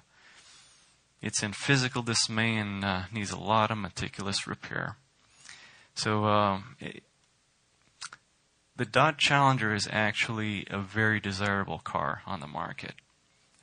it's 1.22 1.43
in 1.43 1.53
physical 1.53 2.03
dismay 2.03 2.57
and 2.57 2.85
uh, 2.85 3.03
needs 3.12 3.31
a 3.31 3.39
lot 3.39 3.70
of 3.70 3.79
meticulous 3.79 4.47
repair. 4.47 4.97
So. 5.95 6.25
Um, 6.25 6.77
it, 6.81 7.03
the 8.77 8.85
Dodge 8.85 9.18
Challenger 9.18 9.72
is 9.72 9.89
actually 9.91 10.66
a 10.68 10.81
very 10.81 11.20
desirable 11.20 11.79
car 11.79 12.22
on 12.27 12.41
the 12.41 12.49
market. 12.49 12.95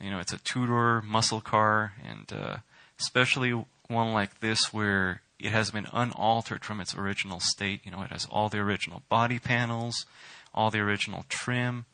You 0.02 0.10
know, 0.10 0.18
it's 0.18 0.32
a 0.32 0.38
two-door 0.38 1.02
muscle 1.02 1.40
car, 1.40 1.92
and 2.04 2.32
uh, 2.32 2.56
especially 2.98 3.52
one 3.88 4.12
like 4.12 4.40
this 4.40 4.72
where 4.72 5.22
it 5.38 5.52
has 5.52 5.70
been 5.70 5.86
unaltered 5.92 6.64
from 6.64 6.80
its 6.80 6.96
original 6.96 7.38
state. 7.40 7.80
You 7.84 7.92
know, 7.92 8.02
it 8.02 8.10
has 8.10 8.26
all 8.26 8.48
the 8.48 8.58
original 8.58 9.02
body 9.08 9.38
panels, 9.38 10.04
all 10.52 10.70
the 10.70 10.80
original 10.80 11.24
trim, 11.28 11.84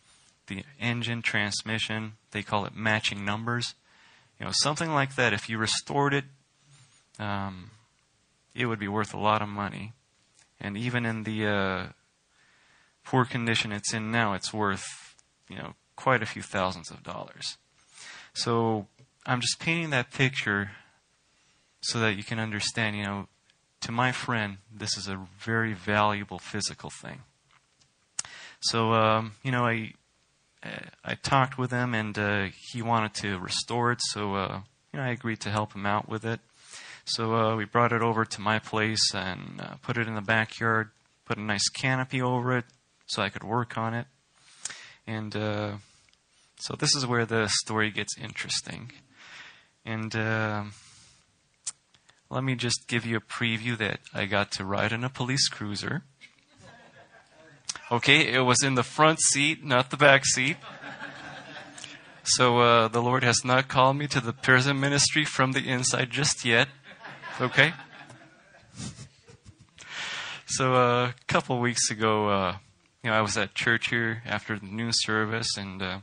the 0.47 0.65
engine, 0.81 1.21
transmission. 1.21 2.15
They 2.31 2.43
call 2.43 2.65
it 2.65 2.75
matching 2.75 3.25
numbers. 3.25 3.75
You 4.41 4.47
know, 4.47 4.53
something 4.55 4.91
like 4.91 5.17
that. 5.17 5.33
If 5.33 5.49
you 5.49 5.59
restored 5.59 6.15
it, 6.15 6.25
um, 7.19 7.73
it 8.55 8.67
would 8.67 8.79
be 8.79 8.89
worth 8.89 9.13
a 9.13 9.19
lot 9.19 9.43
of 9.43 9.49
money. 9.49 9.93
And 10.61 10.77
even 10.77 11.05
in 11.05 11.25
the 11.25 11.47
uh, 11.47 11.87
poor 13.05 13.25
condition 13.25 13.73
it's 13.73 13.93
in 13.93 14.11
now, 14.11 14.33
it's 14.33 14.53
worth 14.53 15.15
you 15.49 15.57
know 15.57 15.75
quite 15.97 16.23
a 16.23 16.27
few 16.27 16.43
thousands 16.43 16.91
of 16.91 17.03
dollars. 17.03 17.59
So 18.39 18.87
I'm 19.27 19.41
just 19.41 19.59
painting 19.59 19.91
that 19.91 20.13
picture 20.13 20.71
so 21.81 21.99
that 21.99 22.17
you 22.17 22.23
can 22.23 22.39
understand, 22.39 22.97
you 22.97 23.03
know, 23.03 23.29
to 23.81 23.93
my 23.93 24.13
friend, 24.13 24.59
this 24.73 24.97
is 24.97 25.09
a 25.09 25.27
very 25.39 25.73
valuable 25.73 26.39
physical 26.39 26.91
thing. 26.91 27.23
So, 28.61 28.93
um, 28.93 29.33
you 29.43 29.51
know, 29.53 29.65
I 29.65 29.93
I 31.05 31.15
talked 31.15 31.59
with 31.59 31.71
him, 31.71 31.95
and 31.95 32.19
uh, 32.19 32.47
he 32.73 32.83
wanted 32.83 33.15
to 33.15 33.39
restore 33.39 33.93
it. 33.93 34.01
So, 34.03 34.35
uh, 34.35 34.61
you 34.93 34.99
know, 34.99 35.05
I 35.05 35.11
agreed 35.11 35.41
to 35.41 35.51
help 35.51 35.75
him 35.75 35.87
out 35.87 36.09
with 36.09 36.25
it. 36.25 36.41
So 37.05 37.35
uh, 37.35 37.57
we 37.57 37.65
brought 37.65 37.93
it 37.93 38.03
over 38.03 38.25
to 38.25 38.41
my 38.41 38.59
place 38.59 39.15
and 39.15 39.61
uh, 39.61 39.75
put 39.83 39.97
it 39.97 40.07
in 40.07 40.15
the 40.15 40.21
backyard. 40.21 40.91
Put 41.25 41.39
a 41.39 41.43
nice 41.43 41.69
canopy 41.69 42.21
over 42.21 42.57
it 42.57 42.65
so 43.07 43.23
I 43.23 43.31
could 43.31 43.45
work 43.45 43.79
on 43.79 43.95
it. 43.95 44.07
And 45.07 45.35
uh, 45.35 45.73
so 46.59 46.75
this 46.75 46.95
is 46.95 47.07
where 47.07 47.25
the 47.25 47.49
story 47.49 47.91
gets 47.91 48.17
interesting. 48.19 48.93
And 49.85 50.15
uh, 50.15 50.65
let 52.31 52.45
me 52.45 52.55
just 52.57 52.89
give 52.89 53.07
you 53.07 53.17
a 53.17 53.21
preview 53.21 53.79
that 53.79 54.01
I 54.13 54.27
got 54.27 54.51
to 54.53 54.65
ride 54.65 54.93
in 54.93 55.05
a 55.05 55.09
police 55.09 55.49
cruiser. 55.49 56.03
Okay, 57.91 58.33
it 58.33 58.41
was 58.41 58.63
in 58.63 58.75
the 58.75 58.83
front 58.83 59.21
seat, 59.21 59.65
not 59.65 59.91
the 59.91 59.97
back 59.97 60.27
seat. 60.27 60.57
So 62.25 62.59
uh, 62.59 62.89
the 62.89 63.01
Lord 63.01 63.25
has 63.25 63.43
not 63.45 63.69
called 63.69 63.97
me 63.97 64.07
to 64.09 64.21
the 64.21 64.35
prison 64.35 64.79
ministry 64.79 65.25
from 65.25 65.53
the 65.53 65.67
inside 65.67 66.11
just 66.11 66.45
yet. 66.45 66.69
Okay? 67.41 67.73
So 70.47 70.75
uh, 70.75 71.09
a 71.09 71.15
couple 71.27 71.59
weeks 71.61 71.91
ago, 71.91 72.29
uh, 72.29 72.57
you 73.03 73.11
know, 73.11 73.17
I 73.17 73.23
was 73.23 73.39
at 73.39 73.55
church 73.55 73.89
here 73.89 74.23
after 74.27 74.59
the 74.59 74.67
noon 74.67 74.91
service, 74.93 75.57
and 75.57 76.03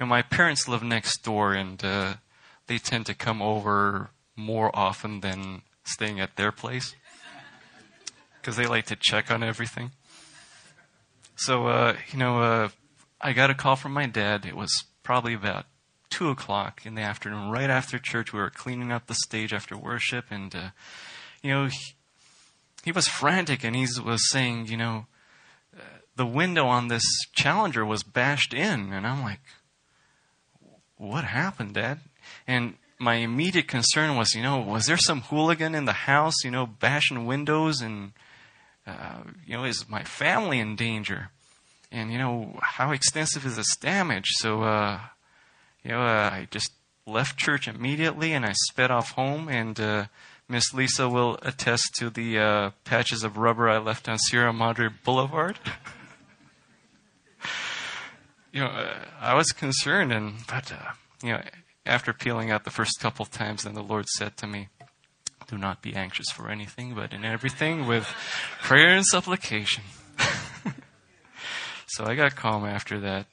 know, 0.00 0.06
my 0.06 0.22
parents 0.22 0.68
live 0.68 0.82
next 0.82 1.22
door, 1.22 1.52
and 1.52 1.82
uh, 1.84 2.14
they 2.66 2.78
tend 2.78 3.06
to 3.06 3.14
come 3.14 3.40
over 3.40 4.10
more 4.36 4.70
often 4.74 5.20
than 5.20 5.62
staying 5.84 6.20
at 6.20 6.36
their 6.36 6.52
place 6.52 6.94
because 8.40 8.56
they 8.56 8.66
like 8.66 8.86
to 8.86 8.96
check 8.96 9.30
on 9.30 9.42
everything. 9.42 9.92
So, 11.36 11.66
uh, 11.66 11.96
you 12.12 12.18
know, 12.18 12.40
uh, 12.40 12.68
I 13.20 13.32
got 13.32 13.50
a 13.50 13.54
call 13.54 13.76
from 13.76 13.92
my 13.92 14.06
dad. 14.06 14.46
It 14.46 14.56
was 14.56 14.84
probably 15.02 15.34
about 15.34 15.66
two 16.10 16.28
o'clock 16.28 16.84
in 16.84 16.94
the 16.94 17.02
afternoon, 17.02 17.50
right 17.50 17.70
after 17.70 17.98
church. 17.98 18.32
We 18.32 18.40
were 18.40 18.50
cleaning 18.50 18.92
up 18.92 19.06
the 19.06 19.14
stage 19.14 19.52
after 19.52 19.76
worship, 19.76 20.26
and 20.30 20.54
uh, 20.54 20.68
you 21.42 21.50
know, 21.50 21.66
he, 21.66 21.94
he, 22.84 22.92
was 22.92 23.08
frantic, 23.08 23.64
and 23.64 23.74
he 23.74 23.86
was 24.04 24.30
saying, 24.30 24.66
you 24.66 24.76
know, 24.76 25.06
the 26.16 26.26
window 26.26 26.66
on 26.66 26.88
this 26.88 27.04
Challenger 27.34 27.84
was 27.84 28.02
bashed 28.02 28.54
in, 28.54 28.92
and 28.92 29.06
I'm 29.06 29.22
like, 29.22 29.40
what 30.96 31.24
happened, 31.24 31.74
Dad? 31.74 32.00
And 32.46 32.74
my 32.98 33.14
immediate 33.16 33.68
concern 33.68 34.16
was, 34.16 34.34
you 34.34 34.42
know, 34.42 34.58
was 34.58 34.86
there 34.86 34.96
some 34.96 35.22
hooligan 35.22 35.74
in 35.74 35.84
the 35.84 35.92
house, 35.92 36.44
you 36.44 36.50
know, 36.50 36.66
bashing 36.66 37.26
windows 37.26 37.80
and, 37.80 38.12
uh, 38.86 39.22
you 39.46 39.56
know, 39.56 39.64
is 39.64 39.88
my 39.88 40.02
family 40.04 40.58
in 40.58 40.76
danger? 40.76 41.30
And, 41.92 42.10
you 42.10 42.18
know, 42.18 42.58
how 42.62 42.92
extensive 42.92 43.44
is 43.46 43.56
this 43.56 43.76
damage? 43.76 44.26
So, 44.38 44.62
uh, 44.62 45.00
you 45.84 45.90
know, 45.90 46.00
uh, 46.00 46.30
I 46.32 46.48
just 46.50 46.72
left 47.06 47.38
church 47.38 47.68
immediately 47.68 48.32
and 48.32 48.44
I 48.44 48.52
sped 48.68 48.90
off 48.90 49.12
home 49.12 49.48
and, 49.48 49.78
uh, 49.78 50.06
Miss 50.48 50.72
Lisa 50.72 51.08
will 51.08 51.38
attest 51.42 51.96
to 51.96 52.08
the 52.08 52.38
uh, 52.38 52.70
patches 52.84 53.24
of 53.24 53.36
rubber 53.36 53.68
I 53.68 53.78
left 53.78 54.08
on 54.08 54.16
Sierra 54.16 54.52
Madre 54.52 54.88
Boulevard. 55.04 55.58
you 58.56 58.62
know, 58.62 58.88
I 59.20 59.34
was 59.34 59.52
concerned, 59.52 60.14
and 60.14 60.36
but 60.48 60.72
uh, 60.72 60.92
you 61.22 61.32
know, 61.32 61.42
after 61.84 62.14
peeling 62.14 62.50
out 62.50 62.64
the 62.64 62.70
first 62.70 62.98
couple 63.00 63.22
of 63.22 63.30
times, 63.30 63.64
then 63.64 63.74
the 63.74 63.82
Lord 63.82 64.06
said 64.16 64.38
to 64.38 64.46
me, 64.46 64.68
"Do 65.46 65.58
not 65.58 65.82
be 65.82 65.94
anxious 65.94 66.30
for 66.34 66.48
anything, 66.48 66.94
but 66.94 67.12
in 67.12 67.22
everything 67.22 67.86
with 67.86 68.04
prayer 68.62 68.96
and 68.96 69.04
supplication." 69.04 69.84
so 71.86 72.06
I 72.06 72.14
got 72.14 72.34
calm 72.34 72.64
after 72.64 72.98
that. 73.00 73.26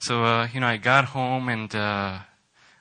So, 0.00 0.22
uh, 0.22 0.48
you 0.52 0.60
know, 0.60 0.66
I 0.66 0.76
got 0.76 1.06
home 1.06 1.48
and 1.48 1.74
uh, 1.74 2.18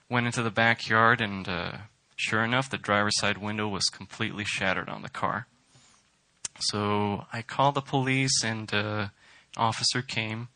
went 0.10 0.26
into 0.26 0.44
the 0.44 0.52
backyard, 0.52 1.22
and 1.22 1.48
uh, 1.48 1.78
sure 2.18 2.44
enough, 2.44 2.70
the 2.70 2.78
driver's 2.78 3.18
side 3.18 3.38
window 3.38 3.70
was 3.70 3.86
completely 3.86 4.44
shattered 4.44 4.90
on 4.90 5.04
the 5.04 5.10
car. 5.10 5.48
So 6.60 7.28
I 7.32 7.42
called 7.42 7.76
the 7.76 7.82
police, 7.82 8.44
and 8.44 8.74
uh, 8.74 8.78
an 8.78 9.12
officer 9.56 10.02
came 10.02 10.50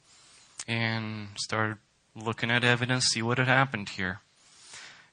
and 0.68 1.30
started 1.36 1.78
looking 2.16 2.52
at 2.52 2.64
evidence, 2.64 3.06
see 3.06 3.22
what 3.22 3.38
had 3.38 3.48
happened 3.48 3.90
here. 3.90 4.22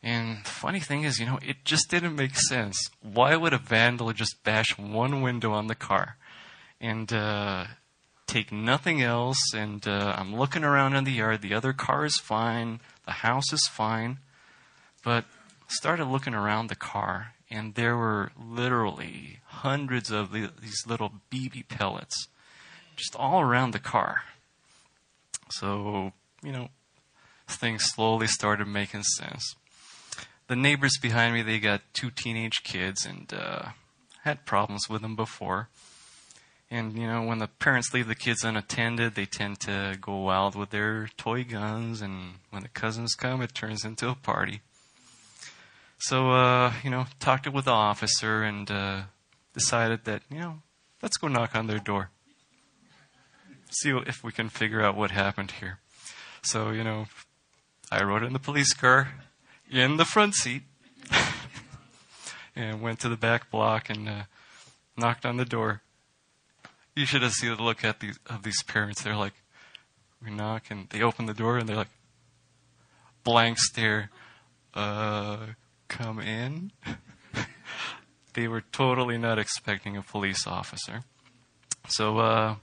And 0.02 0.44
the 0.44 0.50
funny 0.50 0.80
thing 0.80 1.04
is, 1.04 1.20
you 1.20 1.26
know, 1.26 1.38
it 1.42 1.64
just 1.64 1.88
didn't 1.88 2.16
make 2.16 2.36
sense. 2.36 2.90
Why 3.00 3.36
would 3.36 3.52
a 3.52 3.58
vandal 3.58 4.12
just 4.12 4.42
bash 4.42 4.76
one 4.76 5.22
window 5.22 5.52
on 5.52 5.68
the 5.68 5.76
car? 5.76 6.16
And 6.80 7.12
uh, 7.12 7.66
take 8.26 8.50
nothing 8.50 9.02
else, 9.02 9.54
and 9.54 9.86
uh, 9.86 10.14
I'm 10.18 10.34
looking 10.34 10.64
around 10.64 10.96
in 10.96 11.04
the 11.04 11.12
yard. 11.12 11.42
The 11.42 11.54
other 11.54 11.72
car 11.72 12.04
is 12.04 12.18
fine, 12.18 12.80
the 13.04 13.12
house 13.12 13.52
is 13.52 13.68
fine, 13.70 14.18
but 15.04 15.24
started 15.68 16.06
looking 16.06 16.34
around 16.34 16.68
the 16.68 16.74
car, 16.74 17.34
and 17.50 17.74
there 17.74 17.96
were 17.96 18.32
literally 18.36 19.40
hundreds 19.46 20.10
of 20.10 20.32
these 20.32 20.86
little 20.86 21.12
BB 21.30 21.68
pellets 21.68 22.26
just 22.96 23.14
all 23.16 23.40
around 23.40 23.72
the 23.72 23.78
car. 23.78 24.22
So, 25.52 26.12
you 26.42 26.52
know, 26.52 26.68
things 27.48 27.84
slowly 27.84 28.26
started 28.26 28.66
making 28.66 29.02
sense. 29.02 29.54
The 30.48 30.56
neighbors 30.56 30.98
behind 31.00 31.34
me, 31.34 31.42
they 31.42 31.58
got 31.58 31.82
two 31.92 32.10
teenage 32.10 32.62
kids 32.62 33.06
and 33.06 33.32
uh, 33.32 33.70
had 34.22 34.44
problems 34.44 34.88
with 34.88 35.02
them 35.02 35.16
before. 35.16 35.68
And, 36.70 36.96
you 36.96 37.06
know, 37.06 37.22
when 37.22 37.38
the 37.38 37.48
parents 37.48 37.92
leave 37.92 38.08
the 38.08 38.14
kids 38.14 38.44
unattended, 38.44 39.14
they 39.14 39.26
tend 39.26 39.60
to 39.60 39.98
go 40.00 40.16
wild 40.16 40.56
with 40.56 40.70
their 40.70 41.08
toy 41.18 41.44
guns. 41.44 42.00
And 42.00 42.36
when 42.50 42.62
the 42.62 42.68
cousins 42.68 43.14
come, 43.14 43.42
it 43.42 43.54
turns 43.54 43.84
into 43.84 44.08
a 44.08 44.14
party. 44.14 44.62
So, 45.98 46.30
uh, 46.30 46.72
you 46.82 46.90
know, 46.90 47.06
talked 47.20 47.46
it 47.46 47.52
with 47.52 47.66
the 47.66 47.72
officer 47.72 48.42
and 48.42 48.70
uh, 48.70 49.02
decided 49.52 50.04
that, 50.04 50.22
you 50.30 50.38
know, 50.38 50.62
let's 51.02 51.18
go 51.18 51.28
knock 51.28 51.54
on 51.54 51.66
their 51.66 51.78
door. 51.78 52.10
See 53.72 53.90
if 53.90 54.22
we 54.22 54.32
can 54.32 54.48
figure 54.48 54.82
out 54.82 54.96
what 54.96 55.10
happened 55.10 55.52
here. 55.52 55.78
So, 56.42 56.70
you 56.70 56.84
know, 56.84 57.06
I 57.90 58.02
rode 58.02 58.22
in 58.22 58.32
the 58.32 58.38
police 58.38 58.74
car 58.74 59.12
in 59.70 59.96
the 59.96 60.04
front 60.04 60.34
seat 60.34 60.62
and 62.56 62.82
went 62.82 63.00
to 63.00 63.08
the 63.08 63.16
back 63.16 63.50
block 63.50 63.88
and 63.88 64.08
uh, 64.08 64.22
knocked 64.96 65.24
on 65.24 65.36
the 65.36 65.44
door 65.44 65.82
you 66.94 67.06
should 67.06 67.22
have 67.22 67.32
seen 67.32 67.56
the 67.56 67.62
look 67.62 67.84
at 67.84 68.00
these 68.00 68.18
of 68.26 68.42
these 68.42 68.62
parents. 68.62 69.02
They're 69.02 69.16
like, 69.16 69.34
we 70.22 70.30
knock 70.30 70.64
and 70.70 70.88
they 70.90 71.02
open 71.02 71.26
the 71.26 71.34
door 71.34 71.58
and 71.58 71.68
they're 71.68 71.76
like, 71.76 71.90
blank 73.24 73.58
stare. 73.58 74.10
Uh, 74.74 75.38
come 75.88 76.18
in. 76.20 76.72
they 78.34 78.48
were 78.48 78.62
totally 78.72 79.18
not 79.18 79.38
expecting 79.38 79.96
a 79.96 80.02
police 80.02 80.46
officer. 80.46 81.04
So, 81.88 82.18
uh, 82.18 82.56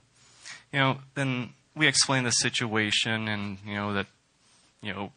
you 0.72 0.80
know, 0.80 0.97
then 1.15 1.49
we 1.76 1.88
explained 1.88 2.26
the 2.26 2.32
situation 2.32 3.28
and, 3.28 3.57
you 3.65 3.76
know, 3.76 3.93
that, 3.93 4.07
you 4.82 4.93
know, 4.93 5.11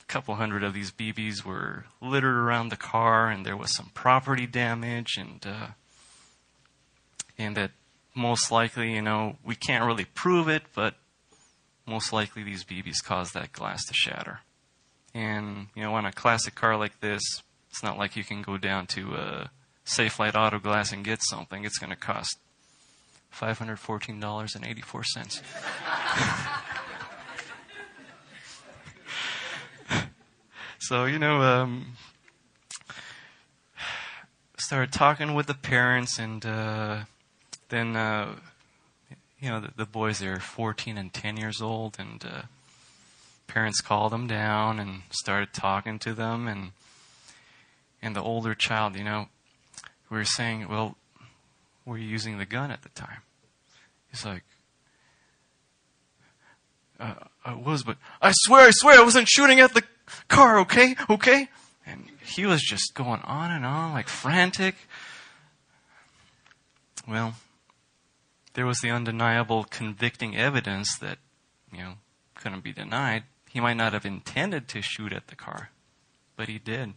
a 0.00 0.04
couple 0.06 0.34
hundred 0.34 0.64
of 0.64 0.74
these 0.74 0.90
BBs 0.90 1.44
were 1.44 1.84
littered 2.00 2.34
around 2.34 2.70
the 2.70 2.76
car 2.76 3.28
and 3.28 3.44
there 3.44 3.56
was 3.56 3.74
some 3.74 3.90
property 3.94 4.46
damage 4.46 5.16
and, 5.18 5.46
uh, 5.46 5.66
and 7.38 7.56
that 7.56 7.70
most 8.14 8.50
likely, 8.50 8.94
you 8.94 9.02
know, 9.02 9.36
we 9.44 9.54
can't 9.54 9.84
really 9.84 10.04
prove 10.04 10.48
it, 10.48 10.62
but 10.74 10.94
most 11.86 12.12
likely 12.12 12.42
these 12.42 12.64
BBs 12.64 13.02
caused 13.02 13.34
that 13.34 13.52
glass 13.52 13.84
to 13.86 13.94
shatter. 13.94 14.40
And, 15.14 15.68
you 15.74 15.82
know, 15.82 15.94
on 15.94 16.04
a 16.04 16.12
classic 16.12 16.54
car 16.54 16.76
like 16.76 17.00
this, 17.00 17.22
it's 17.70 17.82
not 17.82 17.98
like 17.98 18.16
you 18.16 18.24
can 18.24 18.42
go 18.42 18.58
down 18.58 18.86
to 18.88 19.14
a 19.14 19.50
Safelite 19.86 20.34
Auto 20.34 20.58
Glass 20.58 20.92
and 20.92 21.04
get 21.04 21.20
something. 21.22 21.64
It's 21.64 21.78
going 21.78 21.90
to 21.90 21.96
cost 21.96 22.38
$514.84. 23.34 25.42
so, 30.78 31.04
you 31.04 31.18
know, 31.18 31.42
um, 31.42 31.96
started 34.58 34.92
talking 34.92 35.34
with 35.34 35.46
the 35.46 35.54
parents 35.54 36.18
and, 36.18 36.44
uh, 36.44 37.04
then 37.68 37.96
uh, 37.96 38.34
you 39.40 39.50
know 39.50 39.60
the, 39.60 39.70
the, 39.76 39.86
boys 39.86 40.22
are 40.22 40.40
14 40.40 40.98
and 40.98 41.12
10 41.12 41.36
years 41.36 41.60
old, 41.60 41.96
and 41.98 42.24
uh, 42.24 42.42
parents 43.46 43.80
called 43.80 44.12
them 44.12 44.26
down 44.26 44.78
and 44.78 45.02
started 45.10 45.52
talking 45.52 45.98
to 46.00 46.14
them, 46.14 46.48
and 46.48 46.72
and 48.02 48.16
the 48.16 48.22
older 48.22 48.54
child, 48.54 48.96
you 48.96 49.04
know, 49.04 49.28
we 50.10 50.16
were 50.16 50.24
saying, 50.24 50.68
well, 50.68 50.96
were 51.88 51.98
you 51.98 52.06
using 52.06 52.38
the 52.38 52.46
gun 52.46 52.70
at 52.70 52.82
the 52.82 52.88
time? 52.90 53.22
He's 54.10 54.24
like, 54.24 54.44
uh, 57.00 57.14
I 57.44 57.54
was, 57.54 57.82
but 57.82 57.96
I 58.20 58.32
swear, 58.34 58.66
I 58.66 58.70
swear, 58.72 58.98
I 58.98 59.04
wasn't 59.04 59.28
shooting 59.28 59.60
at 59.60 59.74
the 59.74 59.82
car. 60.28 60.58
Okay, 60.60 60.96
okay. 61.08 61.48
And 61.86 62.04
he 62.22 62.44
was 62.44 62.60
just 62.62 62.94
going 62.94 63.20
on 63.22 63.50
and 63.50 63.64
on, 63.64 63.92
like 63.92 64.08
frantic. 64.08 64.74
Well, 67.06 67.34
there 68.54 68.66
was 68.66 68.80
the 68.80 68.90
undeniable 68.90 69.64
convicting 69.64 70.36
evidence 70.36 70.98
that, 70.98 71.18
you 71.72 71.78
know, 71.78 71.94
couldn't 72.34 72.64
be 72.64 72.72
denied. 72.72 73.24
He 73.48 73.60
might 73.60 73.76
not 73.76 73.92
have 73.92 74.04
intended 74.04 74.68
to 74.68 74.82
shoot 74.82 75.12
at 75.12 75.28
the 75.28 75.36
car, 75.36 75.70
but 76.36 76.48
he 76.48 76.58
did. 76.58 76.94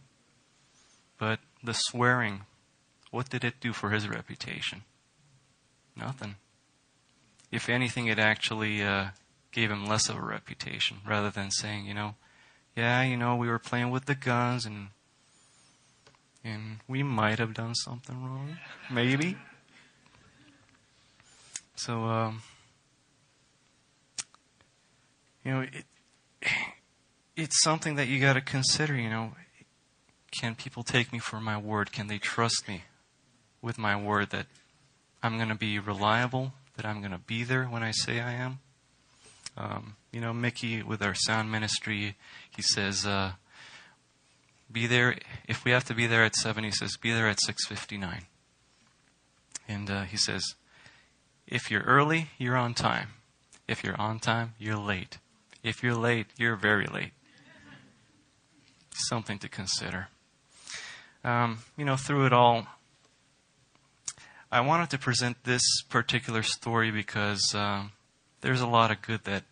But 1.18 1.38
the 1.62 1.72
swearing, 1.72 2.42
what 3.12 3.28
did 3.28 3.44
it 3.44 3.60
do 3.60 3.72
for 3.72 3.90
his 3.90 4.08
reputation? 4.08 4.82
Nothing. 5.94 6.36
If 7.52 7.68
anything, 7.68 8.06
it 8.06 8.18
actually 8.18 8.82
uh, 8.82 9.08
gave 9.52 9.70
him 9.70 9.86
less 9.86 10.08
of 10.08 10.16
a 10.16 10.22
reputation 10.22 10.96
rather 11.06 11.30
than 11.30 11.50
saying, 11.50 11.86
you 11.86 11.92
know, 11.92 12.14
yeah, 12.74 13.02
you 13.02 13.18
know, 13.18 13.36
we 13.36 13.48
were 13.48 13.58
playing 13.58 13.90
with 13.90 14.06
the 14.06 14.14
guns 14.14 14.64
and 14.64 14.88
and 16.42 16.78
we 16.88 17.02
might 17.04 17.38
have 17.38 17.54
done 17.54 17.74
something 17.74 18.20
wrong. 18.24 18.56
Maybe. 18.90 19.36
So, 21.76 22.04
um, 22.04 22.42
you 25.44 25.52
know, 25.52 25.60
it, 25.60 25.84
it's 27.36 27.62
something 27.62 27.94
that 27.96 28.08
you 28.08 28.18
got 28.20 28.32
to 28.32 28.40
consider. 28.40 28.96
You 28.96 29.10
know, 29.10 29.32
can 30.32 30.54
people 30.54 30.82
take 30.82 31.12
me 31.12 31.18
for 31.18 31.40
my 31.40 31.58
word? 31.58 31.92
Can 31.92 32.08
they 32.08 32.18
trust 32.18 32.66
me 32.66 32.84
with 33.62 33.78
my 33.78 33.96
word 33.96 34.30
that 34.30 34.46
I'm 35.22 35.36
going 35.36 35.48
to 35.48 35.54
be 35.54 35.78
reliable, 35.78 36.52
that 36.76 36.84
I'm 36.84 37.00
going 37.00 37.12
to 37.12 37.18
be 37.18 37.44
there 37.44 37.64
when 37.64 37.82
I 37.82 37.92
say 37.92 38.20
I 38.20 38.32
am? 38.32 38.58
Um, 39.56 39.96
you 40.12 40.20
know, 40.20 40.32
Mickey 40.32 40.82
with 40.82 41.02
our 41.02 41.14
sound 41.14 41.50
ministry, 41.50 42.16
he 42.50 42.62
says, 42.62 43.06
uh, 43.06 43.32
"Be 44.70 44.86
there 44.86 45.16
if 45.46 45.64
we 45.64 45.70
have 45.70 45.84
to 45.84 45.94
be 45.94 46.06
there 46.06 46.24
at 46.24 46.34
seven." 46.34 46.64
He 46.64 46.70
says, 46.70 46.96
"Be 46.96 47.12
there 47.12 47.28
at 47.28 47.40
six 47.40 47.66
fifty-nine. 47.66 48.26
And 49.68 49.90
uh, 49.90 50.02
he 50.02 50.16
says, 50.16 50.54
if 51.46 51.70
you're 51.70 51.82
early, 51.82 52.28
you're 52.38 52.56
on 52.56 52.74
time. 52.74 53.10
If 53.68 53.84
you're 53.84 54.00
on 54.00 54.18
time, 54.18 54.54
you're 54.58 54.76
late. 54.76 55.18
If 55.62 55.82
you're 55.82 55.94
late, 55.94 56.26
you're 56.36 56.56
very 56.56 56.86
late. 56.86 57.12
Something 58.94 59.38
to 59.38 59.48
consider. 59.48 60.08
Um, 61.24 61.58
you 61.76 61.84
know, 61.84 61.96
through 61.96 62.26
it 62.26 62.32
all, 62.32 62.66
I 64.52 64.60
wanted 64.60 64.90
to 64.90 64.98
present 64.98 65.44
this 65.44 65.62
particular 65.88 66.42
story 66.42 66.90
because 66.90 67.54
uh, 67.54 67.84
there's 68.42 68.60
a 68.60 68.66
lot 68.66 68.90
of 68.90 69.00
good 69.00 69.24
that 69.24 69.44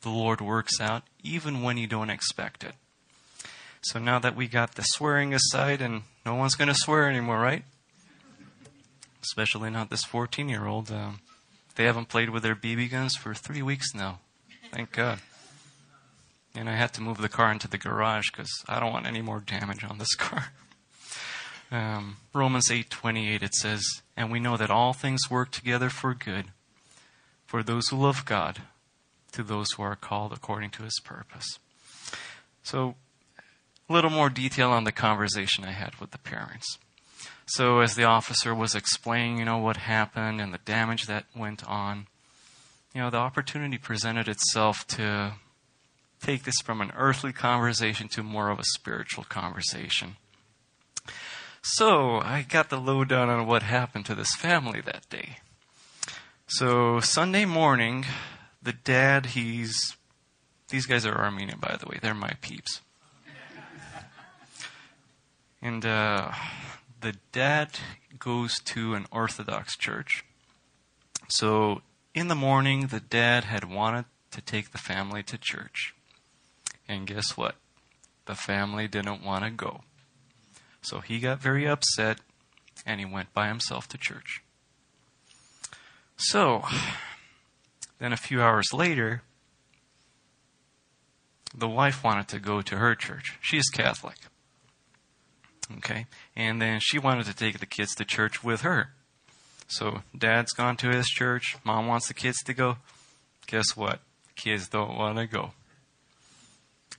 the 0.00 0.08
Lord 0.08 0.40
works 0.40 0.80
out, 0.80 1.04
even 1.22 1.62
when 1.62 1.76
you 1.76 1.86
don't 1.86 2.10
expect 2.10 2.64
it. 2.64 2.74
So 3.82 4.00
now 4.00 4.18
that 4.18 4.34
we 4.34 4.48
got 4.48 4.74
the 4.74 4.82
swearing 4.82 5.32
aside, 5.32 5.80
and 5.80 6.02
no 6.26 6.34
one's 6.34 6.56
going 6.56 6.66
to 6.66 6.74
swear 6.74 7.08
anymore, 7.08 7.38
right? 7.38 7.62
Especially 9.22 9.70
not 9.70 9.90
this 9.90 10.02
14 10.02 10.48
year 10.48 10.66
old. 10.66 10.90
Um, 10.90 11.20
they 11.76 11.84
haven't 11.84 12.08
played 12.08 12.30
with 12.30 12.42
their 12.42 12.56
BB 12.56 12.90
guns 12.90 13.14
for 13.14 13.34
three 13.34 13.62
weeks 13.62 13.94
now. 13.94 14.18
Thank 14.72 14.90
God. 14.90 15.20
And 16.56 16.68
I 16.68 16.74
had 16.74 16.92
to 16.94 17.00
move 17.00 17.18
the 17.18 17.28
car 17.28 17.52
into 17.52 17.68
the 17.68 17.78
garage 17.78 18.32
because 18.32 18.50
I 18.68 18.80
don't 18.80 18.92
want 18.92 19.06
any 19.06 19.22
more 19.22 19.38
damage 19.38 19.84
on 19.84 19.98
this 19.98 20.14
car. 20.16 20.46
Um, 21.70 22.16
Romans 22.34 22.68
8:28 22.70 23.42
it 23.42 23.54
says, 23.54 23.84
"And 24.18 24.32
we 24.32 24.40
know 24.40 24.56
that 24.56 24.68
all 24.68 24.92
things 24.92 25.30
work 25.30 25.52
together 25.52 25.88
for 25.88 26.12
good 26.12 26.46
for 27.46 27.62
those 27.62 27.86
who 27.88 27.96
love 27.96 28.24
God, 28.24 28.62
to 29.30 29.44
those 29.44 29.70
who 29.70 29.84
are 29.84 29.94
called 29.94 30.32
according 30.32 30.70
to 30.72 30.82
his 30.82 30.98
purpose." 31.04 31.60
So, 32.64 32.96
a 33.88 33.92
little 33.92 34.10
more 34.10 34.28
detail 34.28 34.72
on 34.72 34.82
the 34.82 34.92
conversation 34.92 35.64
I 35.64 35.70
had 35.70 35.94
with 36.00 36.10
the 36.10 36.18
parents. 36.18 36.78
So 37.46 37.78
as 37.78 37.94
the 37.94 38.04
officer 38.04 38.54
was 38.54 38.74
explaining, 38.74 39.38
you 39.38 39.44
know, 39.44 39.56
what 39.56 39.78
happened 39.78 40.40
and 40.40 40.52
the 40.52 40.58
damage 40.58 41.06
that 41.06 41.24
went 41.34 41.64
on, 41.64 42.08
you 42.92 43.00
know, 43.00 43.08
the 43.08 43.18
opportunity 43.18 43.78
presented 43.78 44.28
itself 44.28 44.86
to 44.88 45.36
take 46.20 46.42
this 46.42 46.60
from 46.62 46.80
an 46.80 46.90
earthly 46.94 47.32
conversation 47.32 48.08
to 48.08 48.22
more 48.22 48.50
of 48.50 48.58
a 48.58 48.64
spiritual 48.64 49.24
conversation. 49.24 50.16
So 51.62 52.16
I 52.16 52.46
got 52.48 52.70
the 52.70 52.78
lowdown 52.78 53.28
on 53.28 53.46
what 53.46 53.62
happened 53.62 54.06
to 54.06 54.14
this 54.14 54.34
family 54.34 54.80
that 54.80 55.08
day. 55.10 55.38
So 56.46 57.00
Sunday 57.00 57.44
morning, 57.44 58.06
the 58.62 58.72
dad, 58.72 59.26
he's, 59.26 59.96
these 60.70 60.86
guys 60.86 61.04
are 61.04 61.16
Armenian, 61.16 61.58
by 61.58 61.76
the 61.76 61.86
way. 61.86 61.98
They're 62.00 62.14
my 62.14 62.32
peeps. 62.40 62.80
And 65.60 65.84
uh, 65.84 66.30
the 67.00 67.16
dad 67.32 67.70
goes 68.18 68.60
to 68.60 68.94
an 68.94 69.06
Orthodox 69.10 69.76
church. 69.76 70.24
So 71.28 71.82
in 72.14 72.28
the 72.28 72.34
morning, 72.34 72.86
the 72.86 73.00
dad 73.00 73.44
had 73.44 73.64
wanted 73.64 74.06
to 74.30 74.40
take 74.40 74.70
the 74.70 74.78
family 74.78 75.22
to 75.24 75.36
church. 75.36 75.94
And 76.88 77.06
guess 77.06 77.36
what? 77.36 77.56
The 78.26 78.34
family 78.34 78.88
didn't 78.88 79.24
want 79.24 79.44
to 79.44 79.50
go. 79.50 79.82
So 80.88 81.00
he 81.00 81.18
got 81.18 81.38
very 81.38 81.68
upset 81.68 82.18
and 82.86 82.98
he 82.98 83.04
went 83.04 83.34
by 83.34 83.48
himself 83.48 83.86
to 83.88 83.98
church. 83.98 84.42
So, 86.16 86.64
then 87.98 88.14
a 88.14 88.16
few 88.16 88.40
hours 88.40 88.72
later, 88.72 89.22
the 91.54 91.68
wife 91.68 92.02
wanted 92.02 92.28
to 92.28 92.38
go 92.38 92.62
to 92.62 92.76
her 92.76 92.94
church. 92.94 93.36
She 93.42 93.58
is 93.58 93.68
Catholic. 93.68 94.16
Okay? 95.76 96.06
And 96.34 96.62
then 96.62 96.80
she 96.80 96.98
wanted 96.98 97.26
to 97.26 97.36
take 97.36 97.60
the 97.60 97.66
kids 97.66 97.94
to 97.96 98.06
church 98.06 98.42
with 98.42 98.62
her. 98.62 98.92
So 99.66 100.00
dad's 100.16 100.52
gone 100.52 100.78
to 100.78 100.88
his 100.88 101.06
church, 101.06 101.56
mom 101.64 101.86
wants 101.86 102.08
the 102.08 102.14
kids 102.14 102.38
to 102.44 102.54
go. 102.54 102.78
Guess 103.46 103.76
what? 103.76 104.00
Kids 104.36 104.68
don't 104.68 104.96
want 104.96 105.18
to 105.18 105.26
go. 105.26 105.50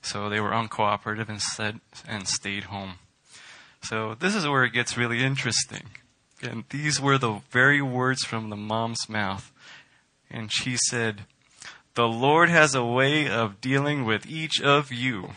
So 0.03 0.29
they 0.29 0.39
were 0.39 0.51
uncooperative 0.51 1.27
and 1.27 1.41
said 1.41 1.79
and 2.07 2.27
stayed 2.27 2.65
home. 2.65 2.99
So 3.83 4.15
this 4.15 4.35
is 4.35 4.47
where 4.47 4.63
it 4.63 4.73
gets 4.73 4.97
really 4.97 5.23
interesting. 5.23 5.83
And 6.41 6.63
these 6.69 7.01
were 7.01 7.17
the 7.17 7.41
very 7.51 7.81
words 7.81 8.23
from 8.23 8.49
the 8.49 8.55
mom's 8.55 9.09
mouth. 9.09 9.51
And 10.29 10.51
she 10.51 10.77
said, 10.89 11.23
The 11.95 12.07
Lord 12.07 12.49
has 12.49 12.75
a 12.75 12.83
way 12.83 13.27
of 13.27 13.61
dealing 13.61 14.05
with 14.05 14.25
each 14.27 14.61
of 14.61 14.91
you. 14.91 15.31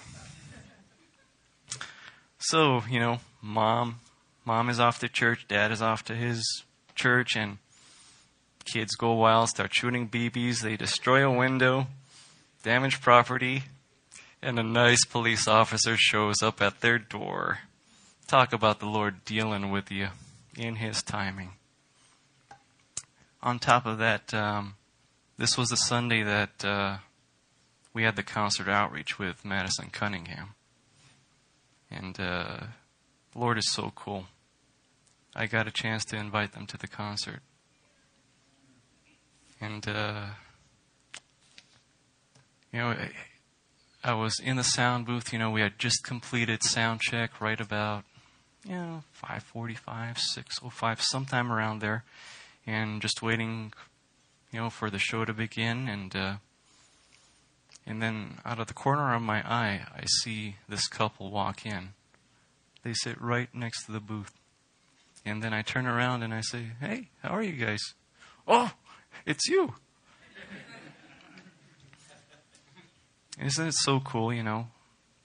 So, 2.39 2.83
you 2.91 3.01
know, 3.01 3.21
mom, 3.41 4.01
mom 4.45 4.69
is 4.69 4.81
off 4.81 4.99
to 5.01 5.09
church, 5.09 5.47
dad 5.49 5.71
is 5.71 5.81
off 5.81 6.05
to 6.05 6.15
his 6.15 6.65
church, 6.95 7.37
and 7.37 7.59
kids 8.65 8.95
go 8.97 9.13
wild, 9.13 9.49
start 9.49 9.73
shooting 9.75 10.09
BBs, 10.09 10.61
they 10.61 10.77
destroy 10.77 11.25
a 11.25 11.31
window, 11.31 11.87
damage 12.63 13.01
property, 13.01 13.65
and 14.43 14.59
a 14.59 14.63
nice 14.63 15.05
police 15.05 15.47
officer 15.47 15.97
shows 15.97 16.43
up 16.43 16.61
at 16.61 16.81
their 16.81 16.99
door. 16.99 17.61
Talk 18.33 18.55
about 18.55 18.81
the 18.81 18.87
Lord 18.87 19.27
dealing 19.27 19.71
with 19.71 19.91
you 19.91 20.09
in 20.57 20.77
His 20.77 21.03
timing. 21.03 21.51
On 23.43 23.59
top 23.59 23.85
of 23.85 23.99
that, 23.99 24.33
um, 24.33 24.77
this 25.37 25.59
was 25.59 25.69
the 25.69 25.77
Sunday 25.77 26.23
that 26.23 26.65
uh, 26.65 26.97
we 27.93 28.05
had 28.05 28.17
the 28.17 28.23
concert 28.23 28.69
outreach 28.69 29.19
with 29.19 29.45
Madison 29.45 29.91
Cunningham. 29.93 30.55
And 31.91 32.19
uh, 32.19 32.61
Lord 33.35 33.59
is 33.59 33.71
so 33.71 33.93
cool. 33.95 34.25
I 35.37 35.45
got 35.45 35.69
a 35.69 35.71
chance 35.71 36.03
to 36.07 36.17
invite 36.17 36.53
them 36.53 36.67
to 36.69 36.79
the 36.79 36.89
concert. 36.89 37.41
And, 39.61 39.87
uh, 39.87 40.25
you 42.73 42.79
know, 42.79 42.97
I 44.03 44.15
was 44.15 44.41
in 44.43 44.57
the 44.57 44.65
sound 44.65 45.05
booth. 45.05 45.35
You 45.35 45.39
know, 45.39 45.51
we 45.51 45.61
had 45.61 45.79
just 45.79 46.03
completed 46.03 46.63
sound 46.63 47.03
check 47.03 47.39
right 47.39 47.61
about, 47.61 48.05
know, 48.71 49.03
545, 49.13 50.19
605, 50.19 51.03
sometime 51.03 51.53
around 51.53 51.81
there. 51.81 52.05
And 52.67 53.03
just 53.03 53.23
waiting, 53.23 53.73
you 54.53 54.61
know, 54.61 54.71
for 54.71 54.89
the 54.89 54.99
show 54.99 55.25
to 55.25 55.33
begin. 55.33 55.89
And, 55.89 56.15
uh, 56.15 56.35
and 57.87 58.01
then 58.01 58.39
out 58.45 58.61
of 58.61 58.69
the 58.69 58.75
corner 58.75 59.15
of 59.15 59.23
my 59.23 59.39
eye, 59.39 59.87
I 59.95 60.05
see 60.23 60.57
this 60.69 60.87
couple 60.87 61.31
walk 61.31 61.67
in. 61.67 61.91
They 62.85 62.93
sit 62.95 63.21
right 63.21 63.49
next 63.53 63.87
to 63.87 63.93
the 63.93 64.01
booth. 64.01 64.33
And 65.25 65.43
then 65.43 65.53
I 65.53 65.63
turn 65.63 65.87
around 65.87 66.23
and 66.23 66.35
I 66.35 66.41
say, 66.41 66.67
Hey, 66.81 67.09
how 67.23 67.31
are 67.31 67.43
you 67.43 67.53
guys? 67.53 67.81
Oh, 68.47 68.73
it's 69.25 69.49
you. 69.49 69.75
Isn't 73.41 73.69
it 73.69 73.75
so 73.75 74.01
cool, 74.01 74.33
you 74.33 74.43
know? 74.43 74.69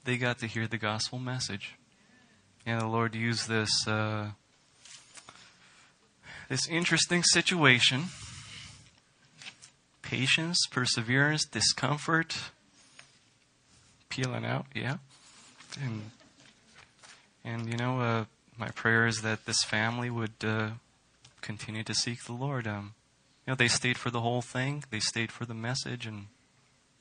They 0.04 0.16
got 0.16 0.38
to 0.38 0.46
hear 0.46 0.66
the 0.66 0.78
gospel 0.78 1.18
message. 1.18 1.74
And 2.66 2.80
the 2.80 2.86
Lord 2.86 3.14
used 3.14 3.48
this 3.48 3.86
uh, 3.86 4.30
this 6.48 6.68
interesting 6.68 7.22
situation, 7.22 8.06
patience, 10.02 10.58
perseverance, 10.70 11.44
discomfort, 11.44 12.50
peeling 14.08 14.44
out, 14.44 14.66
yeah. 14.74 14.98
And 15.82 16.10
and 17.44 17.70
you 17.70 17.76
know, 17.76 18.00
uh, 18.00 18.24
my 18.58 18.68
prayer 18.68 19.06
is 19.06 19.22
that 19.22 19.46
this 19.46 19.62
family 19.62 20.10
would 20.10 20.44
uh, 20.44 20.70
continue 21.40 21.84
to 21.84 21.94
seek 21.94 22.24
the 22.24 22.32
Lord. 22.32 22.66
Um, 22.66 22.94
you 23.46 23.52
know, 23.52 23.54
they 23.54 23.68
stayed 23.68 23.96
for 23.96 24.10
the 24.10 24.20
whole 24.20 24.42
thing. 24.42 24.84
They 24.90 25.00
stayed 25.00 25.32
for 25.32 25.46
the 25.46 25.54
message, 25.54 26.06
and 26.06 26.26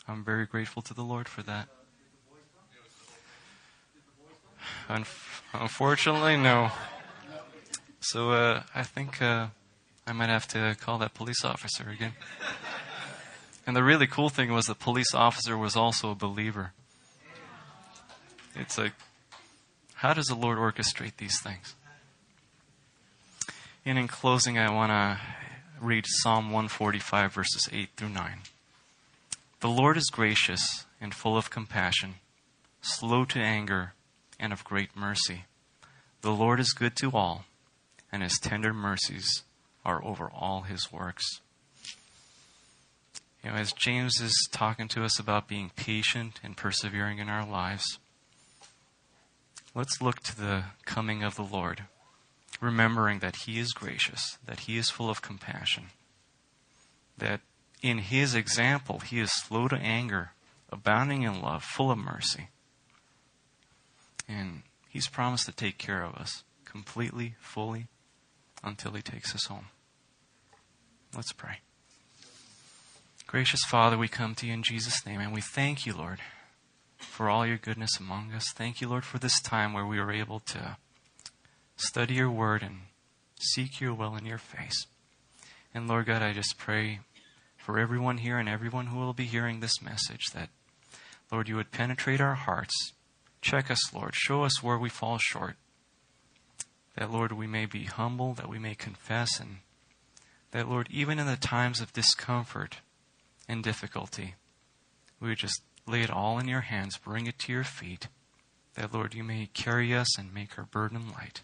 I'm 0.08 0.24
very 0.24 0.46
grateful 0.46 0.82
to 0.84 0.94
the 0.94 1.04
Lord 1.04 1.28
for 1.28 1.42
that. 1.44 1.68
Unf- 4.90 5.42
unfortunately, 5.54 6.38
no. 6.38 6.72
So 8.00 8.32
uh, 8.32 8.64
I 8.74 8.84
think 8.84 9.22
uh, 9.22 9.48
I 10.06 10.14
might 10.14 10.30
have 10.30 10.48
to 10.50 10.76
call 10.80 10.98
that 11.00 11.14
police 11.14 11.44
officer 11.44 11.90
again. 11.90 12.14
And 13.66 13.76
the 13.76 13.84
really 13.84 14.08
cool 14.08 14.30
thing 14.30 14.54
was 14.54 14.66
the 14.66 14.76
police 14.76 15.14
officer 15.14 15.58
was 15.58 15.76
also 15.76 16.12
a 16.12 16.16
believer. 16.16 16.72
It's 18.56 18.78
like 18.78 18.94
how 19.96 20.14
does 20.14 20.28
the 20.28 20.36
Lord 20.36 20.60
orchestrate 20.60 21.18
these 21.18 21.42
things? 21.42 21.74
And 23.84 23.98
in 23.98 24.08
closing, 24.08 24.60
I 24.60 24.72
want 24.72 24.92
to 24.92 25.20
read 25.82 26.06
Psalm 26.08 26.52
145, 26.52 27.34
verses 27.34 27.68
8 27.72 27.90
through 27.98 28.10
9. 28.10 28.42
The 29.62 29.70
Lord 29.70 29.98
is 29.98 30.12
gracious 30.12 30.86
and 31.02 31.16
full 31.16 31.36
of 31.36 31.50
compassion, 31.50 32.16
slow 32.82 33.26
to 33.26 33.40
anger, 33.40 33.94
and 34.40 34.54
of 34.54 34.64
great 34.64 34.96
mercy. 34.96 35.46
The 36.22 36.32
Lord 36.32 36.60
is 36.60 36.74
good 36.74 36.96
to 36.98 37.12
all, 37.12 37.46
and 38.12 38.24
his 38.24 38.40
tender 38.40 38.74
mercies 38.74 39.44
are 39.86 40.04
over 40.04 40.30
all 40.34 40.62
his 40.62 40.92
works. 40.92 41.42
You 43.44 43.52
know, 43.52 43.56
as 43.56 43.72
James 43.72 44.20
is 44.20 44.50
talking 44.52 44.88
to 44.90 45.04
us 45.04 45.20
about 45.20 45.48
being 45.48 45.72
patient 45.76 46.40
and 46.44 46.58
persevering 46.58 47.20
in 47.20 47.30
our 47.30 47.48
lives, 47.48 48.00
let's 49.74 50.02
look 50.02 50.22
to 50.24 50.36
the 50.38 50.64
coming 50.86 51.24
of 51.24 51.36
the 51.36 51.44
Lord, 51.44 51.84
remembering 52.60 53.20
that 53.20 53.38
He 53.46 53.60
is 53.60 53.72
gracious, 53.72 54.38
that 54.46 54.62
He 54.62 54.78
is 54.78 54.90
full 54.90 55.10
of 55.10 55.22
compassion, 55.22 55.88
that 57.18 57.42
in 57.82 58.00
His 58.00 58.36
example, 58.36 59.00
He 59.00 59.20
is 59.20 59.32
slow 59.32 59.68
to 59.68 59.78
anger, 59.78 60.32
abounding 60.70 61.22
in 61.22 61.42
love, 61.42 61.64
full 61.64 61.92
of 61.92 61.98
mercy. 61.98 62.50
And 64.28 64.64
He's 64.90 65.08
promised 65.08 65.46
to 65.46 65.52
take 65.52 65.78
care 65.78 66.04
of 66.04 66.16
us 66.16 66.44
completely, 66.66 67.36
fully, 67.40 67.88
until 68.64 68.92
He 68.92 69.02
takes 69.02 69.34
us 69.34 69.46
home. 69.46 69.68
Let's 71.16 71.32
pray. 71.32 71.60
Gracious 73.26 73.64
Father, 73.68 73.98
we 73.98 74.08
come 74.08 74.36
to 74.36 74.48
you 74.48 74.54
in 74.54 74.64
Jesus' 74.64 75.06
name 75.06 75.20
and 75.20 75.34
we 75.34 75.42
thank 75.42 75.86
you, 75.86 75.94
Lord 75.94 76.20
for 77.18 77.30
all 77.30 77.46
your 77.46 77.58
goodness 77.58 78.00
among 78.00 78.32
us. 78.34 78.52
Thank 78.54 78.82
you, 78.82 78.88
Lord, 78.88 79.06
for 79.06 79.20
this 79.20 79.42
time 79.42 79.74
where 79.74 79.86
we 79.86 80.00
were 80.00 80.12
able 80.12 80.40
to 80.42 80.78
study 81.76 82.16
your 82.16 82.32
word 82.32 82.64
and 82.64 82.82
seek 83.40 83.80
your 83.80 83.94
will 83.94 84.16
in 84.16 84.26
your 84.26 84.38
face. 84.38 84.88
And 85.74 85.88
Lord 85.88 86.08
God, 86.08 86.22
I 86.22 86.34
just 86.34 86.58
pray 86.58 87.00
for 87.58 87.80
everyone 87.80 88.20
here 88.20 88.38
and 88.38 88.50
everyone 88.50 88.88
who 88.88 89.00
will 89.00 89.14
be 89.14 89.26
hearing 89.26 89.60
this 89.60 89.82
message 89.82 90.28
that, 90.34 90.50
Lord, 91.32 91.48
you 91.48 91.56
would 91.56 91.72
penetrate 91.72 92.22
our 92.22 92.36
hearts. 92.36 92.94
Check 93.42 93.70
us, 93.72 93.94
Lord. 93.94 94.16
Show 94.16 94.44
us 94.44 94.64
where 94.64 94.78
we 94.78 94.90
fall 94.90 95.18
short. 95.20 95.56
That, 96.96 97.12
Lord, 97.12 97.32
we 97.32 97.48
may 97.48 97.66
be 97.66 97.86
humble, 97.86 98.34
that 98.34 98.50
we 98.50 98.60
may 98.60 98.76
confess, 98.76 99.40
and 99.40 99.58
that, 100.52 100.68
Lord, 100.68 100.88
even 100.90 101.20
in 101.20 101.28
the 101.28 101.36
times 101.36 101.80
of 101.80 101.94
discomfort 101.94 102.78
and 103.48 103.64
difficulty, 103.64 104.36
we 105.20 105.30
would 105.30 105.38
just 105.38 105.62
lay 105.86 106.02
it 106.02 106.10
all 106.10 106.40
in 106.40 106.48
your 106.48 106.62
hands, 106.62 106.98
bring 106.98 107.28
it 107.28 107.38
to 107.40 107.52
your 107.52 107.64
feet, 107.64 108.08
that, 108.76 108.94
Lord, 108.94 109.14
you 109.14 109.24
may 109.24 109.50
carry 109.54 109.96
us 109.96 110.18
and 110.18 110.34
make 110.34 110.58
our 110.58 110.66
burden 110.66 111.12
light. 111.12 111.42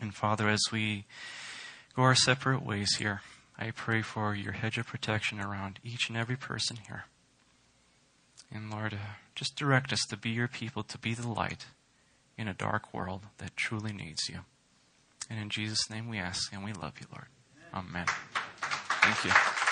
And 0.00 0.14
Father, 0.14 0.48
as 0.48 0.62
we 0.72 1.04
go 1.94 2.02
our 2.02 2.14
separate 2.14 2.64
ways 2.64 2.96
here, 2.96 3.22
I 3.58 3.70
pray 3.70 4.02
for 4.02 4.34
your 4.34 4.52
hedge 4.52 4.76
of 4.76 4.86
protection 4.86 5.40
around 5.40 5.78
each 5.82 6.08
and 6.08 6.16
every 6.16 6.36
person 6.36 6.76
here. 6.86 7.04
And 8.52 8.70
Lord, 8.70 8.94
uh, 8.94 9.14
just 9.36 9.54
direct 9.54 9.92
us 9.92 10.04
to 10.08 10.16
be 10.16 10.30
your 10.30 10.48
people, 10.48 10.82
to 10.82 10.98
be 10.98 11.14
the 11.14 11.28
light 11.28 11.66
in 12.36 12.48
a 12.48 12.54
dark 12.54 12.92
world 12.92 13.22
that 13.38 13.56
truly 13.56 13.92
needs 13.92 14.28
you. 14.28 14.40
And 15.30 15.38
in 15.38 15.50
Jesus' 15.50 15.90
name 15.90 16.08
we 16.08 16.18
ask 16.18 16.52
and 16.52 16.64
we 16.64 16.72
love 16.72 16.94
you, 17.00 17.06
Lord. 17.12 17.26
Amen. 17.74 18.06
Thank 19.02 19.24
you. 19.24 19.65